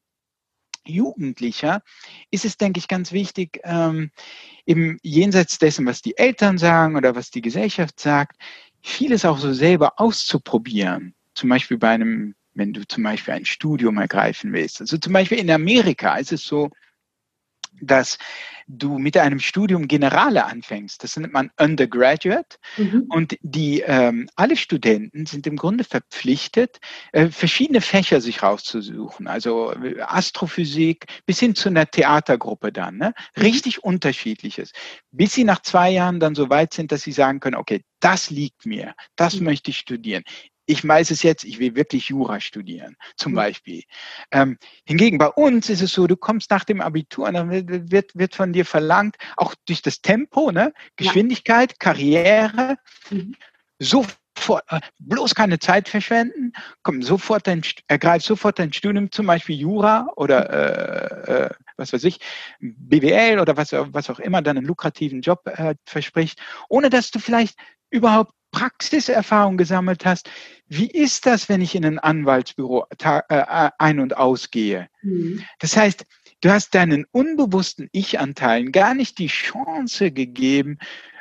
Jugendlicher 0.86 1.82
ist 2.32 2.46
es, 2.46 2.58
denke 2.58 2.80
ich, 2.80 2.88
ganz 2.88 3.12
wichtig, 3.12 3.60
ähm, 3.64 4.12
im 4.66 5.00
Jenseits 5.04 5.58
dessen, 5.58 5.86
was 5.86 6.02
die 6.02 6.18
Eltern 6.18 6.58
sagen 6.58 6.96
oder 6.96 7.16
was 7.16 7.32
die 7.32 7.42
Gesellschaft 7.42 8.00
sagt, 8.00 8.38
vieles 8.82 9.26
auch 9.26 9.38
so 9.38 9.54
selber 9.54 10.00
auszuprobieren. 10.00 11.16
Zum 11.36 11.50
Beispiel 11.50 11.78
bei 11.78 11.90
einem, 11.90 12.36
wenn 12.54 12.74
du 12.74 12.86
zum 12.88 13.04
Beispiel 13.04 13.34
ein 13.34 13.46
Studium 13.46 13.98
ergreifen 13.98 14.54
willst. 14.54 14.82
Also 14.82 14.98
zum 14.98 15.14
Beispiel 15.14 15.40
in 15.40 15.50
Amerika 15.50 16.16
ist 16.18 16.32
es 16.32 16.46
so, 16.46 16.70
dass 17.86 18.18
du 18.68 18.98
mit 18.98 19.18
einem 19.18 19.40
Studium 19.40 19.88
Generale 19.88 20.46
anfängst. 20.46 21.04
Das 21.04 21.18
nennt 21.18 21.34
man 21.34 21.52
Undergraduate. 21.60 22.58
Mhm. 22.78 23.06
Und 23.10 23.38
die 23.42 23.82
ähm, 23.82 24.30
alle 24.36 24.56
Studenten 24.56 25.26
sind 25.26 25.48
im 25.48 25.58
Grunde 25.58 25.84
verpflichtet, 25.84 26.80
äh, 27.12 27.28
verschiedene 27.28 27.82
Fächer 27.82 28.22
sich 28.22 28.44
rauszusuchen. 28.44 29.28
Also 29.28 29.74
äh, 29.74 30.02
Astrophysik 30.02 31.06
bis 31.26 31.40
hin 31.40 31.56
zu 31.56 31.70
einer 31.70 31.90
Theatergruppe 31.90 32.72
dann. 32.72 32.98
Ne? 32.98 33.14
Mhm. 33.36 33.42
Richtig 33.42 33.84
unterschiedliches. 33.84 34.72
Bis 35.12 35.34
sie 35.34 35.44
nach 35.44 35.62
zwei 35.62 35.90
Jahren 35.90 36.20
dann 36.20 36.36
so 36.36 36.50
weit 36.50 36.74
sind, 36.74 36.92
dass 36.92 37.02
sie 37.02 37.12
sagen 37.12 37.40
können, 37.40 37.56
okay, 37.56 37.84
das 38.00 38.30
liegt 38.30 38.66
mir, 38.66 38.96
das 39.16 39.40
mhm. 39.40 39.46
möchte 39.46 39.72
ich 39.72 39.78
studieren 39.78 40.24
ich 40.66 40.88
weiß 40.88 41.12
es 41.12 41.24
jetzt, 41.24 41.44
ich 41.44 41.60
will 41.60 41.76
wirklich 41.76 42.10
Jura 42.10 42.40
studieren, 42.40 42.96
zum 43.18 43.34
mhm. 43.34 43.38
Beispiel. 43.38 43.84
Ähm, 44.32 44.58
hingegen 44.86 45.18
bei 45.18 45.28
uns 45.28 45.70
ist 45.70 45.82
es 45.82 45.94
so, 45.94 46.08
du 46.08 46.16
kommst 46.16 46.50
nach 46.52 46.64
dem 46.64 46.82
Abitur 46.82 47.28
und 47.28 47.34
dann 47.34 47.92
wird, 47.92 48.16
wird 48.16 48.36
von 48.36 48.54
dir 48.54 48.66
verlangt, 48.66 49.18
auch 49.38 49.56
durch 49.66 49.82
das 49.82 50.02
Tempo, 50.02 50.52
ne, 50.52 50.74
Geschwindigkeit, 50.96 51.72
ja. 51.72 51.78
Karriere, 51.80 52.78
mhm. 53.10 53.36
sofort, 53.80 54.64
äh, 54.70 54.80
bloß 55.00 55.36
keine 55.36 55.60
Zeit 55.60 55.90
verschwenden, 55.90 56.54
komm, 56.82 57.02
sofort 57.02 57.48
dein, 57.48 57.62
ergreif 57.88 58.24
sofort 58.24 58.60
dein 58.60 58.72
Studium, 58.72 59.12
zum 59.12 59.28
Beispiel 59.28 59.58
Jura 59.58 60.08
oder 60.16 60.50
äh, 60.50 61.46
äh, 61.46 61.50
was 61.76 61.92
weiß 61.92 62.04
ich, 62.06 62.20
BWL 62.60 63.40
oder 63.40 63.58
was, 63.58 63.74
was 63.74 64.10
auch 64.10 64.20
immer, 64.20 64.42
dann 64.42 64.58
einen 64.58 64.68
lukrativen 64.68 65.22
Job 65.22 65.42
äh, 65.46 65.76
verspricht, 65.86 66.40
ohne 66.70 66.90
dass 66.90 67.12
du 67.12 67.20
vielleicht 67.20 67.58
überhaupt 67.90 68.34
Praxiserfahrung 68.54 69.58
gesammelt 69.58 70.06
hast, 70.06 70.30
wie 70.70 70.88
ist 70.88 71.26
das, 71.26 71.50
wenn 71.50 71.60
ich 71.60 71.76
in 71.76 71.84
ein 71.84 72.00
Anwaltsbüro 72.00 72.86
äh, 73.04 73.20
äh, 73.28 73.70
ein- 73.78 74.00
und 74.00 74.16
ausgehe? 74.16 74.88
Mhm. 75.02 75.44
Das 75.60 75.76
heißt, 75.76 76.06
du 76.40 76.50
hast 76.50 76.74
deinen 76.74 77.06
unbewussten 77.12 77.90
Ich-Anteilen 77.92 78.72
gar 78.72 78.94
nicht 78.94 79.18
die 79.18 79.28
Chance 79.28 80.12
gegeben, 80.12 80.78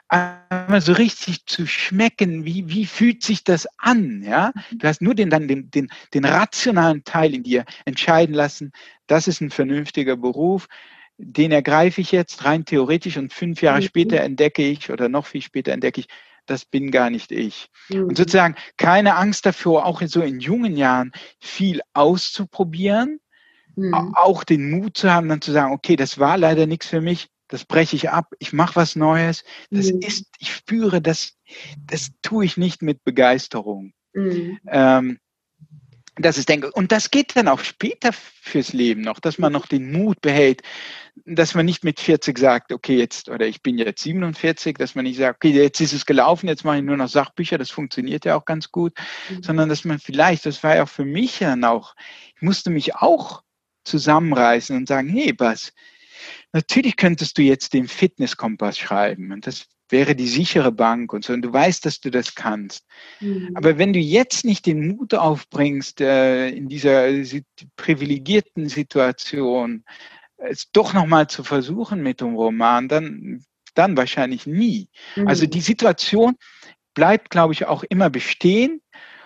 einmal 0.08 0.80
so 0.82 0.92
richtig 0.92 1.46
zu 1.46 1.66
schmecken, 1.66 2.44
wie, 2.44 2.68
wie 2.68 2.84
fühlt 2.84 3.22
sich 3.22 3.44
das 3.44 3.66
an, 3.78 4.22
ja? 4.22 4.52
Mhm. 4.70 4.78
Du 4.78 4.86
hast 4.86 5.02
nur 5.02 5.14
den, 5.14 5.30
dann 5.30 5.48
den, 5.48 5.70
den, 5.70 5.88
den 6.12 6.24
rationalen 6.24 7.02
Teil 7.02 7.34
in 7.34 7.42
dir 7.42 7.64
entscheiden 7.86 8.34
lassen, 8.34 8.72
das 9.06 9.26
ist 9.26 9.40
ein 9.40 9.50
vernünftiger 9.50 10.16
Beruf, 10.16 10.68
den 11.16 11.52
ergreife 11.52 12.00
ich 12.00 12.12
jetzt 12.12 12.44
rein 12.44 12.64
theoretisch 12.64 13.16
und 13.16 13.32
fünf 13.32 13.62
Jahre 13.62 13.80
mhm. 13.80 13.86
später 13.86 14.20
entdecke 14.20 14.62
ich 14.62 14.90
oder 14.90 15.08
noch 15.08 15.26
viel 15.26 15.42
später 15.42 15.72
entdecke 15.72 16.00
ich, 16.00 16.08
das 16.46 16.64
bin 16.64 16.90
gar 16.90 17.10
nicht 17.10 17.32
ich. 17.32 17.68
Mhm. 17.88 18.04
Und 18.04 18.16
sozusagen 18.16 18.56
keine 18.76 19.16
Angst 19.16 19.46
davor, 19.46 19.86
auch 19.86 20.02
so 20.02 20.22
in 20.22 20.40
jungen 20.40 20.76
Jahren 20.76 21.12
viel 21.40 21.80
auszuprobieren, 21.92 23.20
mhm. 23.76 24.14
auch 24.14 24.44
den 24.44 24.70
Mut 24.70 24.96
zu 24.96 25.12
haben, 25.12 25.28
dann 25.28 25.40
zu 25.40 25.52
sagen, 25.52 25.72
okay, 25.72 25.96
das 25.96 26.18
war 26.18 26.36
leider 26.38 26.66
nichts 26.66 26.86
für 26.86 27.00
mich, 27.00 27.28
das 27.48 27.64
breche 27.64 27.96
ich 27.96 28.10
ab, 28.10 28.32
ich 28.38 28.52
mache 28.52 28.76
was 28.76 28.96
Neues. 28.96 29.44
Das 29.70 29.92
mhm. 29.92 30.00
ist, 30.00 30.26
ich 30.38 30.54
spüre, 30.54 31.02
das, 31.02 31.36
das 31.86 32.10
tue 32.22 32.44
ich 32.44 32.56
nicht 32.56 32.82
mit 32.82 33.04
Begeisterung. 33.04 33.92
Mhm. 34.14 34.58
Ähm, 34.68 35.18
das 36.16 36.36
ist 36.36 36.48
denke 36.48 36.70
und 36.72 36.92
das 36.92 37.10
geht 37.10 37.36
dann 37.36 37.48
auch 37.48 37.60
später 37.60 38.12
fürs 38.12 38.72
Leben 38.72 39.00
noch, 39.00 39.18
dass 39.18 39.38
man 39.38 39.52
noch 39.52 39.66
den 39.66 39.92
Mut 39.92 40.20
behält, 40.20 40.62
dass 41.24 41.54
man 41.54 41.64
nicht 41.64 41.84
mit 41.84 42.00
40 42.00 42.38
sagt, 42.38 42.72
okay, 42.72 42.98
jetzt 42.98 43.30
oder 43.30 43.46
ich 43.46 43.62
bin 43.62 43.78
jetzt 43.78 44.02
47, 44.02 44.76
dass 44.76 44.94
man 44.94 45.04
nicht 45.04 45.16
sagt, 45.16 45.36
okay, 45.36 45.50
jetzt 45.52 45.80
ist 45.80 45.94
es 45.94 46.04
gelaufen, 46.04 46.48
jetzt 46.48 46.64
mache 46.64 46.78
ich 46.78 46.82
nur 46.82 46.98
noch 46.98 47.08
Sachbücher, 47.08 47.56
das 47.56 47.70
funktioniert 47.70 48.26
ja 48.26 48.36
auch 48.36 48.44
ganz 48.44 48.70
gut, 48.70 48.92
mhm. 49.30 49.42
sondern 49.42 49.68
dass 49.70 49.84
man 49.84 49.98
vielleicht, 49.98 50.44
das 50.44 50.62
war 50.62 50.76
ja 50.76 50.82
auch 50.82 50.88
für 50.88 51.06
mich 51.06 51.38
dann 51.38 51.64
auch, 51.64 51.94
ich 52.36 52.42
musste 52.42 52.68
mich 52.68 52.94
auch 52.94 53.42
zusammenreißen 53.84 54.76
und 54.76 54.88
sagen, 54.88 55.08
hey, 55.08 55.34
was, 55.38 55.72
natürlich 56.52 56.96
könntest 56.96 57.38
du 57.38 57.42
jetzt 57.42 57.72
den 57.72 57.88
Fitnesskompass 57.88 58.78
schreiben 58.78 59.32
und 59.32 59.46
das 59.46 59.66
wäre 59.92 60.16
die 60.16 60.26
sichere 60.26 60.72
Bank 60.72 61.12
und 61.12 61.24
so. 61.24 61.32
Und 61.32 61.42
du 61.42 61.52
weißt, 61.52 61.86
dass 61.86 62.00
du 62.00 62.10
das 62.10 62.34
kannst. 62.34 62.86
Mhm. 63.20 63.50
Aber 63.54 63.78
wenn 63.78 63.92
du 63.92 63.98
jetzt 63.98 64.44
nicht 64.44 64.66
den 64.66 64.88
Mut 64.88 65.14
aufbringst, 65.14 66.00
äh, 66.00 66.48
in 66.48 66.68
dieser 66.68 67.08
privilegierten 67.76 68.68
Situation, 68.68 69.84
es 70.38 70.72
doch 70.72 70.92
nochmal 70.92 71.28
zu 71.28 71.44
versuchen 71.44 72.02
mit 72.02 72.20
dem 72.20 72.34
Roman, 72.34 72.88
dann, 72.88 73.44
dann 73.74 73.96
wahrscheinlich 73.96 74.46
nie. 74.46 74.88
Mhm. 75.14 75.28
Also 75.28 75.46
die 75.46 75.60
Situation 75.60 76.34
bleibt, 76.94 77.30
glaube 77.30 77.52
ich, 77.52 77.66
auch 77.66 77.84
immer 77.84 78.10
bestehen. 78.10 78.80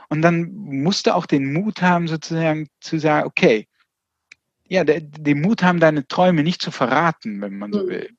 Und 0.09 0.23
dann 0.23 0.53
musst 0.53 1.07
du 1.07 1.15
auch 1.15 1.27
den 1.27 1.53
Mut 1.53 1.83
haben, 1.83 2.07
sozusagen 2.07 2.69
zu 2.81 2.99
sagen, 2.99 3.27
okay, 3.27 3.67
ja, 4.69 4.85
den 4.85 5.41
Mut 5.41 5.63
haben, 5.63 5.81
deine 5.81 6.07
Träume 6.07 6.43
nicht 6.43 6.61
zu 6.61 6.71
verraten, 6.71 7.41
wenn 7.41 7.59
man 7.59 7.73
so 7.73 7.85
mhm. 7.85 7.89
will. 7.89 8.11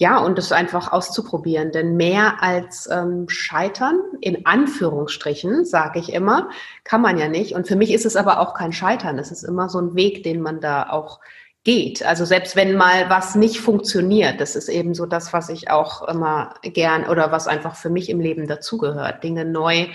Ja, 0.00 0.16
und 0.16 0.38
es 0.38 0.50
einfach 0.50 0.92
auszuprobieren. 0.92 1.72
Denn 1.72 1.94
mehr 1.94 2.42
als 2.42 2.88
ähm, 2.90 3.28
Scheitern, 3.28 4.00
in 4.22 4.46
Anführungsstrichen, 4.46 5.66
sage 5.66 5.98
ich 5.98 6.14
immer, 6.14 6.48
kann 6.84 7.02
man 7.02 7.18
ja 7.18 7.28
nicht. 7.28 7.54
Und 7.54 7.68
für 7.68 7.76
mich 7.76 7.92
ist 7.92 8.06
es 8.06 8.16
aber 8.16 8.40
auch 8.40 8.54
kein 8.54 8.72
Scheitern. 8.72 9.18
Es 9.18 9.30
ist 9.30 9.42
immer 9.42 9.68
so 9.68 9.78
ein 9.78 9.94
Weg, 9.94 10.22
den 10.22 10.40
man 10.40 10.58
da 10.62 10.88
auch 10.88 11.20
geht. 11.64 12.02
Also 12.02 12.24
selbst 12.24 12.56
wenn 12.56 12.76
mal 12.76 13.10
was 13.10 13.34
nicht 13.34 13.60
funktioniert, 13.60 14.40
das 14.40 14.56
ist 14.56 14.70
eben 14.70 14.94
so 14.94 15.04
das, 15.04 15.34
was 15.34 15.50
ich 15.50 15.70
auch 15.70 16.08
immer 16.08 16.54
gern 16.62 17.06
oder 17.06 17.30
was 17.30 17.46
einfach 17.46 17.76
für 17.76 17.90
mich 17.90 18.08
im 18.08 18.20
Leben 18.20 18.46
dazugehört, 18.46 19.22
Dinge 19.22 19.44
neu 19.44 19.86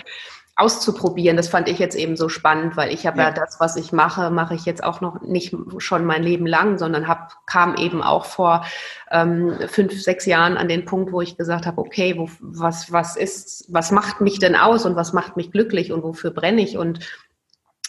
auszuprobieren. 0.56 1.36
Das 1.36 1.48
fand 1.48 1.68
ich 1.68 1.78
jetzt 1.78 1.96
eben 1.96 2.16
so 2.16 2.30
spannend, 2.30 2.76
weil 2.78 2.92
ich 2.92 3.06
habe 3.06 3.18
ja. 3.18 3.24
ja. 3.24 3.30
das, 3.30 3.60
was 3.60 3.76
ich 3.76 3.92
mache, 3.92 4.30
mache 4.30 4.54
ich 4.54 4.64
jetzt 4.64 4.82
auch 4.82 5.02
noch 5.02 5.20
nicht 5.20 5.54
schon 5.78 6.06
mein 6.06 6.22
Leben 6.22 6.46
lang, 6.46 6.78
sondern 6.78 7.06
hab, 7.06 7.46
kam 7.46 7.76
eben 7.76 8.02
auch 8.02 8.24
vor 8.24 8.64
ähm, 9.10 9.54
fünf, 9.68 10.00
sechs 10.02 10.24
Jahren 10.24 10.56
an 10.56 10.68
den 10.68 10.86
Punkt, 10.86 11.12
wo 11.12 11.20
ich 11.20 11.36
gesagt 11.36 11.66
habe, 11.66 11.80
okay, 11.80 12.16
wo, 12.16 12.30
was, 12.40 12.90
was 12.90 13.16
ist, 13.16 13.66
was 13.68 13.90
macht 13.90 14.22
mich 14.22 14.38
denn 14.38 14.56
aus 14.56 14.86
und 14.86 14.96
was 14.96 15.12
macht 15.12 15.36
mich 15.36 15.52
glücklich 15.52 15.92
und 15.92 16.02
wofür 16.02 16.30
brenne 16.30 16.62
ich 16.62 16.78
und 16.78 17.00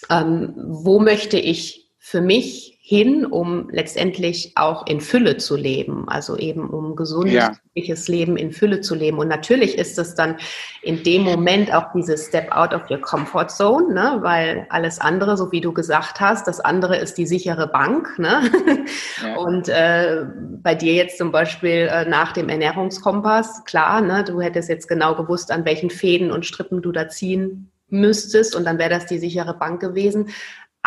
ähm, 0.09 0.53
wo 0.57 0.99
möchte 0.99 1.39
ich 1.39 1.89
für 1.97 2.21
mich 2.21 2.76
hin, 2.89 3.25
um 3.25 3.67
letztendlich 3.69 4.53
auch 4.55 4.87
in 4.87 5.01
Fülle 5.01 5.35
zu 5.35 5.57
leben, 5.57 6.07
also 6.07 6.37
eben 6.37 6.69
um 6.69 6.95
gesundes 6.95 7.33
ja. 7.33 7.95
Leben 8.07 8.37
in 8.37 8.53
Fülle 8.53 8.79
zu 8.79 8.95
leben. 8.95 9.17
Und 9.17 9.27
natürlich 9.27 9.77
ist 9.77 9.99
es 9.99 10.15
dann 10.15 10.37
in 10.83 11.03
dem 11.03 11.23
Moment 11.23 11.73
auch 11.73 11.91
dieses 11.93 12.27
Step 12.27 12.49
out 12.49 12.73
of 12.73 12.89
your 12.89 13.01
comfort 13.01 13.49
zone, 13.49 13.93
ne? 13.93 14.19
weil 14.21 14.67
alles 14.69 15.01
andere, 15.01 15.35
so 15.35 15.51
wie 15.51 15.59
du 15.59 15.73
gesagt 15.73 16.21
hast, 16.21 16.47
das 16.47 16.61
andere 16.61 16.95
ist 16.95 17.17
die 17.17 17.27
sichere 17.27 17.67
Bank. 17.67 18.17
Ne? 18.19 18.49
Ja. 19.21 19.35
Und 19.37 19.67
äh, 19.67 20.23
bei 20.63 20.73
dir 20.73 20.93
jetzt 20.93 21.17
zum 21.17 21.33
Beispiel 21.33 21.89
äh, 21.91 22.07
nach 22.07 22.31
dem 22.31 22.47
Ernährungskompass, 22.47 23.65
klar, 23.65 23.99
ne? 23.99 24.23
du 24.23 24.39
hättest 24.39 24.69
jetzt 24.69 24.87
genau 24.87 25.13
gewusst, 25.13 25.51
an 25.51 25.65
welchen 25.65 25.89
Fäden 25.89 26.31
und 26.31 26.45
Strippen 26.45 26.81
du 26.81 26.93
da 26.93 27.09
ziehen 27.09 27.69
müsstest 27.89 28.55
und 28.55 28.65
dann 28.65 28.77
wäre 28.77 28.89
das 28.89 29.05
die 29.05 29.19
sichere 29.19 29.53
Bank 29.53 29.81
gewesen. 29.81 30.29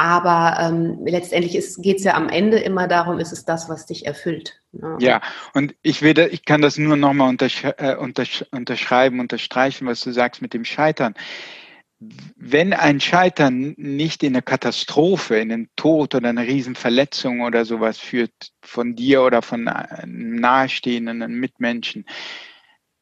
Aber 0.01 0.59
ähm, 0.59 0.99
letztendlich 1.05 1.53
geht 1.77 1.99
es 1.99 2.05
ja 2.05 2.15
am 2.15 2.31
Ende 2.31 2.59
immer 2.59 2.89
darum, 2.89 3.19
ist 3.19 3.33
es 3.33 3.45
das, 3.45 3.69
was 3.69 3.85
dich 3.85 4.07
erfüllt. 4.07 4.59
Ne? 4.73 4.97
Ja, 4.99 5.21
und 5.53 5.75
ich, 5.83 6.01
will, 6.01 6.19
ich 6.33 6.47
kann 6.47 6.63
das 6.63 6.79
nur 6.79 6.97
nochmal 6.97 7.29
untersch 7.29 7.65
äh, 7.65 7.97
untersch 7.97 8.43
unterschreiben, 8.51 9.21
unterstreichen, 9.21 9.87
was 9.87 10.01
du 10.01 10.11
sagst 10.11 10.41
mit 10.41 10.55
dem 10.55 10.65
Scheitern. 10.65 11.13
Wenn 11.99 12.73
ein 12.73 12.99
Scheitern 12.99 13.75
nicht 13.77 14.23
in 14.23 14.33
eine 14.33 14.41
Katastrophe, 14.41 15.37
in 15.37 15.53
einen 15.53 15.69
Tod 15.77 16.15
oder 16.15 16.31
eine 16.31 16.47
Riesenverletzung 16.47 17.43
oder 17.43 17.67
sowas 17.67 17.99
führt 17.99 18.33
von 18.63 18.97
dir 18.97 19.21
oder 19.21 19.43
von 19.43 19.71
nahestehenden 20.07 21.19
Mitmenschen, 21.35 22.07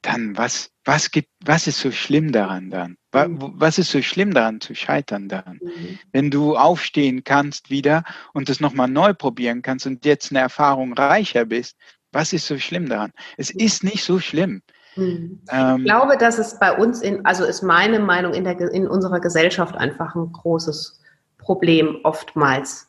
dann 0.09 0.37
was, 0.37 0.71
was 0.85 1.11
gibt, 1.11 1.29
was 1.45 1.67
ist 1.67 1.81
so 1.81 1.91
schlimm 1.91 2.33
daran 2.33 2.71
dann? 2.71 2.97
Mhm. 3.13 3.55
Was 3.57 3.79
ist 3.79 3.91
so 3.91 4.01
schlimm 4.03 4.33
daran 4.33 4.61
zu 4.61 4.75
scheitern 4.75 5.29
dann? 5.29 5.61
Mhm. 5.63 5.99
Wenn 6.13 6.31
du 6.31 6.57
aufstehen 6.57 7.25
kannst 7.25 7.71
wieder 7.71 8.05
und 8.33 8.49
es 8.49 8.61
nochmal 8.61 8.89
neu 8.89 9.13
probieren 9.15 9.63
kannst 9.63 9.87
und 9.87 10.05
jetzt 10.05 10.31
eine 10.33 10.41
Erfahrung 10.41 10.95
reicher 10.95 11.45
bist, 11.45 11.77
was 12.13 12.33
ist 12.33 12.47
so 12.47 12.59
schlimm 12.59 12.89
daran? 12.89 13.13
Es 13.37 13.53
mhm. 13.53 13.61
ist 13.61 13.85
nicht 13.85 14.03
so 14.03 14.19
schlimm. 14.19 14.63
Mhm. 14.97 15.43
Ähm, 15.51 15.79
ich 15.79 15.85
glaube, 15.85 16.17
dass 16.17 16.39
es 16.39 16.59
bei 16.59 16.75
uns 16.75 17.03
in, 17.03 17.25
also 17.27 17.45
ist 17.45 17.63
meine 17.63 18.01
Meinung 18.01 18.33
in 18.33 18.45
der, 18.45 18.59
in 18.73 18.89
unserer 18.89 19.21
Gesellschaft 19.21 19.77
einfach 19.77 20.15
ein 20.15 20.33
großes 20.33 21.01
Problem 21.37 21.99
oftmals 22.05 22.88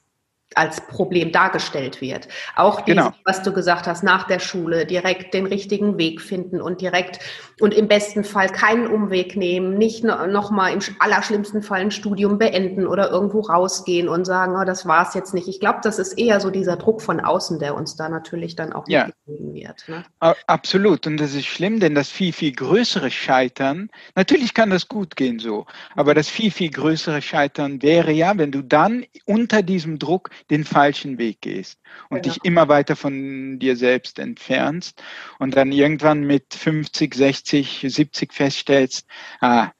als 0.55 0.81
Problem 0.87 1.31
dargestellt 1.31 2.01
wird. 2.01 2.27
Auch 2.55 2.81
dieses, 2.81 3.03
genau. 3.03 3.15
was 3.23 3.43
du 3.43 3.53
gesagt 3.53 3.87
hast, 3.87 4.03
nach 4.03 4.25
der 4.25 4.39
Schule 4.39 4.85
direkt 4.85 5.33
den 5.33 5.45
richtigen 5.45 5.97
Weg 5.97 6.21
finden 6.21 6.59
und 6.59 6.81
direkt 6.81 7.19
und 7.59 7.73
im 7.73 7.87
besten 7.87 8.23
Fall 8.23 8.49
keinen 8.49 8.87
Umweg 8.87 9.35
nehmen, 9.35 9.77
nicht 9.77 10.03
nochmal 10.03 10.73
im 10.73 10.79
allerschlimmsten 10.99 11.61
Fall 11.61 11.81
ein 11.81 11.91
Studium 11.91 12.37
beenden 12.37 12.87
oder 12.87 13.11
irgendwo 13.11 13.41
rausgehen 13.41 14.07
und 14.07 14.25
sagen, 14.25 14.55
oh, 14.59 14.65
das 14.65 14.85
war's 14.85 15.13
jetzt 15.13 15.33
nicht. 15.33 15.47
Ich 15.47 15.59
glaube, 15.59 15.79
das 15.83 15.99
ist 15.99 16.13
eher 16.13 16.39
so 16.39 16.49
dieser 16.49 16.77
Druck 16.77 17.01
von 17.01 17.19
außen, 17.19 17.59
der 17.59 17.75
uns 17.75 17.95
da 17.95 18.09
natürlich 18.09 18.55
dann 18.55 18.73
auch 18.73 18.87
ja. 18.87 19.07
mitgegeben 19.07 19.53
wird. 19.53 19.83
Ne? 19.87 20.05
Absolut. 20.47 21.05
Und 21.05 21.17
das 21.17 21.33
ist 21.33 21.45
schlimm, 21.45 21.79
denn 21.79 21.95
das 21.95 22.09
viel, 22.09 22.33
viel 22.33 22.53
größere 22.53 23.11
Scheitern, 23.11 23.89
natürlich 24.15 24.53
kann 24.53 24.69
das 24.69 24.87
gut 24.87 25.15
gehen 25.15 25.39
so, 25.39 25.65
aber 25.95 26.13
das 26.13 26.29
viel, 26.29 26.51
viel 26.51 26.69
größere 26.71 27.21
Scheitern 27.21 27.81
wäre 27.81 28.11
ja, 28.11 28.37
wenn 28.37 28.51
du 28.51 28.61
dann 28.61 29.05
unter 29.25 29.61
diesem 29.61 29.99
Druck 29.99 30.29
den 30.49 30.63
falschen 30.63 31.17
Weg 31.17 31.41
gehst 31.41 31.79
und 32.09 32.21
genau. 32.21 32.33
dich 32.33 32.45
immer 32.45 32.67
weiter 32.67 32.95
von 32.95 33.59
dir 33.59 33.75
selbst 33.75 34.19
entfernst 34.19 35.01
und 35.39 35.55
dann 35.55 35.71
irgendwann 35.71 36.21
mit 36.21 36.53
50, 36.53 37.13
60, 37.13 37.85
70 37.87 38.33
feststellst, 38.33 39.07
ah, 39.41 39.71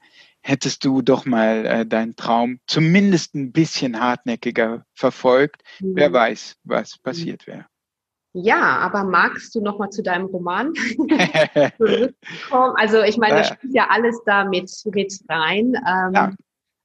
hättest 0.42 0.84
du 0.84 1.02
doch 1.02 1.26
mal 1.26 1.66
äh, 1.66 1.86
deinen 1.86 2.16
Traum 2.16 2.60
zumindest 2.66 3.34
ein 3.34 3.52
bisschen 3.52 4.00
hartnäckiger 4.00 4.84
verfolgt, 4.94 5.62
mhm. 5.80 5.92
wer 5.96 6.12
weiß, 6.12 6.56
was 6.64 6.96
mhm. 6.96 7.02
passiert 7.02 7.46
wäre. 7.46 7.66
Ja, 8.32 8.78
aber 8.78 9.02
magst 9.02 9.56
du 9.56 9.60
noch 9.60 9.78
mal 9.78 9.90
zu 9.90 10.02
deinem 10.02 10.26
Roman 10.26 10.72
zurückkommen? 11.76 12.74
Also 12.76 13.02
ich 13.02 13.16
meine, 13.16 13.38
das 13.38 13.48
spielt 13.48 13.74
ja 13.74 13.88
alles 13.90 14.20
da 14.24 14.44
mit, 14.44 14.70
mit 14.84 15.20
rein. 15.28 15.74
Ähm, 15.74 16.12
ja 16.14 16.32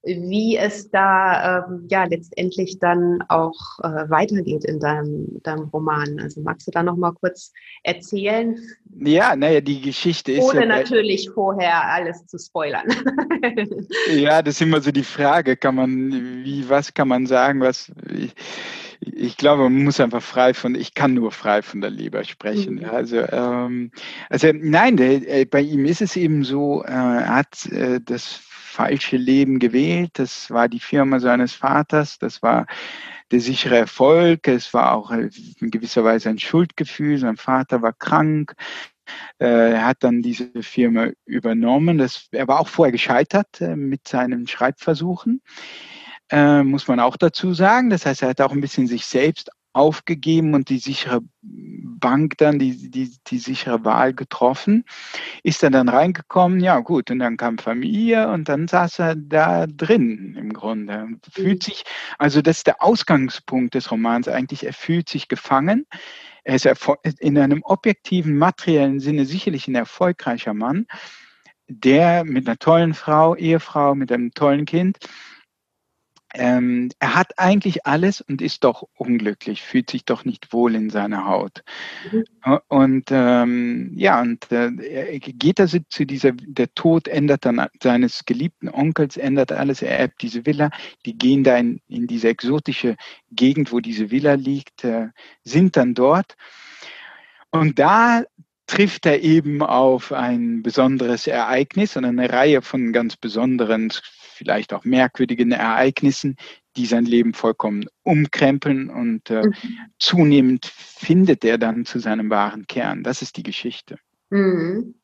wie 0.05 0.55
es 0.55 0.89
da 0.91 1.65
ähm, 1.67 1.87
ja 1.89 2.05
letztendlich 2.05 2.79
dann 2.79 3.23
auch 3.27 3.79
äh, 3.81 4.09
weitergeht 4.09 4.63
in 4.63 4.79
deinem, 4.79 5.41
deinem 5.41 5.65
Roman. 5.69 6.19
Also 6.19 6.41
magst 6.41 6.67
du 6.67 6.71
da 6.71 6.83
noch 6.83 6.95
mal 6.95 7.11
kurz 7.11 7.51
erzählen? 7.83 8.57
Ja, 8.99 9.35
naja, 9.35 9.61
die 9.61 9.81
Geschichte 9.81 10.33
ist. 10.33 10.43
Ohne 10.43 10.61
ja, 10.61 10.65
natürlich 10.67 11.29
vorher 11.33 11.85
alles 11.85 12.25
zu 12.27 12.37
spoilern. 12.37 12.85
ja, 14.15 14.41
das 14.41 14.55
ist 14.55 14.61
immer 14.61 14.81
so 14.81 14.91
die 14.91 15.03
Frage, 15.03 15.57
kann 15.57 15.75
man, 15.75 16.43
wie, 16.43 16.69
was 16.69 16.93
kann 16.93 17.07
man 17.07 17.25
sagen, 17.25 17.61
was. 17.61 17.91
Ich, 18.13 18.33
ich 19.01 19.37
glaube, 19.37 19.63
man 19.63 19.83
muss 19.83 19.99
einfach 19.99 20.23
frei 20.23 20.53
von, 20.53 20.73
ich 20.73 20.93
kann 20.93 21.13
nur 21.13 21.31
frei 21.31 21.61
von 21.61 21.81
der 21.81 21.89
Leber 21.89 22.23
sprechen. 22.23 22.75
Mhm. 22.75 22.85
Also, 22.85 23.17
ähm, 23.17 23.91
also 24.29 24.47
nein, 24.53 24.97
der, 24.97 25.27
äh, 25.27 25.45
bei 25.45 25.61
ihm 25.61 25.85
ist 25.85 26.01
es 26.01 26.15
eben 26.15 26.43
so, 26.43 26.83
äh, 26.83 26.91
er 26.91 27.35
hat 27.35 27.65
äh, 27.67 27.99
das 28.03 28.41
falsche 28.75 29.17
Leben 29.17 29.59
gewählt. 29.59 30.11
Das 30.13 30.51
war 30.51 30.67
die 30.67 30.79
Firma 30.79 31.19
seines 31.19 31.53
Vaters. 31.53 32.19
Das 32.19 32.43
war 32.43 32.67
der 33.31 33.39
sichere 33.39 33.77
Erfolg. 33.77 34.47
Es 34.47 34.73
war 34.73 34.93
auch 34.93 35.11
in 35.11 35.71
gewisser 35.71 36.03
Weise 36.03 36.29
ein 36.29 36.39
Schuldgefühl. 36.39 37.17
Sein 37.17 37.37
Vater 37.37 37.81
war 37.81 37.93
krank. 37.93 38.53
Äh, 39.39 39.73
er 39.73 39.85
hat 39.85 39.97
dann 40.03 40.21
diese 40.21 40.51
Firma 40.61 41.09
übernommen. 41.25 41.97
Das, 41.97 42.27
er 42.31 42.47
war 42.47 42.59
auch 42.59 42.67
vorher 42.67 42.91
gescheitert 42.91 43.61
äh, 43.61 43.75
mit 43.75 44.07
seinen 44.07 44.47
Schreibversuchen, 44.47 45.41
äh, 46.29 46.63
muss 46.63 46.87
man 46.87 46.99
auch 46.99 47.17
dazu 47.17 47.53
sagen. 47.53 47.89
Das 47.89 48.05
heißt, 48.05 48.23
er 48.23 48.29
hat 48.29 48.41
auch 48.41 48.51
ein 48.51 48.61
bisschen 48.61 48.87
sich 48.87 49.05
selbst 49.05 49.51
aufgegeben 49.75 50.53
und 50.53 50.69
die 50.69 50.79
sichere 50.79 51.19
Bank 51.41 52.37
dann, 52.37 52.59
die, 52.59 52.89
die, 52.89 53.13
die 53.27 53.37
sichere 53.39 53.83
Wahl 53.83 54.13
getroffen. 54.13 54.85
Ist 55.43 55.63
er 55.63 55.69
dann 55.69 55.89
reingekommen, 55.89 56.61
ja 56.61 56.79
gut, 56.79 57.11
und 57.11 57.19
dann 57.19 57.35
kam 57.35 57.57
Familie 57.57 58.29
und 58.29 58.47
dann 58.47 58.67
saß 58.67 58.99
er 58.99 59.15
da 59.15 59.67
drin 59.67 60.35
im 60.39 60.53
Grunde. 60.53 61.07
Fühlt 61.29 61.63
sich, 61.63 61.83
also 62.17 62.41
das 62.41 62.57
ist 62.57 62.67
der 62.67 62.81
Ausgangspunkt 62.81 63.73
des 63.73 63.91
Romans 63.91 64.27
eigentlich, 64.27 64.65
er 64.65 64.73
fühlt 64.73 65.09
sich 65.09 65.27
gefangen. 65.27 65.85
Er 66.43 66.55
ist 66.55 66.67
in 67.19 67.37
einem 67.37 67.61
objektiven, 67.63 68.37
materiellen 68.37 68.99
Sinne 68.99 69.25
sicherlich 69.25 69.67
ein 69.67 69.75
erfolgreicher 69.75 70.53
Mann, 70.53 70.85
der 71.67 72.23
mit 72.23 72.47
einer 72.47 72.59
tollen 72.59 72.93
Frau, 72.93 73.35
Ehefrau, 73.35 73.95
mit 73.95 74.11
einem 74.11 74.31
tollen 74.31 74.65
Kind 74.65 74.99
ähm, 76.37 76.89
er 76.99 77.15
hat 77.15 77.39
eigentlich 77.39 77.85
alles 77.85 78.21
und 78.21 78.41
ist 78.41 78.63
doch 78.63 78.83
unglücklich, 78.95 79.61
fühlt 79.61 79.89
sich 79.89 80.05
doch 80.05 80.25
nicht 80.25 80.51
wohl 80.51 80.75
in 80.75 80.89
seiner 80.89 81.25
Haut. 81.25 81.63
Mhm. 82.11 82.25
Und 82.67 83.05
ähm, 83.09 83.91
ja, 83.95 84.21
und 84.21 84.51
äh, 84.51 84.69
er 85.13 85.19
geht 85.19 85.59
also 85.59 85.79
zu 85.89 86.05
dieser, 86.05 86.33
der 86.33 86.73
Tod 86.75 87.07
ändert 87.07 87.45
dann 87.45 87.65
seines 87.81 88.25
geliebten 88.25 88.69
Onkels, 88.69 89.17
ändert 89.17 89.51
alles, 89.51 89.81
er 89.81 89.97
erbt 89.97 90.21
diese 90.21 90.45
Villa, 90.45 90.69
die 91.05 91.17
gehen 91.17 91.43
da 91.43 91.57
in, 91.57 91.81
in 91.87 92.07
diese 92.07 92.27
exotische 92.27 92.97
Gegend, 93.31 93.71
wo 93.71 93.79
diese 93.79 94.11
Villa 94.11 94.33
liegt, 94.33 94.83
äh, 94.83 95.07
sind 95.43 95.77
dann 95.77 95.93
dort. 95.93 96.35
Und 97.51 97.79
da 97.79 98.23
trifft 98.67 99.05
er 99.05 99.21
eben 99.21 99.61
auf 99.61 100.11
ein 100.11 100.63
besonderes 100.63 101.27
Ereignis 101.27 101.95
und 101.95 102.03
eine 102.03 102.29
Reihe 102.29 102.61
von 102.61 102.91
ganz 102.91 103.15
besonderen 103.15 103.91
vielleicht 104.35 104.73
auch 104.73 104.83
merkwürdigen 104.83 105.51
Ereignissen, 105.51 106.35
die 106.77 106.85
sein 106.85 107.05
Leben 107.05 107.33
vollkommen 107.33 107.85
umkrempeln 108.03 108.89
und 108.89 109.29
äh, 109.29 109.43
mhm. 109.43 109.53
zunehmend 109.97 110.65
findet 110.65 111.45
er 111.45 111.57
dann 111.57 111.85
zu 111.85 111.99
seinem 111.99 112.29
wahren 112.29 112.67
Kern. 112.67 113.03
Das 113.03 113.21
ist 113.21 113.37
die 113.37 113.43
Geschichte. 113.43 113.97
Mhm. 114.29 114.95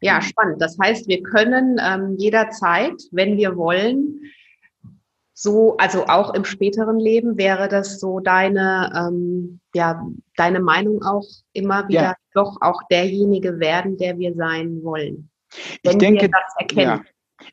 Ja, 0.00 0.16
mhm. 0.16 0.22
spannend. 0.22 0.62
Das 0.62 0.78
heißt, 0.82 1.08
wir 1.08 1.22
können 1.22 1.78
ähm, 1.80 2.16
jederzeit, 2.16 2.94
wenn 3.12 3.36
wir 3.36 3.56
wollen, 3.56 4.20
so, 5.34 5.76
also 5.78 6.04
auch 6.06 6.34
im 6.34 6.44
späteren 6.44 6.98
Leben 6.98 7.38
wäre 7.38 7.68
das 7.68 7.98
so 7.98 8.20
deine, 8.20 8.92
ähm, 8.94 9.60
ja, 9.74 10.06
deine 10.36 10.60
Meinung 10.60 11.02
auch 11.02 11.24
immer 11.54 11.88
wieder 11.88 12.02
ja. 12.02 12.14
doch 12.34 12.58
auch 12.60 12.82
derjenige 12.90 13.58
werden, 13.58 13.96
der 13.96 14.18
wir 14.18 14.34
sein 14.34 14.82
wollen. 14.82 15.30
Wenn 15.82 15.92
ich 15.92 15.98
denke, 15.98 16.22
wir 16.22 16.28
das 16.28 16.54
erkennen. 16.58 16.80
Ja. 16.82 17.02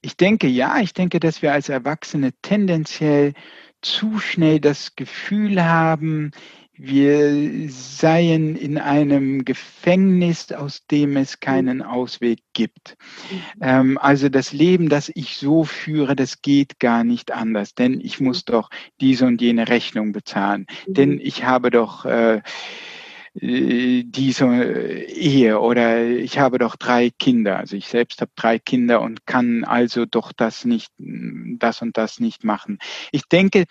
Ich 0.02 0.18
denke 0.18 0.48
ja, 0.48 0.80
ich 0.80 0.94
denke, 0.94 1.20
dass 1.20 1.42
wir 1.42 1.54
als 1.54 1.70
Erwachsene 1.70 2.32
tendenziell 2.42 3.34
zu 3.82 4.20
schnell 4.20 4.60
das 4.60 4.96
Gefühl 4.96 5.64
haben, 5.64 6.32
wir 6.80 7.70
seien 7.70 8.56
in 8.56 8.78
einem 8.78 9.46
Gefängnis, 9.46 10.52
aus 10.52 10.86
dem 10.86 11.18
es 11.18 11.40
keinen 11.40 11.82
Ausweg 11.82 12.40
gibt. 12.54 12.96
Mhm. 13.32 13.42
Ähm, 13.62 13.98
also 14.00 14.30
das 14.30 14.54
Leben, 14.54 14.88
das 14.88 15.12
ich 15.14 15.38
so 15.38 15.64
führe, 15.64 16.16
das 16.16 16.42
geht 16.44 16.80
gar 16.80 17.04
nicht 17.04 17.32
anders, 17.32 17.74
denn 17.74 18.00
ich 18.00 18.20
muss 18.20 18.46
doch 18.46 18.70
diese 19.02 19.26
und 19.26 19.42
jene 19.42 19.68
Rechnung 19.68 20.12
bezahlen, 20.12 20.68
denn 20.86 21.14
mhm. 21.14 21.22
ich 21.24 21.44
habe 21.46 21.72
doch 21.72 22.06
äh, 22.06 22.42
diese 23.40 24.46
Ehe 24.46 25.60
oder 25.60 26.04
ich 26.04 26.40
habe 26.40 26.58
doch 26.58 26.76
drei 26.76 27.12
Kinder. 27.12 27.58
Also 27.58 27.76
ich 27.76 27.88
selbst 27.88 28.22
habe 28.22 28.32
drei 28.36 28.58
Kinder 28.58 29.02
und 29.02 29.28
kann 29.28 29.64
also 29.64 30.06
doch 30.06 30.32
das 30.32 30.66
nicht, 30.66 30.92
das 30.98 31.82
und 31.82 31.98
das 31.98 32.20
nicht 32.20 32.44
machen. 32.44 32.80
Ich 33.12 33.24
denke, 33.24 33.66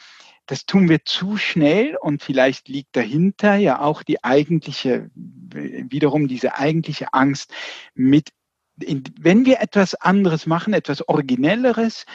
das 0.46 0.66
tun 0.66 0.88
wir 0.88 1.04
zu 1.04 1.36
schnell 1.36 1.96
und 2.00 2.22
vielleicht 2.22 2.68
liegt 2.68 2.94
dahinter 2.94 3.56
ja 3.56 3.80
auch 3.80 4.04
die 4.04 4.22
eigentliche, 4.22 5.10
wiederum 5.14 6.28
diese 6.28 6.56
eigentliche 6.56 7.12
Angst 7.12 7.52
mit, 7.94 8.30
wenn 8.76 9.46
wir 9.46 9.60
etwas 9.60 9.96
anderes 9.96 10.46
machen, 10.46 10.74
etwas 10.74 11.08
Originelleres, 11.08 12.06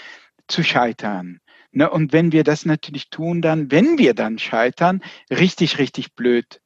zu 0.47 0.63
scheitern. 0.63 1.39
Ne, 1.73 1.89
und 1.89 2.11
wenn 2.11 2.31
wir 2.31 2.43
das 2.43 2.65
natürlich 2.65 3.09
tun, 3.09 3.41
dann, 3.41 3.71
wenn 3.71 3.97
wir 3.97 4.13
dann 4.13 4.37
scheitern, 4.37 5.01
richtig, 5.29 5.77
richtig 5.77 6.15
blöd 6.15 6.60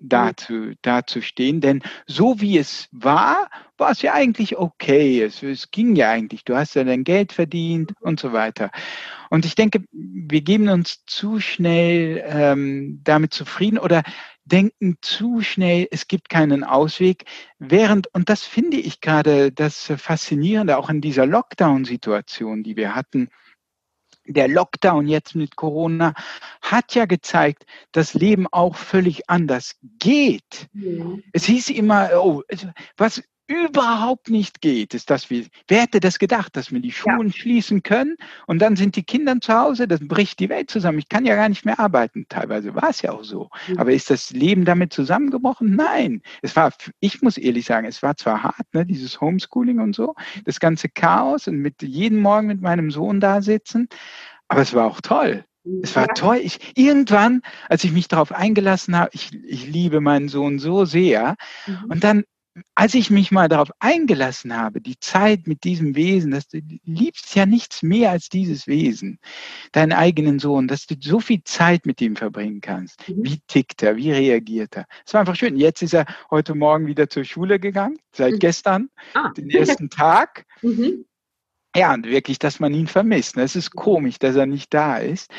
dazu, 0.00 0.72
dazu 0.82 1.20
stehen. 1.20 1.60
Denn 1.60 1.82
so 2.06 2.40
wie 2.40 2.58
es 2.58 2.88
war, 2.90 3.50
war 3.76 3.90
es 3.90 4.02
ja 4.02 4.14
eigentlich 4.14 4.56
okay. 4.56 5.22
Es, 5.22 5.42
es 5.42 5.70
ging 5.70 5.94
ja 5.96 6.10
eigentlich. 6.10 6.44
Du 6.44 6.56
hast 6.56 6.74
ja 6.74 6.84
dein 6.84 7.04
Geld 7.04 7.32
verdient 7.32 7.92
und 8.00 8.18
so 8.18 8.32
weiter. 8.32 8.70
Und 9.30 9.44
ich 9.44 9.54
denke, 9.54 9.84
wir 9.92 10.40
geben 10.40 10.68
uns 10.68 11.04
zu 11.06 11.40
schnell 11.40 12.22
ähm, 12.26 13.00
damit 13.04 13.32
zufrieden 13.32 13.78
oder 13.78 14.02
denken 14.44 14.96
zu 15.00 15.42
schnell, 15.42 15.86
es 15.90 16.08
gibt 16.08 16.28
keinen 16.28 16.64
Ausweg. 16.64 17.24
Während, 17.58 18.12
und 18.14 18.28
das 18.28 18.44
finde 18.44 18.78
ich 18.78 19.00
gerade 19.00 19.52
das 19.52 19.92
Faszinierende 19.96 20.76
auch 20.76 20.90
in 20.90 21.00
dieser 21.00 21.26
Lockdown-Situation, 21.26 22.62
die 22.62 22.76
wir 22.76 22.94
hatten, 22.94 23.28
der 24.32 24.48
Lockdown 24.48 25.08
jetzt 25.08 25.34
mit 25.34 25.56
Corona 25.56 26.14
hat 26.62 26.94
ja 26.94 27.06
gezeigt, 27.06 27.66
dass 27.92 28.14
Leben 28.14 28.46
auch 28.50 28.76
völlig 28.76 29.28
anders 29.28 29.76
geht. 29.98 30.68
Ja. 30.72 31.16
Es 31.32 31.44
hieß 31.44 31.70
immer, 31.70 32.10
oh, 32.22 32.42
was 32.96 33.22
überhaupt 33.50 34.30
nicht 34.30 34.60
geht, 34.60 34.94
ist, 34.94 35.10
dass 35.10 35.28
wir, 35.28 35.44
wer 35.66 35.82
hätte 35.82 35.98
das 35.98 36.20
gedacht, 36.20 36.54
dass 36.56 36.70
wir 36.70 36.78
die 36.78 36.92
Schulen 36.92 37.28
ja. 37.28 37.32
schließen 37.32 37.82
können 37.82 38.14
und 38.46 38.60
dann 38.60 38.76
sind 38.76 38.94
die 38.94 39.02
Kinder 39.02 39.40
zu 39.40 39.52
Hause, 39.52 39.88
das 39.88 39.98
bricht 40.00 40.38
die 40.38 40.48
Welt 40.48 40.70
zusammen. 40.70 41.00
Ich 41.00 41.08
kann 41.08 41.26
ja 41.26 41.34
gar 41.34 41.48
nicht 41.48 41.64
mehr 41.64 41.80
arbeiten. 41.80 42.26
Teilweise 42.28 42.76
war 42.76 42.90
es 42.90 43.02
ja 43.02 43.10
auch 43.10 43.24
so. 43.24 43.50
Mhm. 43.66 43.78
Aber 43.78 43.92
ist 43.92 44.08
das 44.08 44.30
Leben 44.30 44.64
damit 44.64 44.92
zusammengebrochen? 44.92 45.74
Nein. 45.74 46.22
Es 46.42 46.54
war, 46.54 46.72
ich 47.00 47.22
muss 47.22 47.38
ehrlich 47.38 47.66
sagen, 47.66 47.88
es 47.88 48.04
war 48.04 48.16
zwar 48.16 48.44
hart, 48.44 48.72
ne, 48.72 48.86
dieses 48.86 49.20
Homeschooling 49.20 49.80
und 49.80 49.96
so, 49.96 50.14
das 50.44 50.60
ganze 50.60 50.88
Chaos 50.88 51.48
und 51.48 51.56
mit 51.56 51.82
jeden 51.82 52.20
Morgen 52.20 52.46
mit 52.46 52.60
meinem 52.60 52.92
Sohn 52.92 53.18
da 53.18 53.42
sitzen, 53.42 53.88
aber 54.46 54.62
es 54.62 54.74
war 54.74 54.86
auch 54.86 55.00
toll. 55.00 55.44
Es 55.82 55.94
war 55.94 56.06
toll. 56.08 56.40
Ich, 56.42 56.58
irgendwann, 56.74 57.42
als 57.68 57.84
ich 57.84 57.92
mich 57.92 58.08
darauf 58.08 58.32
eingelassen 58.32 58.96
habe, 58.96 59.10
ich, 59.12 59.32
ich 59.44 59.66
liebe 59.66 60.00
meinen 60.00 60.28
Sohn 60.28 60.58
so 60.58 60.84
sehr. 60.84 61.36
Mhm. 61.66 61.90
Und 61.90 62.04
dann 62.04 62.24
als 62.74 62.94
ich 62.94 63.10
mich 63.10 63.30
mal 63.30 63.48
darauf 63.48 63.70
eingelassen 63.78 64.56
habe, 64.56 64.80
die 64.80 64.98
Zeit 64.98 65.46
mit 65.46 65.64
diesem 65.64 65.94
Wesen, 65.94 66.32
dass 66.32 66.48
du 66.48 66.60
liebst 66.84 67.34
ja 67.34 67.46
nichts 67.46 67.82
mehr 67.82 68.10
als 68.10 68.28
dieses 68.28 68.66
Wesen, 68.66 69.18
deinen 69.72 69.92
eigenen 69.92 70.38
Sohn, 70.38 70.66
dass 70.66 70.86
du 70.86 70.96
so 71.00 71.20
viel 71.20 71.42
Zeit 71.44 71.86
mit 71.86 72.00
ihm 72.00 72.16
verbringen 72.16 72.60
kannst. 72.60 73.08
Mhm. 73.08 73.24
Wie 73.24 73.40
tickt 73.46 73.82
er? 73.82 73.96
Wie 73.96 74.10
reagiert 74.12 74.76
er? 74.76 74.86
Es 75.06 75.14
war 75.14 75.20
einfach 75.20 75.36
schön. 75.36 75.56
Jetzt 75.56 75.82
ist 75.82 75.94
er 75.94 76.06
heute 76.30 76.54
Morgen 76.54 76.86
wieder 76.86 77.08
zur 77.08 77.24
Schule 77.24 77.60
gegangen, 77.60 77.98
seit 78.12 78.32
mhm. 78.34 78.38
gestern, 78.38 78.90
ah. 79.14 79.30
den 79.36 79.50
ersten 79.50 79.90
Tag. 79.90 80.46
Mhm. 80.62 81.04
Ja, 81.76 81.94
und 81.94 82.04
wirklich, 82.04 82.40
dass 82.40 82.58
man 82.58 82.74
ihn 82.74 82.88
vermisst. 82.88 83.36
Es 83.36 83.54
ist 83.54 83.70
komisch, 83.70 84.18
dass 84.18 84.34
er 84.34 84.46
nicht 84.46 84.74
da 84.74 84.96
ist. 84.96 85.30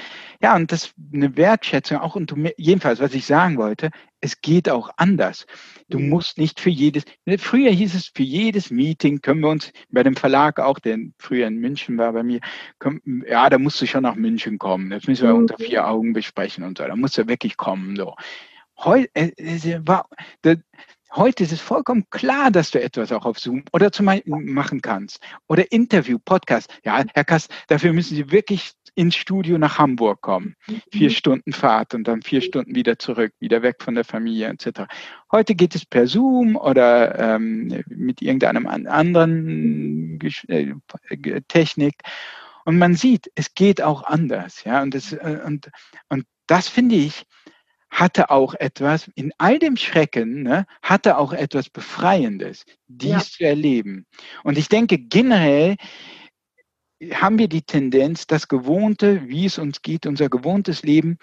Ja, 0.42 0.56
und 0.56 0.72
das 0.72 0.94
eine 1.14 1.36
Wertschätzung 1.36 1.98
auch 1.98 2.16
und 2.16 2.32
du, 2.32 2.50
jedenfalls, 2.56 3.02
was 3.02 3.14
ich 3.14 3.26
sagen 3.26 3.58
wollte, 3.58 3.90
es 4.22 4.40
geht 4.40 4.70
auch 4.70 4.92
anders. 4.96 5.46
Du 5.90 6.00
mhm. 6.00 6.08
musst 6.08 6.38
nicht 6.38 6.62
für 6.62 6.70
jedes, 6.70 7.04
früher 7.38 7.72
hieß 7.72 7.96
es, 7.96 8.08
für 8.08 8.24
jedes 8.24 8.72
Meeting 8.72 9.22
können 9.22 9.42
wir 9.42 9.50
uns 9.50 9.74
bei 9.90 10.04
dem 10.04 10.16
Verlag 10.16 10.60
auch, 10.60 10.80
der 10.80 11.00
früher 11.18 11.48
in 11.48 11.58
München 11.58 11.98
war 11.98 12.14
bei 12.14 12.24
mir, 12.24 12.40
können, 12.80 13.24
ja, 13.28 13.50
da 13.50 13.60
musst 13.60 13.82
du 13.82 13.86
schon 13.86 14.04
nach 14.04 14.16
München 14.16 14.58
kommen. 14.58 14.90
Das 14.90 15.08
müssen 15.08 15.28
wir 15.28 15.34
mhm. 15.34 15.40
unter 15.40 15.58
vier 15.58 15.86
Augen 15.86 16.14
besprechen 16.14 16.64
und 16.64 16.78
so. 16.78 16.86
Da 16.86 16.96
musst 16.96 17.18
du 17.18 17.28
wirklich 17.28 17.58
kommen, 17.58 17.98
so. 17.98 18.16
Heu, 18.78 19.06
äh, 19.14 19.32
war, 19.86 20.08
Heute 21.14 21.44
ist 21.44 21.52
es 21.52 21.60
vollkommen 21.60 22.06
klar, 22.10 22.52
dass 22.52 22.72
du 22.72 22.82
etwas 22.82 23.12
auch 23.12 23.26
auf 23.26 23.38
Zoom 23.38 23.66
oder 23.74 23.92
zum 23.92 24.06
Beispiel 24.06 24.34
machen 24.34 24.82
kannst. 24.82 25.20
Oder 25.50 25.70
Interview, 25.70 26.18
Podcast. 26.24 26.74
Ja, 26.86 27.04
Herr 27.14 27.26
Kast, 27.26 27.54
dafür 27.68 27.92
müssen 27.92 28.16
Sie 28.16 28.32
wirklich 28.32 28.72
ins 28.96 29.18
Studio 29.18 29.58
nach 29.58 29.78
Hamburg 29.78 30.22
kommen. 30.22 30.56
Vier 30.90 31.10
mhm. 31.10 31.14
Stunden 31.14 31.52
Fahrt 31.52 31.94
und 31.94 32.06
dann 32.08 32.22
vier 32.22 32.40
Stunden 32.40 32.76
wieder 32.76 32.98
zurück, 32.98 33.34
wieder 33.40 33.62
weg 33.62 33.78
von 33.82 33.96
der 33.96 34.06
Familie 34.06 34.48
etc. 34.48 34.84
Heute 35.34 35.54
geht 35.54 35.76
es 35.76 35.86
per 35.86 36.08
Zoom 36.08 36.56
oder 36.56 37.20
ähm, 37.20 37.84
mit 37.88 38.22
irgendeinem 38.22 38.66
anderen 38.68 40.18
äh, 40.48 41.42
Technik. 41.50 41.96
Und 42.64 42.78
man 42.78 42.96
sieht, 42.96 43.30
es 43.36 43.54
geht 43.54 43.82
auch 43.82 44.04
anders. 44.04 44.64
Ja, 44.64 44.82
und 44.82 44.94
das, 44.94 45.12
äh, 45.12 45.40
und, 45.46 45.70
und 46.08 46.26
das 46.48 46.70
finde 46.70 46.96
ich, 46.96 47.26
hatte 47.92 48.32
auch 48.32 48.56
etwas, 48.56 49.12
in 49.16 49.34
all 49.38 49.60
dem 49.60 49.76
Schrecken, 49.76 50.44
ne, 50.44 50.66
hatte 50.82 51.18
auch 51.18 51.34
etwas 51.34 51.70
Befreiendes, 51.70 52.64
dies 52.88 53.12
ja. 53.12 53.20
zu 53.20 53.44
erleben. 53.44 54.06
Und 54.44 54.58
ich 54.58 54.70
denke, 54.70 54.98
generell 54.98 55.76
haben 57.14 57.38
wir 57.38 57.48
die 57.48 57.64
Tendenz, 57.64 58.28
das 58.28 58.48
Gewohnte, 58.48 59.28
wie 59.28 59.46
es 59.46 59.58
uns 59.58 59.82
geht, 59.82 60.06
unser 60.06 60.30
gewohntes 60.30 60.84
Leben, 60.84 61.18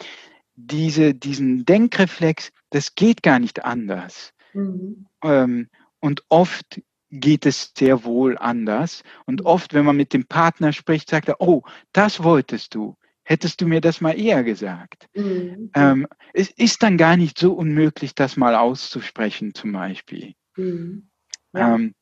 diese, 0.54 1.14
diesen 1.14 1.64
Denkreflex, 1.64 2.50
das 2.70 2.94
geht 2.94 3.22
gar 3.22 3.38
nicht 3.38 3.64
anders. 3.64 4.32
Mhm. 4.52 5.06
Ähm, 5.22 5.68
und 6.00 6.22
oft 6.28 6.82
geht 7.10 7.46
es 7.46 7.72
sehr 7.76 8.04
wohl 8.04 8.36
anders. 8.36 9.02
Und 9.24 9.44
oft, 9.46 9.72
wenn 9.72 9.84
man 9.84 9.96
mit 9.96 10.12
dem 10.12 10.26
Partner 10.26 10.72
spricht, 10.72 11.08
sagt 11.08 11.28
er, 11.28 11.40
oh, 11.40 11.62
das 11.92 12.22
wolltest 12.22 12.74
du. 12.74 12.96
Hättest 13.29 13.61
du 13.61 13.66
mir 13.66 13.83
das 13.83 14.01
mal 14.01 14.18
eher 14.18 14.43
gesagt? 14.43 15.07
Mhm. 15.14 15.70
Ähm, 15.74 16.07
es 16.33 16.49
ist 16.49 16.83
dann 16.83 16.97
gar 16.97 17.18
nicht 17.18 17.39
so 17.39 17.53
unmöglich, 17.53 18.14
das 18.14 18.39
mal 18.39 18.55
auszusprechen, 18.55 19.53
zum 19.53 19.72
Beispiel. 19.72 20.33
Mhm. 20.57 21.11
Ja. 21.53 21.74
Ähm, 21.74 21.93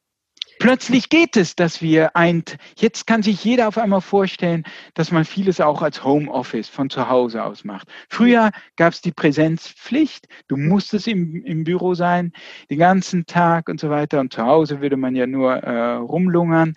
Plötzlich 0.61 1.09
geht 1.09 1.37
es, 1.37 1.57
dass 1.57 1.83
wir 1.83 2.17
ein, 2.17 2.45
jetzt 2.79 3.09
kann 3.09 3.25
sich 3.25 3.43
jeder 3.45 3.67
auf 3.67 3.77
einmal 3.77 4.01
vorstellen, 4.01 4.63
dass 4.95 5.11
man 5.11 5.25
vieles 5.25 5.61
auch 5.61 5.83
als 5.83 6.05
Homeoffice 6.05 6.69
von 6.69 6.89
zu 6.91 7.09
Hause 7.09 7.43
aus 7.43 7.65
macht. 7.65 7.89
Früher 8.09 8.53
gab 8.77 8.93
es 8.93 9.01
die 9.03 9.13
Präsenzpflicht, 9.13 10.29
du 10.47 10.57
musstest 10.57 11.09
im, 11.09 11.45
im 11.45 11.65
Büro 11.65 11.95
sein, 11.95 12.33
den 12.71 12.79
ganzen 12.79 13.27
Tag 13.27 13.69
und 13.69 13.81
so 13.81 13.91
weiter. 13.91 14.21
Und 14.21 14.33
zu 14.33 14.45
Hause 14.45 14.81
würde 14.81 14.97
man 14.97 15.17
ja 15.17 15.27
nur 15.27 15.57
äh, 15.57 15.95
rumlungern. 15.97 16.75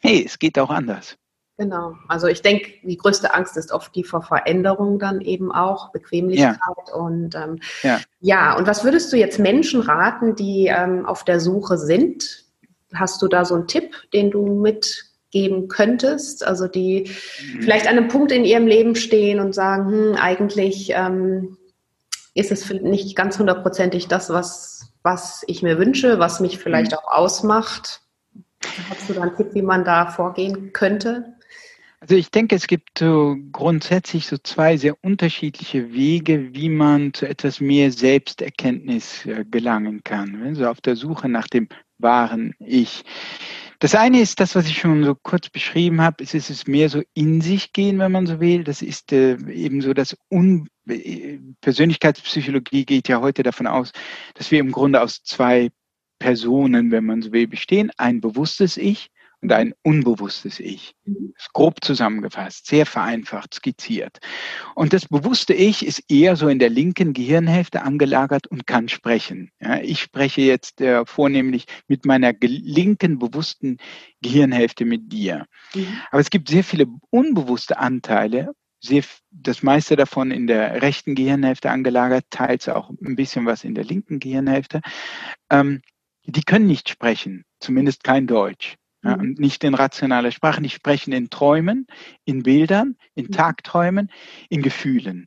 Hey, 0.00 0.24
es 0.26 0.40
geht 0.40 0.58
auch 0.58 0.70
anders. 0.70 1.16
Genau. 1.58 1.94
Also 2.08 2.26
ich 2.26 2.42
denke, 2.42 2.72
die 2.82 2.96
größte 2.96 3.34
Angst 3.34 3.56
ist 3.56 3.72
oft 3.72 3.94
die 3.94 4.04
vor 4.04 4.22
Veränderung 4.22 4.98
dann 4.98 5.20
eben 5.20 5.52
auch, 5.52 5.92
Bequemlichkeit 5.92 6.58
ja. 6.88 6.94
und 6.94 7.34
ähm, 7.34 7.60
ja. 7.82 8.00
ja. 8.20 8.56
Und 8.56 8.66
was 8.66 8.84
würdest 8.84 9.12
du 9.12 9.16
jetzt 9.16 9.38
Menschen 9.38 9.80
raten, 9.80 10.34
die 10.34 10.66
ähm, 10.66 11.04
auf 11.06 11.24
der 11.24 11.40
Suche 11.40 11.76
sind? 11.76 12.44
Hast 12.94 13.20
du 13.22 13.28
da 13.28 13.44
so 13.44 13.54
einen 13.54 13.66
Tipp, 13.66 13.94
den 14.12 14.30
du 14.30 14.46
mitgeben 14.46 15.68
könntest? 15.68 16.44
Also 16.44 16.68
die 16.68 17.10
mhm. 17.10 17.62
vielleicht 17.62 17.86
an 17.86 17.98
einem 17.98 18.08
Punkt 18.08 18.32
in 18.32 18.44
ihrem 18.44 18.66
Leben 18.66 18.94
stehen 18.94 19.38
und 19.38 19.54
sagen, 19.54 19.92
hm, 19.92 20.14
eigentlich 20.16 20.92
ähm, 20.94 21.58
ist 22.34 22.50
es 22.50 22.70
nicht 22.70 23.14
ganz 23.14 23.38
hundertprozentig 23.38 24.08
das, 24.08 24.30
was 24.30 24.72
was 25.02 25.42
ich 25.46 25.62
mir 25.62 25.78
wünsche, 25.78 26.18
was 26.18 26.40
mich 26.40 26.58
vielleicht 26.58 26.92
mhm. 26.92 26.98
auch 26.98 27.12
ausmacht. 27.12 28.00
Hast 28.88 29.08
du 29.08 29.14
da 29.14 29.22
einen 29.22 29.36
Tipp, 29.36 29.54
wie 29.54 29.62
man 29.62 29.84
da 29.84 30.06
vorgehen 30.06 30.72
könnte? 30.72 31.34
Also 32.02 32.16
ich 32.16 32.32
denke, 32.32 32.56
es 32.56 32.66
gibt 32.66 32.98
so 32.98 33.36
grundsätzlich 33.52 34.26
so 34.26 34.36
zwei 34.36 34.76
sehr 34.76 34.96
unterschiedliche 35.04 35.92
Wege, 35.92 36.52
wie 36.52 36.68
man 36.68 37.14
zu 37.14 37.28
etwas 37.28 37.60
mehr 37.60 37.92
Selbsterkenntnis 37.92 39.24
äh, 39.24 39.44
gelangen 39.48 40.02
kann. 40.02 40.42
Also 40.42 40.66
auf 40.66 40.80
der 40.80 40.96
Suche 40.96 41.28
nach 41.28 41.46
dem 41.46 41.68
wahren 41.98 42.54
Ich. 42.58 43.04
Das 43.78 43.94
eine 43.94 44.20
ist 44.20 44.40
das, 44.40 44.56
was 44.56 44.66
ich 44.66 44.78
schon 44.78 45.04
so 45.04 45.14
kurz 45.14 45.48
beschrieben 45.48 46.00
habe. 46.00 46.24
Es 46.24 46.34
ist 46.34 46.50
es 46.50 46.66
mehr 46.66 46.88
so 46.88 47.02
in 47.14 47.40
sich 47.40 47.72
gehen, 47.72 48.00
wenn 48.00 48.10
man 48.10 48.26
so 48.26 48.40
will. 48.40 48.64
Das 48.64 48.82
ist 48.82 49.12
äh, 49.12 49.36
eben 49.52 49.80
so 49.80 49.94
das 49.94 50.16
Un 50.28 50.68
äh, 50.88 51.38
Persönlichkeitspsychologie 51.60 52.84
geht 52.84 53.06
ja 53.06 53.20
heute 53.20 53.44
davon 53.44 53.68
aus, 53.68 53.92
dass 54.34 54.50
wir 54.50 54.58
im 54.58 54.72
Grunde 54.72 55.02
aus 55.02 55.22
zwei 55.22 55.70
Personen, 56.18 56.90
wenn 56.90 57.04
man 57.04 57.22
so 57.22 57.30
will, 57.30 57.46
bestehen. 57.46 57.92
Ein 57.96 58.20
bewusstes 58.20 58.76
Ich 58.76 59.12
und 59.42 59.52
ein 59.52 59.74
unbewusstes 59.82 60.60
Ich. 60.60 60.94
Mhm. 61.04 61.34
grob 61.52 61.84
zusammengefasst, 61.84 62.66
sehr 62.66 62.86
vereinfacht 62.86 63.54
skizziert. 63.54 64.18
Und 64.74 64.92
das 64.92 65.08
bewusste 65.08 65.52
Ich 65.52 65.84
ist 65.84 66.04
eher 66.08 66.36
so 66.36 66.48
in 66.48 66.60
der 66.60 66.70
linken 66.70 67.12
Gehirnhälfte 67.12 67.82
angelagert 67.82 68.46
und 68.46 68.66
kann 68.66 68.88
sprechen. 68.88 69.50
Ja, 69.60 69.80
ich 69.80 70.00
spreche 70.00 70.42
jetzt 70.42 70.80
äh, 70.80 71.04
vornehmlich 71.04 71.66
mit 71.88 72.06
meiner 72.06 72.32
linken 72.40 73.18
bewussten 73.18 73.78
Gehirnhälfte 74.22 74.84
mit 74.84 75.12
dir. 75.12 75.46
Mhm. 75.74 75.86
Aber 76.10 76.20
es 76.20 76.30
gibt 76.30 76.48
sehr 76.48 76.64
viele 76.64 76.86
unbewusste 77.10 77.78
Anteile, 77.78 78.54
sehr, 78.80 79.04
das 79.30 79.62
meiste 79.62 79.96
davon 79.96 80.30
in 80.30 80.46
der 80.46 80.82
rechten 80.82 81.14
Gehirnhälfte 81.14 81.70
angelagert, 81.70 82.24
teils 82.30 82.68
auch 82.68 82.90
ein 82.90 83.16
bisschen 83.16 83.46
was 83.46 83.64
in 83.64 83.74
der 83.74 83.84
linken 83.84 84.18
Gehirnhälfte. 84.18 84.80
Ähm, 85.50 85.82
die 86.24 86.42
können 86.42 86.66
nicht 86.66 86.88
sprechen, 86.88 87.44
zumindest 87.58 88.04
kein 88.04 88.26
Deutsch. 88.26 88.76
Ja, 89.02 89.16
mhm. 89.16 89.34
nicht 89.38 89.64
in 89.64 89.74
rationaler 89.74 90.30
Sprache, 90.30 90.60
nicht 90.60 90.74
sprechen 90.74 91.12
in 91.12 91.28
Träumen, 91.28 91.86
in 92.24 92.42
Bildern, 92.42 92.96
in 93.14 93.26
mhm. 93.26 93.32
Tagträumen, 93.32 94.10
in 94.48 94.62
Gefühlen 94.62 95.26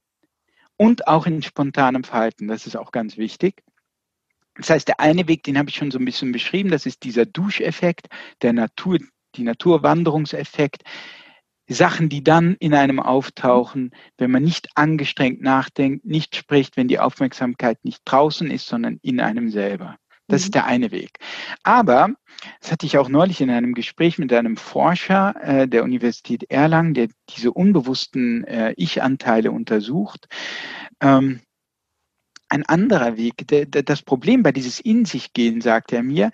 und 0.77 1.07
auch 1.07 1.25
in 1.25 1.41
spontanem 1.41 2.03
Verhalten. 2.03 2.47
Das 2.47 2.67
ist 2.67 2.75
auch 2.75 2.91
ganz 2.91 3.17
wichtig. 3.17 3.63
Das 4.55 4.69
heißt, 4.69 4.87
der 4.87 4.99
eine 4.99 5.27
Weg, 5.27 5.43
den 5.43 5.57
habe 5.57 5.69
ich 5.69 5.75
schon 5.75 5.91
so 5.91 5.99
ein 5.99 6.05
bisschen 6.05 6.31
beschrieben, 6.31 6.69
das 6.69 6.85
ist 6.85 7.03
dieser 7.03 7.25
Duscheffekt, 7.25 8.07
der 8.41 8.53
Natur, 8.53 8.99
die 9.35 9.43
Naturwanderungseffekt. 9.43 10.83
Sachen, 11.67 12.09
die 12.09 12.23
dann 12.23 12.55
in 12.59 12.75
einem 12.75 12.99
auftauchen, 12.99 13.89
wenn 14.17 14.29
man 14.29 14.43
nicht 14.43 14.69
angestrengt 14.75 15.41
nachdenkt, 15.41 16.05
nicht 16.05 16.35
spricht, 16.35 16.77
wenn 16.77 16.87
die 16.87 16.99
Aufmerksamkeit 16.99 17.83
nicht 17.83 18.01
draußen 18.05 18.51
ist, 18.51 18.67
sondern 18.67 18.99
in 19.01 19.19
einem 19.19 19.49
selber. 19.49 19.97
Das 20.27 20.41
ist 20.41 20.49
mhm. 20.49 20.53
der 20.53 20.65
eine 20.65 20.91
Weg. 20.91 21.19
Aber, 21.63 22.09
das 22.61 22.71
hatte 22.71 22.85
ich 22.85 22.97
auch 22.97 23.09
neulich 23.09 23.41
in 23.41 23.49
einem 23.49 23.73
Gespräch 23.73 24.17
mit 24.17 24.33
einem 24.33 24.57
Forscher 24.57 25.35
äh, 25.41 25.67
der 25.67 25.83
Universität 25.83 26.49
Erlangen, 26.49 26.93
der 26.93 27.09
diese 27.29 27.51
unbewussten 27.51 28.43
äh, 28.45 28.73
Ich-Anteile 28.77 29.51
untersucht. 29.51 30.27
Ähm, 31.01 31.41
ein 32.49 32.65
anderer 32.65 33.17
Weg, 33.17 33.47
der, 33.47 33.65
der, 33.65 33.83
das 33.83 34.01
Problem 34.01 34.43
bei 34.43 34.51
dieses 34.51 34.79
In 34.79 35.05
sich 35.05 35.33
gehen, 35.33 35.61
sagt 35.61 35.91
er 35.91 36.03
mir, 36.03 36.31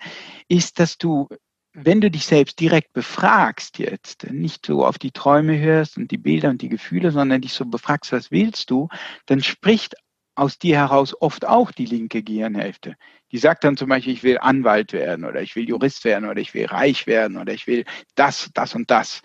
ist, 0.48 0.78
dass 0.78 0.98
du 0.98 1.28
wenn 1.74 2.00
du 2.00 2.10
dich 2.10 2.26
selbst 2.26 2.60
direkt 2.60 2.92
befragst 2.92 3.78
jetzt, 3.78 4.30
nicht 4.30 4.66
so 4.66 4.84
auf 4.84 4.98
die 4.98 5.10
Träume 5.10 5.58
hörst 5.58 5.96
und 5.96 6.10
die 6.10 6.18
Bilder 6.18 6.50
und 6.50 6.60
die 6.60 6.68
Gefühle, 6.68 7.10
sondern 7.10 7.40
dich 7.40 7.54
so 7.54 7.64
befragst, 7.64 8.12
was 8.12 8.30
willst 8.30 8.70
du, 8.70 8.88
dann 9.26 9.42
spricht 9.42 9.94
aus 10.34 10.58
dir 10.58 10.76
heraus 10.76 11.14
oft 11.20 11.46
auch 11.46 11.72
die 11.72 11.86
linke 11.86 12.22
Gehirnhälfte. 12.22 12.96
Die 13.30 13.38
sagt 13.38 13.64
dann 13.64 13.76
zum 13.76 13.88
Beispiel, 13.88 14.12
ich 14.12 14.22
will 14.22 14.38
Anwalt 14.38 14.92
werden 14.92 15.24
oder 15.24 15.42
ich 15.42 15.56
will 15.56 15.68
Jurist 15.68 16.04
werden 16.04 16.28
oder 16.28 16.40
ich 16.40 16.54
will 16.54 16.66
reich 16.66 17.06
werden 17.06 17.36
oder 17.36 17.52
ich 17.52 17.66
will 17.66 17.84
das, 18.14 18.50
das 18.54 18.74
und 18.74 18.90
das. 18.90 19.22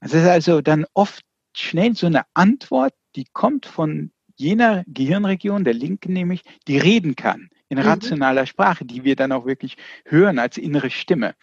Das 0.00 0.14
ist 0.14 0.26
also 0.26 0.60
dann 0.60 0.86
oft 0.94 1.24
schnell 1.54 1.94
so 1.94 2.06
eine 2.06 2.22
Antwort, 2.34 2.94
die 3.14 3.26
kommt 3.32 3.66
von 3.66 4.10
jener 4.36 4.84
Gehirnregion, 4.86 5.64
der 5.64 5.74
linken 5.74 6.12
nämlich, 6.12 6.42
die 6.68 6.78
reden 6.78 7.16
kann 7.16 7.48
in 7.68 7.78
mhm. 7.78 7.84
rationaler 7.84 8.46
Sprache, 8.46 8.84
die 8.84 9.04
wir 9.04 9.16
dann 9.16 9.32
auch 9.32 9.46
wirklich 9.46 9.76
hören 10.04 10.38
als 10.38 10.58
innere 10.58 10.90
Stimme. 10.90 11.34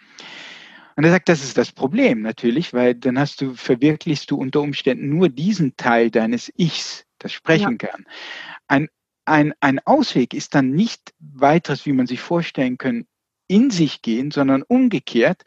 Und 0.95 1.03
er 1.03 1.11
sagt, 1.11 1.27
das 1.27 1.43
ist 1.43 1.57
das 1.57 1.71
Problem 1.71 2.21
natürlich, 2.21 2.73
weil 2.73 2.93
dann 2.93 3.17
hast 3.17 3.41
du, 3.41 3.55
verwirklichst 3.55 4.29
du 4.29 4.37
unter 4.37 4.61
Umständen 4.61 5.09
nur 5.09 5.29
diesen 5.29 5.75
Teil 5.75 6.11
deines 6.11 6.53
Ichs, 6.55 7.05
das 7.17 7.33
sprechen 7.33 7.77
ja. 7.81 7.89
kann. 7.89 8.05
Ein, 8.73 8.89
ein, 9.25 9.53
ein 9.59 9.79
Ausweg 9.85 10.33
ist 10.33 10.55
dann 10.55 10.71
nicht 10.71 11.13
weiteres, 11.19 11.85
wie 11.85 11.93
man 11.93 12.07
sich 12.07 12.21
vorstellen 12.21 12.79
kann, 12.79 13.05
in 13.47 13.69
sich 13.69 14.01
gehen, 14.01 14.31
sondern 14.31 14.63
umgekehrt. 14.63 15.43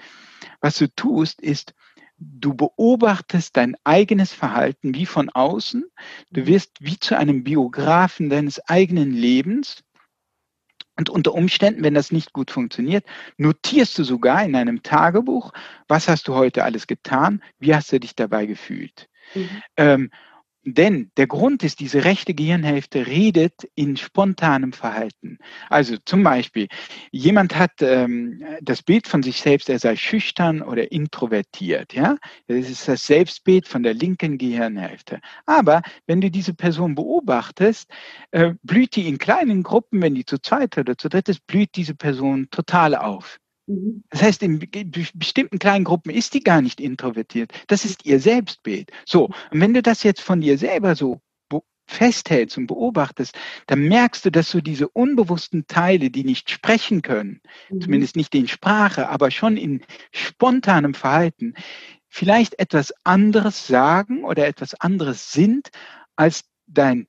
Was 0.61 0.79
du 0.79 0.87
tust, 0.95 1.41
ist, 1.41 1.75
du 2.19 2.55
beobachtest 2.55 3.57
dein 3.57 3.77
eigenes 3.83 4.33
Verhalten 4.33 4.95
wie 4.95 5.07
von 5.07 5.29
außen. 5.29 5.85
Du 6.31 6.43
mhm. 6.43 6.47
wirst 6.47 6.77
wie 6.79 7.01
zu 7.01 7.19
einem 7.19 7.43
Biografen 7.43 8.31
deines 8.31 8.61
eigenen 8.69 9.11
Lebens. 9.11 9.83
Und 10.97 11.11
unter 11.11 11.35
Umständen, 11.35 11.83
wenn 11.83 11.95
das 11.95 12.13
nicht 12.13 12.33
gut 12.33 12.53
funktioniert, 12.53 13.05
notierst 13.39 13.99
du 13.99 14.05
sogar 14.05 14.45
in 14.45 14.55
einem 14.55 14.85
Tagebuch, 14.85 15.53
was 15.89 16.07
hast 16.07 16.29
du 16.29 16.35
heute 16.35 16.63
alles 16.63 16.87
getan, 16.87 17.43
wie 17.59 17.75
hast 17.75 17.91
du 17.91 17.99
dich 17.99 18.15
dabei 18.15 18.47
gefühlt. 18.47 19.09
Mhm. 19.35 19.63
Ähm, 19.77 20.11
denn 20.67 21.13
der 21.17 21.29
Grund 21.29 21.63
ist, 21.63 21.79
diese 21.79 22.05
rechte 22.05 22.35
Gehirnhälfte 22.35 23.07
redet 23.07 23.69
in 23.77 23.97
spontanem 23.97 24.73
Verhalten. 24.73 25.39
Also 25.71 25.97
zum 26.05 26.25
Beispiel, 26.25 26.67
jemand 27.13 27.57
hat 27.57 27.71
ähm, 27.81 28.45
das 28.61 28.83
Bild 28.83 29.07
von 29.07 29.23
sich 29.23 29.41
selbst, 29.41 29.69
er 29.69 29.79
sei 29.79 29.95
schüchtern 29.95 30.63
oder 30.63 30.91
introvertiert. 30.91 31.95
Ja, 31.95 32.17
das 32.49 32.69
ist 32.69 32.89
das 32.89 33.07
Selbstbild 33.07 33.69
von 33.69 33.85
der 33.85 33.95
linken 33.95 34.39
Gehirnhälfte. 34.39 35.21
Aber 35.47 35.83
wenn 36.09 36.21
du 36.21 36.33
diese 36.33 36.53
Person 36.53 36.97
beobachtest, 36.97 37.89
äh, 38.33 38.55
blüht 38.65 38.97
die 38.97 39.07
in 39.09 39.19
kleinen 39.19 39.63
Gruppen, 39.63 40.03
wenn 40.03 40.17
die 40.17 40.25
zu 40.25 40.39
zweit 40.41 40.77
oder 40.77 40.99
zu 40.99 41.09
dritt 41.09 41.29
ist, 41.29 41.47
blüht 41.47 41.77
diese 41.77 41.95
Person 41.95 42.49
total 42.51 42.97
auf. 42.97 43.39
Mhm. 43.67 44.05
Das 44.11 44.23
heißt, 44.23 44.43
in 44.43 44.59
bestimmten 45.15 45.59
kleinen 45.59 45.85
Gruppen 45.85 46.11
ist 46.11 46.35
die 46.35 46.43
gar 46.43 46.63
nicht 46.63 46.81
introvertiert. 46.81 47.53
Das 47.67 47.85
ist 47.85 48.05
ihr 48.05 48.21
Selbstbild. 48.21 48.91
So, 49.05 49.27
und 49.51 49.61
wenn 49.61 49.75
du 49.75 49.83
das 49.83 50.03
jetzt 50.03 50.21
von 50.21 50.41
dir 50.41 50.59
selber 50.59 50.95
so 50.95 51.21
festhältst 51.87 52.59
und 52.59 52.67
beobachtest, 52.67 53.39
dann 53.67 53.87
merkst 53.89 54.25
du, 54.25 54.31
dass 54.31 54.51
so 54.51 54.61
diese 54.61 54.89
unbewussten 54.89 55.67
Teile, 55.67 56.11
die 56.11 56.25
nicht 56.25 56.51
sprechen 56.51 57.03
können, 57.03 57.41
mhm. 57.71 57.81
zumindest 57.81 58.17
nicht 58.17 58.35
in 58.35 58.49
Sprache, 58.49 59.09
aber 59.09 59.31
schon 59.31 59.57
in 59.57 59.83
spontanem 60.13 60.95
Verhalten, 60.95 61.55
vielleicht 62.09 62.59
etwas 62.59 62.93
anderes 63.05 63.67
sagen 63.67 64.25
oder 64.25 64.47
etwas 64.47 64.75
anderes 64.75 65.33
sind 65.33 65.69
als 66.17 66.45
dein 66.67 67.07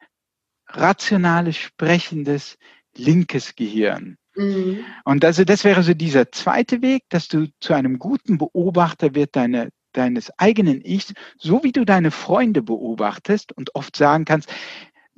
rationales, 0.67 1.57
sprechendes 1.57 2.57
linkes 2.95 3.55
Gehirn. 3.55 4.17
Mhm. 4.37 4.85
Und 5.03 5.25
also 5.25 5.43
das 5.43 5.63
wäre 5.63 5.83
so 5.83 5.93
dieser 5.93 6.31
zweite 6.31 6.81
Weg, 6.81 7.03
dass 7.09 7.27
du 7.27 7.47
zu 7.59 7.73
einem 7.73 7.99
guten 7.99 8.37
Beobachter 8.37 9.15
wird 9.15 9.35
deine, 9.35 9.69
deines 9.93 10.31
eigenen 10.37 10.81
Ichs, 10.85 11.13
so 11.37 11.63
wie 11.63 11.71
du 11.71 11.85
deine 11.85 12.11
Freunde 12.11 12.61
beobachtest 12.61 13.51
und 13.51 13.75
oft 13.75 13.95
sagen 13.95 14.25
kannst, 14.25 14.53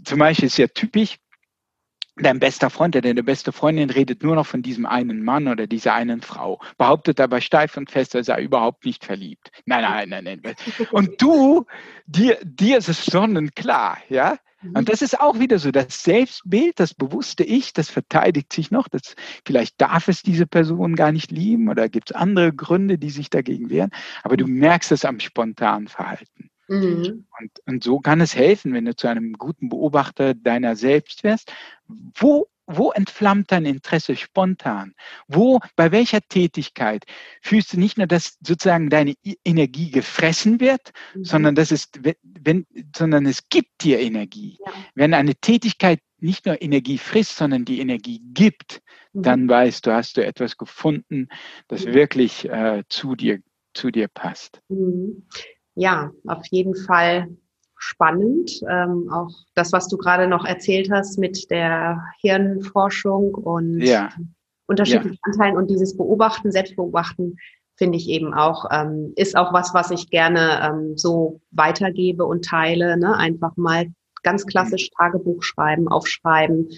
zum 0.03 0.19
Beispiel 0.19 0.47
ist 0.47 0.57
ja 0.57 0.67
typisch, 0.67 1.17
dein 2.15 2.39
bester 2.39 2.69
Freund 2.69 2.95
oder 2.95 3.07
deine 3.09 3.23
beste 3.23 3.51
Freundin 3.51 3.89
redet 3.89 4.23
nur 4.23 4.35
noch 4.35 4.45
von 4.45 4.61
diesem 4.61 4.85
einen 4.85 5.23
Mann 5.23 5.47
oder 5.47 5.67
dieser 5.67 5.93
einen 5.93 6.21
Frau, 6.21 6.61
behauptet 6.77 7.19
aber 7.19 7.41
steif 7.41 7.77
und 7.77 7.91
fest, 7.91 8.15
er 8.15 8.23
sei 8.23 8.41
überhaupt 8.41 8.85
nicht 8.85 9.05
verliebt. 9.05 9.51
Nein, 9.65 9.81
nein, 9.83 10.23
nein, 10.23 10.41
nein. 10.43 10.55
Und 10.91 11.21
du, 11.21 11.65
dir, 12.07 12.37
dir 12.43 12.77
ist 12.77 12.89
es 12.89 13.05
sonnenklar, 13.05 13.97
ja? 14.09 14.37
Und 14.61 14.77
mhm. 14.77 14.85
das 14.85 15.01
ist 15.01 15.19
auch 15.19 15.39
wieder 15.39 15.57
so, 15.57 15.71
das 15.71 16.03
Selbstbild, 16.03 16.79
das 16.79 16.93
bewusste 16.93 17.43
Ich, 17.43 17.73
das 17.73 17.89
verteidigt 17.89 18.51
sich 18.51 18.71
noch. 18.71 18.87
Das, 18.89 19.15
vielleicht 19.45 19.79
darf 19.79 20.07
es 20.07 20.21
diese 20.21 20.45
Person 20.45 20.95
gar 20.95 21.11
nicht 21.11 21.31
lieben 21.31 21.69
oder 21.69 21.87
gibt 21.87 22.11
es 22.11 22.15
andere 22.15 22.53
Gründe, 22.53 22.97
die 22.97 23.09
sich 23.09 23.29
dagegen 23.29 23.69
wehren. 23.69 23.91
Aber 24.23 24.35
du 24.37 24.47
merkst 24.47 24.91
es 24.91 25.05
am 25.05 25.19
spontanen 25.19 25.87
Verhalten. 25.87 26.49
Mhm. 26.67 27.25
Und, 27.39 27.51
und 27.65 27.83
so 27.83 27.99
kann 27.99 28.21
es 28.21 28.35
helfen, 28.35 28.73
wenn 28.73 28.85
du 28.85 28.95
zu 28.95 29.07
einem 29.07 29.33
guten 29.33 29.69
Beobachter 29.69 30.33
deiner 30.33 30.75
selbst 30.75 31.23
wirst. 31.23 31.51
Wo 31.87 32.47
wo 32.69 32.91
entflammt 32.91 33.51
dein 33.51 33.65
Interesse 33.65 34.15
spontan? 34.15 34.93
Wo, 35.27 35.59
bei 35.75 35.91
welcher 35.91 36.21
Tätigkeit 36.21 37.05
fühlst 37.41 37.73
du 37.73 37.79
nicht 37.79 37.97
nur, 37.97 38.07
dass 38.07 38.37
sozusagen 38.41 38.89
deine 38.89 39.15
Energie 39.43 39.91
gefressen 39.91 40.59
wird, 40.59 40.91
mhm. 41.15 41.23
sondern 41.23 41.55
dass 41.55 41.71
es, 41.71 41.89
wenn, 42.21 42.65
sondern 42.95 43.25
es 43.25 43.49
gibt 43.49 43.83
dir 43.83 43.99
Energie. 43.99 44.57
Ja. 44.65 44.73
Wenn 44.95 45.13
eine 45.13 45.35
Tätigkeit 45.35 45.99
nicht 46.19 46.45
nur 46.45 46.61
Energie 46.61 46.97
frisst, 46.97 47.37
sondern 47.37 47.65
die 47.65 47.79
Energie 47.79 48.21
gibt, 48.33 48.81
mhm. 49.13 49.23
dann 49.23 49.49
weißt 49.49 49.85
du, 49.85 49.91
hast 49.91 50.17
du 50.17 50.25
etwas 50.25 50.57
gefunden, 50.57 51.27
das 51.67 51.85
mhm. 51.85 51.93
wirklich 51.93 52.47
äh, 52.47 52.83
zu 52.89 53.15
dir, 53.15 53.39
zu 53.73 53.89
dir 53.89 54.07
passt. 54.07 54.61
Mhm 54.69 55.23
ja, 55.79 56.11
auf 56.27 56.45
jeden 56.51 56.75
Fall 56.75 57.29
spannend. 57.79 58.51
Ähm, 58.69 59.09
auch 59.11 59.31
das, 59.55 59.71
was 59.71 59.87
du 59.87 59.97
gerade 59.97 60.27
noch 60.27 60.45
erzählt 60.45 60.91
hast 60.91 61.17
mit 61.17 61.49
der 61.49 62.03
Hirnforschung 62.19 63.33
und 63.33 63.79
ja. 63.79 64.09
unterschiedlichen 64.67 65.19
ja. 65.25 65.31
Anteilen 65.31 65.57
und 65.57 65.69
dieses 65.69 65.97
Beobachten, 65.97 66.51
Selbstbeobachten, 66.51 67.37
finde 67.77 67.97
ich 67.97 68.09
eben 68.09 68.33
auch, 68.33 68.65
ähm, 68.71 69.13
ist 69.15 69.37
auch 69.37 69.53
was, 69.53 69.73
was 69.73 69.89
ich 69.89 70.09
gerne 70.09 70.59
ähm, 70.61 70.97
so 70.97 71.39
weitergebe 71.51 72.25
und 72.25 72.43
teile. 72.43 72.97
Ne? 72.97 73.15
Einfach 73.15 73.55
mal 73.55 73.87
ganz 74.21 74.45
klassisch 74.45 74.89
Tagebuch 74.97 75.41
schreiben, 75.43 75.87
aufschreiben, 75.87 76.69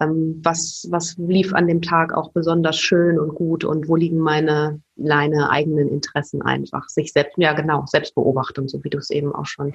ähm, 0.00 0.40
was, 0.44 0.86
was 0.90 1.16
lief 1.16 1.54
an 1.54 1.66
dem 1.66 1.80
Tag 1.80 2.12
auch 2.12 2.32
besonders 2.32 2.78
schön 2.78 3.18
und 3.18 3.34
gut 3.34 3.64
und 3.64 3.88
wo 3.88 3.96
liegen 3.96 4.18
meine, 4.18 4.82
meine 4.96 5.48
eigenen 5.48 5.88
Interessen 5.88 6.42
einfach. 6.42 6.88
Sich 6.90 7.12
selbst, 7.12 7.38
ja 7.38 7.54
genau, 7.54 7.84
Selbstbeobachtung, 7.86 8.68
so 8.68 8.84
wie 8.84 8.90
du 8.90 8.98
es 8.98 9.08
eben 9.08 9.34
auch 9.34 9.46
schon 9.46 9.74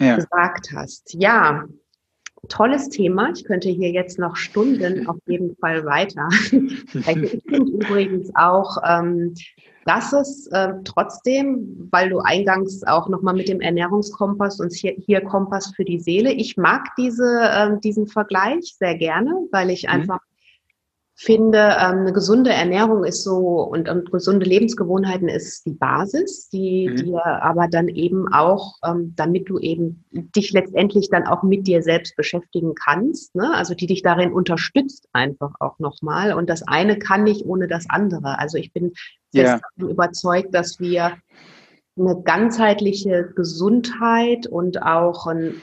ja. 0.00 0.16
gesagt 0.16 0.70
hast. 0.74 1.14
Ja, 1.14 1.64
tolles 2.48 2.88
Thema. 2.88 3.30
Ich 3.34 3.44
könnte 3.44 3.68
hier 3.68 3.90
jetzt 3.90 4.18
noch 4.18 4.36
Stunden 4.36 5.06
auf 5.06 5.18
jeden 5.26 5.56
Fall 5.56 5.84
weiter. 5.84 6.28
ich 6.50 7.42
finde 7.46 7.72
übrigens 7.72 8.30
auch, 8.34 8.76
ähm, 8.86 9.34
dass 9.86 10.12
es 10.12 10.46
äh, 10.48 10.72
trotzdem, 10.84 11.88
weil 11.90 12.08
du 12.08 12.18
eingangs 12.18 12.84
auch 12.84 13.08
nochmal 13.08 13.34
mit 13.34 13.48
dem 13.48 13.60
Ernährungskompass 13.60 14.60
und 14.60 14.72
hier, 14.72 14.94
hier 14.98 15.20
Kompass 15.22 15.72
für 15.74 15.84
die 15.84 16.00
Seele, 16.00 16.32
ich 16.32 16.56
mag 16.56 16.88
diese, 16.96 17.40
äh, 17.42 17.78
diesen 17.80 18.06
Vergleich 18.06 18.74
sehr 18.78 18.96
gerne, 18.96 19.32
weil 19.50 19.70
ich 19.70 19.84
mhm. 19.84 19.90
Finde, 21.16 21.58
ähm, 21.58 22.00
eine 22.00 22.12
gesunde 22.12 22.50
Ernährung 22.50 23.04
ist 23.04 23.22
so 23.22 23.62
und, 23.62 23.88
und 23.88 24.10
gesunde 24.10 24.46
Lebensgewohnheiten 24.46 25.28
ist 25.28 25.64
die 25.64 25.74
Basis, 25.74 26.48
die 26.48 26.88
mhm. 26.88 26.96
dir 26.96 27.24
aber 27.24 27.68
dann 27.68 27.88
eben 27.88 28.32
auch, 28.32 28.74
ähm, 28.84 29.14
damit 29.16 29.48
du 29.48 29.58
eben 29.58 30.04
dich 30.10 30.52
letztendlich 30.52 31.08
dann 31.10 31.26
auch 31.26 31.44
mit 31.44 31.66
dir 31.66 31.82
selbst 31.82 32.16
beschäftigen 32.16 32.74
kannst, 32.74 33.34
ne? 33.36 33.54
also 33.54 33.74
die 33.74 33.86
dich 33.86 34.02
darin 34.02 34.32
unterstützt 34.32 35.08
einfach 35.12 35.52
auch 35.60 35.78
nochmal. 35.78 36.32
Und 36.32 36.50
das 36.50 36.66
eine 36.66 36.98
kann 36.98 37.22
nicht 37.22 37.44
ohne 37.46 37.68
das 37.68 37.88
andere. 37.88 38.38
Also 38.40 38.58
ich 38.58 38.72
bin 38.72 38.92
fest 39.32 39.62
ja. 39.76 39.86
überzeugt, 39.86 40.52
dass 40.52 40.80
wir 40.80 41.16
eine 41.96 42.20
ganzheitliche 42.22 43.32
Gesundheit 43.36 44.48
und 44.48 44.82
auch 44.82 45.28
ein 45.28 45.54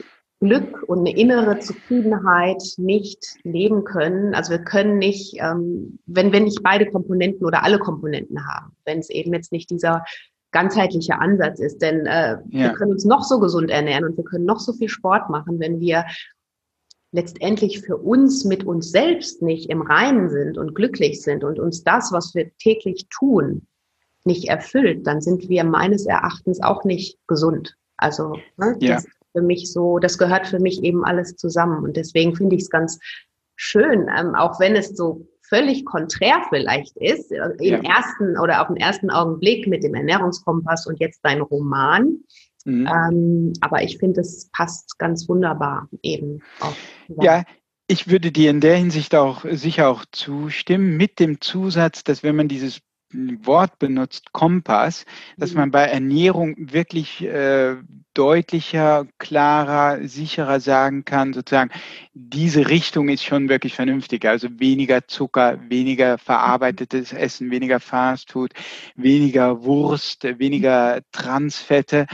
Glück 0.42 0.82
und 0.88 0.98
eine 0.98 1.16
innere 1.16 1.60
Zufriedenheit 1.60 2.60
nicht 2.76 3.36
leben 3.44 3.84
können. 3.84 4.34
Also 4.34 4.50
wir 4.50 4.58
können 4.58 4.98
nicht, 4.98 5.36
ähm, 5.38 6.00
wenn, 6.06 6.32
wenn 6.32 6.44
nicht 6.44 6.64
beide 6.64 6.86
Komponenten 6.86 7.46
oder 7.46 7.62
alle 7.62 7.78
Komponenten 7.78 8.44
haben, 8.44 8.72
wenn 8.84 8.98
es 8.98 9.08
eben 9.08 9.32
jetzt 9.32 9.52
nicht 9.52 9.70
dieser 9.70 10.04
ganzheitliche 10.50 11.20
Ansatz 11.20 11.60
ist. 11.60 11.80
Denn 11.80 12.06
äh, 12.06 12.32
ja. 12.32 12.42
wir 12.50 12.72
können 12.72 12.90
uns 12.90 13.04
noch 13.04 13.22
so 13.22 13.38
gesund 13.38 13.70
ernähren 13.70 14.04
und 14.04 14.16
wir 14.16 14.24
können 14.24 14.44
noch 14.44 14.58
so 14.58 14.72
viel 14.72 14.88
Sport 14.88 15.30
machen, 15.30 15.60
wenn 15.60 15.78
wir 15.78 16.06
letztendlich 17.12 17.80
für 17.80 17.96
uns 17.96 18.44
mit 18.44 18.64
uns 18.64 18.90
selbst 18.90 19.42
nicht 19.42 19.70
im 19.70 19.82
Reinen 19.82 20.28
sind 20.28 20.58
und 20.58 20.74
glücklich 20.74 21.22
sind 21.22 21.44
und 21.44 21.60
uns 21.60 21.84
das, 21.84 22.10
was 22.10 22.34
wir 22.34 22.50
täglich 22.56 23.06
tun, 23.10 23.68
nicht 24.24 24.48
erfüllt, 24.48 25.06
dann 25.06 25.20
sind 25.20 25.48
wir 25.48 25.62
meines 25.62 26.06
Erachtens 26.06 26.60
auch 26.60 26.82
nicht 26.82 27.16
gesund. 27.28 27.76
Also 27.96 28.38
ne, 28.56 28.76
ja. 28.80 28.96
das 28.96 29.06
für 29.32 29.42
mich 29.42 29.72
so, 29.72 29.98
das 29.98 30.18
gehört 30.18 30.46
für 30.46 30.60
mich 30.60 30.82
eben 30.82 31.04
alles 31.04 31.36
zusammen. 31.36 31.84
Und 31.84 31.96
deswegen 31.96 32.36
finde 32.36 32.56
ich 32.56 32.62
es 32.62 32.70
ganz 32.70 32.98
schön, 33.56 34.08
ähm, 34.16 34.34
auch 34.34 34.60
wenn 34.60 34.76
es 34.76 34.96
so 34.96 35.26
völlig 35.48 35.84
konträr 35.84 36.42
vielleicht 36.48 36.96
ist, 36.96 37.30
äh, 37.30 37.50
im 37.58 37.82
ja. 37.82 37.96
ersten 37.96 38.38
oder 38.38 38.62
auf 38.62 38.68
den 38.68 38.76
ersten 38.76 39.10
Augenblick 39.10 39.66
mit 39.66 39.82
dem 39.84 39.94
Ernährungskompass 39.94 40.86
und 40.86 41.00
jetzt 41.00 41.20
dein 41.22 41.40
Roman. 41.40 42.18
Mhm. 42.64 42.86
Ähm, 42.86 43.52
aber 43.60 43.82
ich 43.82 43.98
finde, 43.98 44.20
es 44.20 44.48
passt 44.52 44.98
ganz 44.98 45.28
wunderbar 45.28 45.88
eben 46.02 46.40
auch. 46.60 46.74
Ja, 47.22 47.44
ich 47.86 48.08
würde 48.08 48.32
dir 48.32 48.50
in 48.50 48.60
der 48.60 48.76
Hinsicht 48.76 49.14
auch 49.14 49.44
sicher 49.50 49.88
auch 49.88 50.04
zustimmen, 50.10 50.96
mit 50.96 51.18
dem 51.18 51.40
Zusatz, 51.40 52.04
dass 52.04 52.22
wenn 52.22 52.36
man 52.36 52.48
dieses 52.48 52.80
Wort 53.12 53.78
benutzt, 53.78 54.32
Kompass, 54.32 55.04
dass 55.36 55.52
mhm. 55.52 55.58
man 55.58 55.70
bei 55.70 55.84
Ernährung 55.84 56.54
wirklich 56.58 57.22
äh, 57.22 57.76
deutlicher, 58.14 59.06
klarer, 59.18 60.06
sicherer 60.06 60.60
sagen 60.60 61.04
kann, 61.04 61.32
sozusagen, 61.32 61.70
diese 62.14 62.68
Richtung 62.68 63.08
ist 63.08 63.24
schon 63.24 63.48
wirklich 63.48 63.74
vernünftig. 63.74 64.26
Also 64.26 64.48
weniger 64.58 65.06
Zucker, 65.06 65.58
weniger 65.68 66.18
verarbeitetes 66.18 67.12
Essen, 67.12 67.50
weniger 67.50 67.80
Fastfood, 67.80 68.52
weniger 68.96 69.64
Wurst, 69.64 70.24
weniger 70.24 71.00
Transfette 71.12 72.06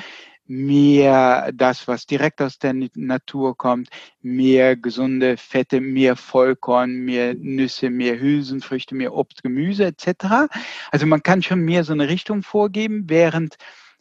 mehr 0.48 1.52
das, 1.52 1.86
was 1.86 2.06
direkt 2.06 2.40
aus 2.40 2.58
der 2.58 2.74
Natur 2.94 3.56
kommt, 3.56 3.90
mehr 4.22 4.76
gesunde 4.76 5.36
Fette, 5.36 5.80
mehr 5.80 6.16
Vollkorn, 6.16 6.92
mehr 7.04 7.34
Nüsse, 7.34 7.90
mehr 7.90 8.18
Hülsenfrüchte, 8.18 8.94
mehr 8.94 9.14
Obst, 9.14 9.42
Gemüse 9.42 9.84
etc. 9.84 10.50
Also 10.90 11.06
man 11.06 11.22
kann 11.22 11.42
schon 11.42 11.60
mehr 11.60 11.84
so 11.84 11.92
eine 11.92 12.08
Richtung 12.08 12.42
vorgeben, 12.42 13.04
während 13.08 13.56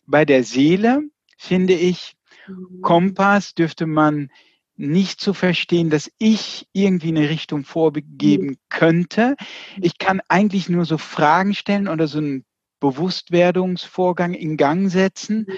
bei 0.05 0.23
der 0.23 0.43
Seele, 0.43 1.01
finde 1.37 1.73
ich, 1.73 2.15
mhm. 2.47 2.81
Kompass 2.81 3.53
dürfte 3.53 3.85
man 3.85 4.31
nicht 4.77 5.19
zu 5.19 5.33
verstehen, 5.33 5.89
dass 5.89 6.09
ich 6.17 6.67
irgendwie 6.71 7.09
eine 7.09 7.29
Richtung 7.29 7.65
vorgeben 7.65 8.47
mhm. 8.47 8.57
könnte. 8.69 9.35
Ich 9.81 9.97
kann 9.97 10.21
eigentlich 10.29 10.69
nur 10.69 10.85
so 10.85 10.97
Fragen 10.97 11.53
stellen 11.55 11.89
oder 11.89 12.07
so 12.07 12.19
einen 12.19 12.45
Bewusstwerdungsvorgang 12.79 14.33
in 14.33 14.55
Gang 14.55 14.89
setzen 14.89 15.47
mhm. 15.47 15.53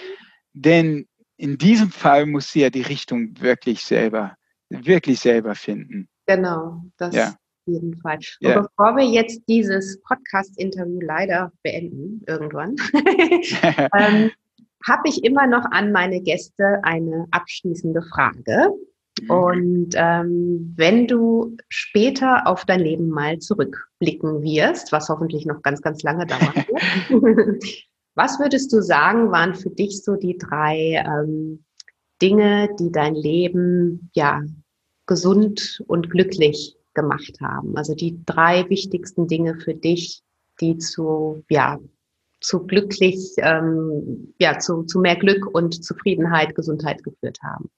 Denn 0.62 1.08
in 1.38 1.58
diesem 1.58 1.90
Fall 1.90 2.26
muss 2.26 2.52
sie 2.52 2.62
ja 2.62 2.70
die 2.70 2.82
Richtung 2.82 3.40
wirklich 3.40 3.84
selber, 3.84 4.36
wirklich 4.70 5.22
selber 5.22 5.56
finden. 5.56 6.10
Genau, 6.26 6.84
das 6.98 7.16
ja. 7.16 7.30
auf 7.30 7.36
jeden 7.66 7.98
Fall. 8.02 8.18
Und 8.18 8.50
ja. 8.50 8.62
bevor 8.62 8.98
wir 8.98 9.06
jetzt 9.06 9.42
dieses 9.48 10.02
Podcast-Interview 10.02 11.00
leider 11.02 11.54
beenden, 11.64 12.22
irgendwann, 12.28 12.76
ähm, 13.98 14.32
habe 14.86 15.02
ich 15.06 15.24
immer 15.24 15.48
noch 15.48 15.64
an 15.72 15.94
meine 15.94 16.22
Gäste 16.22 16.80
eine 16.84 17.26
abschließende 17.32 18.02
Frage. 18.02 18.70
Mhm. 19.22 19.30
Und 19.30 19.90
ähm, 19.96 20.74
wenn 20.76 21.08
du 21.08 21.56
später 21.70 22.48
auf 22.48 22.66
dein 22.66 22.82
Leben 22.82 23.08
mal 23.08 23.40
zurückblicken 23.40 24.42
wirst, 24.42 24.92
was 24.92 25.08
hoffentlich 25.08 25.46
noch 25.46 25.62
ganz, 25.62 25.82
ganz 25.82 26.04
lange 26.04 26.26
dauern 26.26 26.66
wird, 27.08 27.64
Was 28.16 28.40
würdest 28.40 28.74
du 28.74 28.82
sagen, 28.82 29.32
waren 29.32 29.56
für 29.56 29.70
dich 29.70 30.04
so 30.04 30.16
die 30.16 30.38
drei 30.38 31.04
ähm, 31.06 31.64
Dinge, 32.22 32.70
die 32.80 32.92
dein 32.92 33.16
Leben 33.16 34.10
ja 34.14 34.42
gesund 35.06 35.82
und 35.88 36.10
glücklich 36.10 36.76
gemacht 36.94 37.40
haben? 37.42 37.78
Also 37.78 37.96
die 37.96 38.24
drei 38.26 38.70
wichtigsten 38.70 39.28
Dinge 39.28 39.60
für 39.60 39.74
dich, 39.74 40.22
die 40.60 40.78
zu 40.78 41.44
ja 41.50 41.80
zu 42.42 42.66
glücklich, 42.66 43.34
ähm, 43.38 44.34
ja 44.40 44.60
zu, 44.60 44.84
zu 44.84 45.00
mehr 45.00 45.16
Glück 45.16 45.46
und 45.54 45.84
Zufriedenheit, 45.84 46.56
Gesundheit 46.56 47.04
geführt 47.04 47.40
haben. 47.44 47.70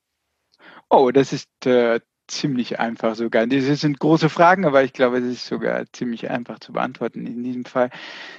Oh, 0.90 1.12
das 1.12 1.34
ist 1.34 1.66
äh, 1.66 2.00
ziemlich 2.32 2.80
einfach 2.80 3.16
sogar. 3.16 3.48
Das 3.48 3.82
sind 3.82 4.00
große 4.00 4.30
Fragen, 4.30 4.66
aber 4.66 4.84
ich 4.84 4.94
glaube, 4.94 5.20
es 5.20 5.26
ist 5.26 5.46
sogar 5.48 5.86
ziemlich 5.94 6.30
einfach 6.30 6.60
zu 6.60 6.74
beantworten 6.74 7.26
in 7.28 7.44
diesem 7.44 7.66
Fall. 7.66 7.90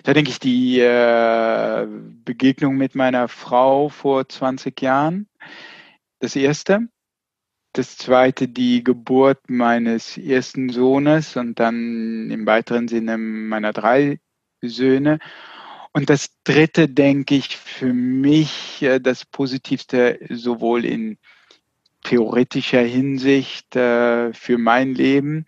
Da 0.05 0.15
denke 0.15 0.31
ich, 0.31 0.39
die 0.41 0.81
äh, 0.81 1.87
Begegnung 2.25 2.77
mit 2.77 2.95
meiner 2.95 3.29
Frau 3.29 3.89
vor 3.89 4.29
20 4.29 4.81
Jahren, 4.83 5.29
das 6.21 6.37
erste. 6.37 6.89
das 7.73 7.97
zweite 7.97 8.49
die 8.49 8.85
Geburt 8.85 9.49
meines 9.49 10.19
ersten 10.19 10.69
Sohnes 10.71 11.37
und 11.37 11.59
dann 11.59 12.31
im 12.31 12.47
weiteren 12.47 12.89
Sinne 12.89 13.17
meiner 13.19 13.73
drei 13.73 14.21
Söhne. 14.63 15.19
Und 15.93 16.11
das 16.11 16.31
dritte, 16.45 16.89
denke 16.89 17.35
ich, 17.35 17.57
für 17.57 17.93
mich 17.93 18.83
äh, 18.83 19.01
das 19.01 19.25
Positivste 19.27 20.19
sowohl 20.31 20.85
in 20.85 21.19
theoretischer 22.03 22.83
Hinsicht 22.83 23.75
äh, 23.77 24.33
für 24.33 24.59
mein 24.59 24.95
Leben, 24.95 25.47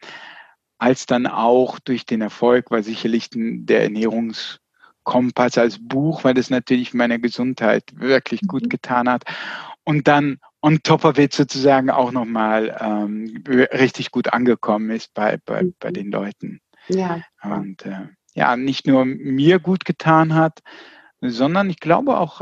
als 0.78 1.06
dann 1.06 1.26
auch 1.26 1.78
durch 1.78 2.06
den 2.06 2.20
Erfolg 2.20 2.70
war 2.70 2.82
sicherlich 2.82 3.28
der 3.32 3.84
Ernährungskompass 3.84 5.58
als 5.58 5.78
Buch, 5.80 6.24
weil 6.24 6.34
das 6.34 6.50
natürlich 6.50 6.94
meiner 6.94 7.18
Gesundheit 7.18 7.84
wirklich 7.94 8.42
gut 8.46 8.64
mhm. 8.64 8.68
getan 8.68 9.08
hat. 9.08 9.24
Und 9.84 10.08
dann 10.08 10.38
on 10.62 10.82
top 10.82 11.04
of 11.04 11.18
it 11.18 11.34
sozusagen 11.34 11.90
auch 11.90 12.10
nochmal 12.10 12.76
ähm, 12.80 13.44
richtig 13.46 14.10
gut 14.10 14.32
angekommen 14.32 14.90
ist 14.90 15.12
bei, 15.14 15.38
bei, 15.44 15.64
bei 15.78 15.90
mhm. 15.90 15.94
den 15.94 16.10
Leuten. 16.10 16.60
Ja. 16.88 17.22
Und 17.42 17.84
äh, 17.86 18.08
ja, 18.34 18.56
nicht 18.56 18.86
nur 18.86 19.04
mir 19.04 19.58
gut 19.58 19.84
getan 19.84 20.34
hat, 20.34 20.60
sondern 21.20 21.70
ich 21.70 21.80
glaube 21.80 22.18
auch 22.18 22.40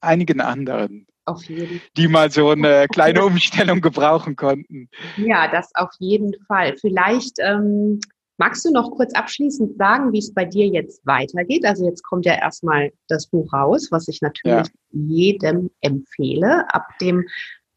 einigen 0.00 0.40
anderen. 0.40 1.06
Auf 1.26 1.44
jeden 1.44 1.80
Fall. 1.80 1.88
Die 1.96 2.08
mal 2.08 2.30
so 2.30 2.50
eine 2.50 2.86
kleine 2.92 3.24
Umstellung 3.24 3.80
gebrauchen 3.80 4.36
konnten. 4.36 4.88
Ja, 5.16 5.48
das 5.48 5.70
auf 5.74 5.90
jeden 5.98 6.34
Fall. 6.46 6.76
Vielleicht 6.76 7.38
ähm, 7.40 8.00
magst 8.38 8.64
du 8.64 8.70
noch 8.70 8.90
kurz 8.92 9.12
abschließend 9.14 9.76
sagen, 9.76 10.12
wie 10.12 10.18
es 10.18 10.32
bei 10.32 10.44
dir 10.44 10.66
jetzt 10.66 11.04
weitergeht. 11.06 11.64
Also 11.64 11.84
jetzt 11.84 12.02
kommt 12.02 12.24
ja 12.24 12.34
erstmal 12.34 12.92
das 13.08 13.26
Buch 13.26 13.52
raus, 13.52 13.88
was 13.90 14.08
ich 14.08 14.22
natürlich 14.22 14.68
ja. 14.68 14.72
jedem 14.92 15.70
empfehle. 15.80 16.64
Ab 16.72 16.86
dem 17.00 17.26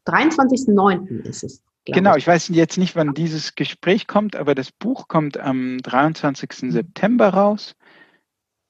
23.09. 0.06 1.24
ist 1.24 1.44
es. 1.44 1.62
Genau, 1.86 2.14
ich 2.14 2.26
weiß 2.26 2.48
jetzt 2.48 2.78
nicht, 2.78 2.94
wann 2.94 3.14
dieses 3.14 3.54
Gespräch 3.54 4.06
kommt, 4.06 4.36
aber 4.36 4.54
das 4.54 4.70
Buch 4.70 5.08
kommt 5.08 5.38
am 5.38 5.78
23. 5.78 6.62
Mhm. 6.62 6.70
September 6.70 7.30
raus. 7.30 7.74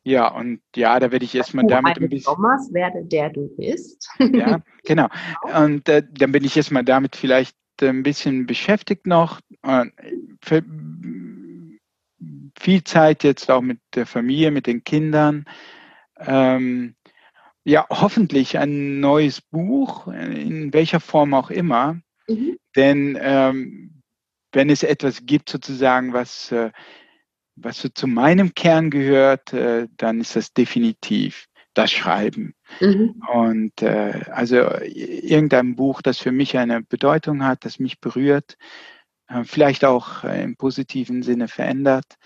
Ja, 0.02 0.28
und 0.28 0.60
ja, 0.74 0.98
da 0.98 1.12
werde 1.12 1.24
ich 1.24 1.34
erstmal 1.34 1.66
damit 1.66 1.98
ein 1.98 2.08
bisschen. 2.08 2.34
Thomas 2.34 2.72
werde 2.72 3.04
der 3.04 3.30
du 3.30 3.54
bist. 3.56 4.08
ja, 4.18 4.62
genau. 4.84 5.08
Und 5.54 5.88
äh, 5.88 6.02
dann 6.10 6.32
bin 6.32 6.44
ich 6.44 6.56
erstmal 6.56 6.84
damit 6.84 7.16
vielleicht 7.16 7.56
ein 7.82 8.02
bisschen 8.02 8.46
beschäftigt 8.46 9.06
noch. 9.06 9.40
Für, 10.42 10.62
viel 12.58 12.84
Zeit 12.84 13.24
jetzt 13.24 13.50
auch 13.50 13.62
mit 13.62 13.80
der 13.94 14.06
Familie, 14.06 14.50
mit 14.50 14.66
den 14.66 14.84
Kindern. 14.84 15.44
Ähm, 16.18 16.94
ja, 17.64 17.86
hoffentlich 17.90 18.58
ein 18.58 19.00
neues 19.00 19.40
Buch, 19.40 20.08
in 20.08 20.72
welcher 20.72 21.00
Form 21.00 21.34
auch 21.34 21.50
immer. 21.50 22.00
Mhm. 22.28 22.58
Denn 22.76 23.18
ähm, 23.20 24.02
wenn 24.52 24.70
es 24.70 24.82
etwas 24.82 25.26
gibt, 25.26 25.48
sozusagen, 25.48 26.12
was, 26.12 26.52
äh, 26.52 26.70
was 27.62 27.80
so 27.80 27.88
zu 27.88 28.06
meinem 28.06 28.54
Kern 28.54 28.90
gehört, 28.90 29.52
äh, 29.52 29.88
dann 29.96 30.20
ist 30.20 30.36
das 30.36 30.52
definitiv 30.52 31.46
das 31.74 31.92
Schreiben. 31.92 32.54
Mhm. 32.80 33.22
Und 33.32 33.82
äh, 33.82 34.20
also 34.32 34.56
irgendein 34.82 35.76
Buch, 35.76 36.02
das 36.02 36.18
für 36.18 36.32
mich 36.32 36.56
eine 36.58 36.82
Bedeutung 36.82 37.44
hat, 37.44 37.64
das 37.64 37.78
mich 37.78 38.00
berührt, 38.00 38.56
äh, 39.28 39.44
vielleicht 39.44 39.84
auch 39.84 40.24
äh, 40.24 40.42
im 40.42 40.56
positiven 40.56 41.22
Sinne 41.22 41.48
verändert. 41.48 42.16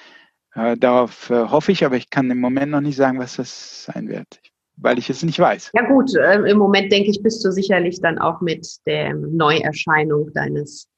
Äh, 0.54 0.76
darauf 0.76 1.30
hoffe 1.30 1.72
ich, 1.72 1.84
aber 1.84 1.96
ich 1.96 2.10
kann 2.10 2.30
im 2.30 2.40
Moment 2.40 2.72
noch 2.72 2.80
nicht 2.80 2.96
sagen, 2.96 3.18
was 3.18 3.36
das 3.36 3.84
sein 3.84 4.08
wird 4.08 4.40
weil 4.76 4.98
ich 4.98 5.08
es 5.10 5.22
nicht 5.22 5.38
weiß. 5.38 5.70
Ja 5.74 5.86
gut, 5.88 6.14
äh, 6.16 6.40
im 6.50 6.58
Moment 6.58 6.90
denke 6.92 7.10
ich, 7.10 7.22
bist 7.22 7.44
du 7.44 7.50
sicherlich 7.50 8.00
dann 8.00 8.18
auch 8.18 8.40
mit 8.40 8.66
der 8.86 9.14
Neuerscheinung 9.14 10.32
deines 10.32 10.88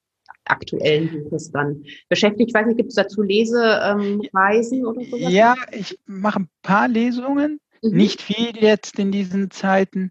aktuellen 0.46 1.10
Buches 1.24 1.50
dann 1.50 1.84
beschäftigt. 2.08 2.50
Ich 2.50 2.54
weiß 2.54 2.66
nicht, 2.66 2.76
gibt 2.76 2.90
es 2.90 2.96
dazu 2.96 3.22
Lesereisen 3.22 4.78
ähm, 4.78 4.86
oder 4.86 5.04
so? 5.04 5.16
Ja, 5.16 5.54
ich 5.72 5.98
mache 6.06 6.40
ein 6.40 6.48
paar 6.62 6.88
Lesungen, 6.88 7.60
mhm. 7.82 7.96
nicht 7.96 8.22
viel 8.22 8.56
jetzt 8.56 8.98
in 8.98 9.12
diesen 9.12 9.50
Zeiten, 9.50 10.10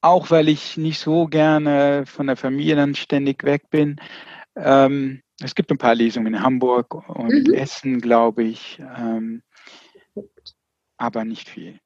auch 0.00 0.30
weil 0.30 0.48
ich 0.48 0.76
nicht 0.76 0.98
so 0.98 1.26
gerne 1.26 2.04
von 2.06 2.26
der 2.26 2.36
Familie 2.36 2.76
dann 2.76 2.94
ständig 2.94 3.44
weg 3.44 3.70
bin. 3.70 4.00
Ähm, 4.56 5.22
es 5.42 5.54
gibt 5.54 5.70
ein 5.70 5.78
paar 5.78 5.94
Lesungen 5.94 6.34
in 6.34 6.42
Hamburg 6.42 6.94
und 7.08 7.48
mhm. 7.48 7.54
Essen, 7.54 8.00
glaube 8.00 8.44
ich, 8.44 8.80
ähm, 8.98 9.42
aber 10.96 11.24
nicht 11.24 11.48
viel. 11.48 11.78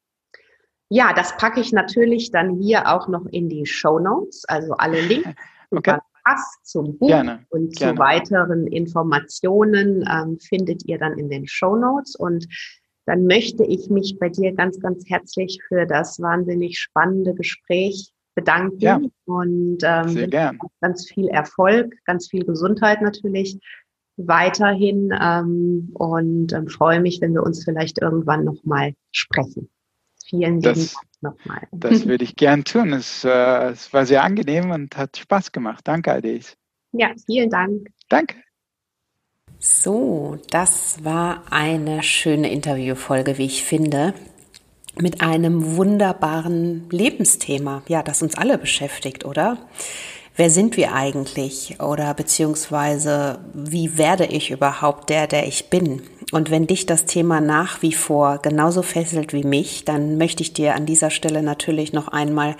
Ja, 0.89 1.13
das 1.13 1.35
packe 1.37 1.59
ich 1.59 1.73
natürlich 1.73 2.31
dann 2.31 2.61
hier 2.61 2.87
auch 2.87 3.07
noch 3.07 3.25
in 3.25 3.49
die 3.49 3.65
Show 3.65 3.99
Notes, 3.99 4.45
also 4.45 4.73
alle 4.73 5.01
Links. 5.01 5.29
Okay. 5.69 5.97
Passt 6.27 6.65
zum 6.65 6.97
Buch 6.97 7.07
gerne, 7.07 7.45
und 7.49 7.75
gerne. 7.75 7.93
zu 7.93 7.99
weiteren 7.99 8.67
Informationen 8.67 10.05
ähm, 10.11 10.39
findet 10.39 10.85
ihr 10.85 10.97
dann 10.97 11.17
in 11.17 11.29
den 11.29 11.47
Show 11.47 11.75
Notes. 11.75 12.15
Und 12.15 12.47
dann 13.05 13.25
möchte 13.25 13.63
ich 13.63 13.89
mich 13.89 14.17
bei 14.19 14.29
dir 14.29 14.53
ganz, 14.53 14.79
ganz 14.79 15.07
herzlich 15.07 15.59
für 15.67 15.85
das 15.85 16.19
wahnsinnig 16.19 16.77
spannende 16.79 17.33
Gespräch 17.33 18.11
bedanken 18.35 18.79
ja, 18.79 19.01
und 19.25 19.79
ähm, 19.81 20.29
ganz 20.81 21.09
viel 21.09 21.27
Erfolg, 21.27 21.95
ganz 22.05 22.27
viel 22.27 22.45
Gesundheit 22.45 23.01
natürlich 23.01 23.59
weiterhin 24.17 25.11
ähm, 25.19 25.89
und 25.93 26.53
ähm, 26.53 26.67
freue 26.67 26.99
mich, 26.99 27.21
wenn 27.21 27.33
wir 27.33 27.43
uns 27.43 27.63
vielleicht 27.63 28.01
irgendwann 28.01 28.43
nochmal 28.43 28.93
sprechen. 29.11 29.69
Vielen 30.29 30.61
Dank 30.61 30.77
nochmal. 31.21 31.67
Das 31.71 32.05
würde 32.07 32.23
ich 32.23 32.35
gern 32.35 32.63
tun. 32.63 32.93
Es, 32.93 33.23
äh, 33.23 33.69
es, 33.69 33.93
war 33.93 34.05
sehr 34.05 34.23
angenehm 34.23 34.71
und 34.71 34.97
hat 34.97 35.17
Spaß 35.17 35.51
gemacht. 35.51 35.81
Danke, 35.85 36.11
Ades. 36.11 36.57
Ja, 36.91 37.11
vielen 37.25 37.49
Dank. 37.49 37.87
Danke. 38.09 38.35
So, 39.59 40.37
das 40.51 41.03
war 41.03 41.43
eine 41.49 42.03
schöne 42.03 42.51
Interviewfolge, 42.51 43.37
wie 43.37 43.45
ich 43.45 43.63
finde, 43.63 44.13
mit 44.99 45.21
einem 45.21 45.75
wunderbaren 45.75 46.89
Lebensthema, 46.89 47.83
ja, 47.87 48.03
das 48.03 48.21
uns 48.21 48.35
alle 48.35 48.57
beschäftigt, 48.57 49.25
oder? 49.25 49.57
Wer 50.37 50.49
sind 50.49 50.77
wir 50.77 50.93
eigentlich 50.93 51.81
oder 51.81 52.13
beziehungsweise 52.13 53.39
wie 53.53 53.97
werde 53.97 54.25
ich 54.25 54.51
überhaupt 54.51 55.09
der, 55.09 55.27
der 55.27 55.47
ich 55.47 55.69
bin? 55.69 56.03
Und 56.31 56.51
wenn 56.51 56.67
dich 56.67 56.85
das 56.85 57.05
Thema 57.05 57.41
nach 57.41 57.81
wie 57.81 57.93
vor 57.93 58.39
genauso 58.39 58.81
fesselt 58.83 59.33
wie 59.33 59.43
mich, 59.43 59.83
dann 59.83 60.17
möchte 60.17 60.43
ich 60.43 60.53
dir 60.53 60.75
an 60.75 60.85
dieser 60.85 61.09
Stelle 61.09 61.41
natürlich 61.41 61.93
noch 61.93 62.07
einmal 62.09 62.55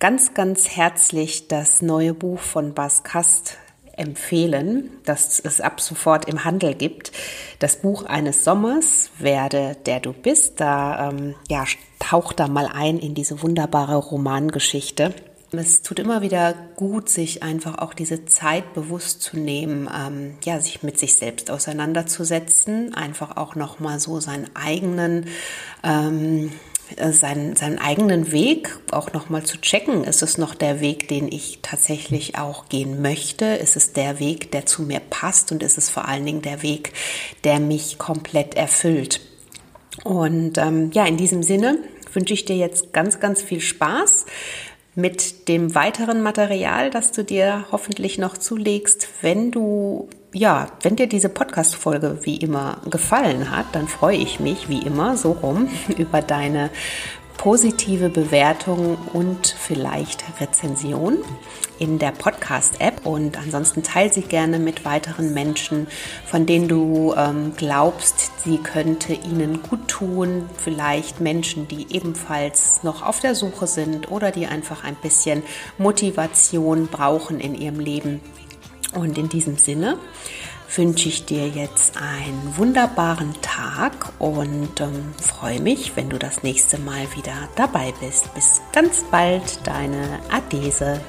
ganz, 0.00 0.34
ganz 0.34 0.68
herzlich 0.68 1.48
das 1.48 1.82
neue 1.82 2.14
Buch 2.14 2.40
von 2.40 2.74
Bas 2.74 3.02
Kast 3.04 3.58
empfehlen, 3.96 4.90
das 5.04 5.38
es 5.38 5.60
ab 5.60 5.80
sofort 5.80 6.24
im 6.24 6.44
Handel 6.44 6.74
gibt. 6.74 7.12
Das 7.60 7.76
Buch 7.76 8.04
eines 8.04 8.42
Sommers, 8.42 9.10
Werde 9.18 9.76
der 9.86 10.00
du 10.00 10.12
bist. 10.12 10.60
Da 10.60 11.10
ähm, 11.10 11.36
ja, 11.48 11.64
taucht 12.00 12.40
da 12.40 12.48
mal 12.48 12.68
ein 12.72 12.98
in 12.98 13.14
diese 13.14 13.42
wunderbare 13.42 13.96
Romangeschichte. 13.96 15.14
Es 15.58 15.82
tut 15.82 15.98
immer 15.98 16.22
wieder 16.22 16.54
gut, 16.76 17.08
sich 17.08 17.42
einfach 17.42 17.78
auch 17.78 17.94
diese 17.94 18.24
Zeit 18.24 18.74
bewusst 18.74 19.22
zu 19.22 19.36
nehmen, 19.38 19.88
ähm, 19.94 20.34
ja, 20.44 20.60
sich 20.60 20.82
mit 20.82 20.98
sich 20.98 21.14
selbst 21.14 21.50
auseinanderzusetzen, 21.50 22.94
einfach 22.94 23.36
auch 23.36 23.54
nochmal 23.54 24.00
so 24.00 24.20
seinen 24.20 24.48
eigenen, 24.54 25.26
ähm, 25.82 26.52
äh, 26.96 27.12
seinen, 27.12 27.56
seinen 27.56 27.78
eigenen 27.78 28.32
Weg 28.32 28.78
auch 28.90 29.12
nochmal 29.12 29.44
zu 29.44 29.60
checken. 29.60 30.04
Ist 30.04 30.22
es 30.22 30.38
noch 30.38 30.54
der 30.54 30.80
Weg, 30.80 31.08
den 31.08 31.30
ich 31.30 31.60
tatsächlich 31.62 32.38
auch 32.38 32.68
gehen 32.68 33.02
möchte? 33.02 33.44
Ist 33.46 33.76
es 33.76 33.92
der 33.92 34.20
Weg, 34.20 34.52
der 34.52 34.66
zu 34.66 34.82
mir 34.82 35.00
passt? 35.00 35.52
Und 35.52 35.62
ist 35.62 35.78
es 35.78 35.90
vor 35.90 36.06
allen 36.06 36.26
Dingen 36.26 36.42
der 36.42 36.62
Weg, 36.62 36.92
der 37.44 37.60
mich 37.60 37.98
komplett 37.98 38.54
erfüllt? 38.54 39.20
Und 40.02 40.58
ähm, 40.58 40.90
ja, 40.92 41.06
in 41.06 41.16
diesem 41.16 41.42
Sinne 41.42 41.78
wünsche 42.12 42.34
ich 42.34 42.44
dir 42.44 42.56
jetzt 42.56 42.92
ganz, 42.92 43.20
ganz 43.20 43.42
viel 43.42 43.60
Spaß 43.60 44.26
mit 44.94 45.48
dem 45.48 45.74
weiteren 45.74 46.22
Material, 46.22 46.90
das 46.90 47.12
du 47.12 47.24
dir 47.24 47.64
hoffentlich 47.72 48.18
noch 48.18 48.38
zulegst. 48.38 49.08
Wenn 49.20 49.50
du, 49.50 50.08
ja, 50.32 50.68
wenn 50.82 50.96
dir 50.96 51.08
diese 51.08 51.28
Podcast-Folge 51.28 52.20
wie 52.22 52.36
immer 52.36 52.78
gefallen 52.88 53.50
hat, 53.50 53.66
dann 53.72 53.88
freue 53.88 54.16
ich 54.16 54.40
mich 54.40 54.68
wie 54.68 54.82
immer 54.82 55.16
so 55.16 55.32
rum 55.32 55.68
über 55.98 56.22
deine 56.22 56.70
positive 57.36 58.08
Bewertung 58.08 58.96
und 59.12 59.46
vielleicht 59.46 60.24
Rezension 60.40 61.18
in 61.78 61.98
der 61.98 62.12
Podcast-App. 62.12 63.04
Und 63.04 63.36
ansonsten 63.36 63.82
teile 63.82 64.12
sie 64.12 64.22
gerne 64.22 64.58
mit 64.58 64.84
weiteren 64.84 65.34
Menschen, 65.34 65.86
von 66.26 66.46
denen 66.46 66.68
du 66.68 67.14
ähm, 67.16 67.52
glaubst, 67.56 68.30
sie 68.44 68.58
könnte 68.58 69.12
ihnen 69.12 69.62
gut 69.62 69.88
tun. 69.88 70.48
Vielleicht 70.56 71.20
Menschen, 71.20 71.68
die 71.68 71.94
ebenfalls 71.94 72.82
noch 72.82 73.02
auf 73.02 73.20
der 73.20 73.34
Suche 73.34 73.66
sind 73.66 74.10
oder 74.10 74.30
die 74.30 74.46
einfach 74.46 74.84
ein 74.84 74.96
bisschen 74.96 75.42
Motivation 75.78 76.86
brauchen 76.86 77.40
in 77.40 77.54
ihrem 77.54 77.80
Leben. 77.80 78.20
Und 78.94 79.18
in 79.18 79.28
diesem 79.28 79.58
Sinne 79.58 79.98
wünsche 80.76 81.08
ich 81.08 81.24
dir 81.24 81.48
jetzt 81.48 81.96
einen 81.96 82.56
wunderbaren 82.56 83.34
Tag 83.42 84.12
und 84.18 84.80
ähm, 84.80 85.14
freue 85.20 85.60
mich, 85.60 85.96
wenn 85.96 86.10
du 86.10 86.18
das 86.18 86.42
nächste 86.42 86.78
Mal 86.78 87.06
wieder 87.14 87.48
dabei 87.56 87.92
bist. 88.00 88.32
Bis 88.34 88.60
ganz 88.72 89.04
bald, 89.10 89.66
deine 89.66 90.20
Adese. 90.30 91.00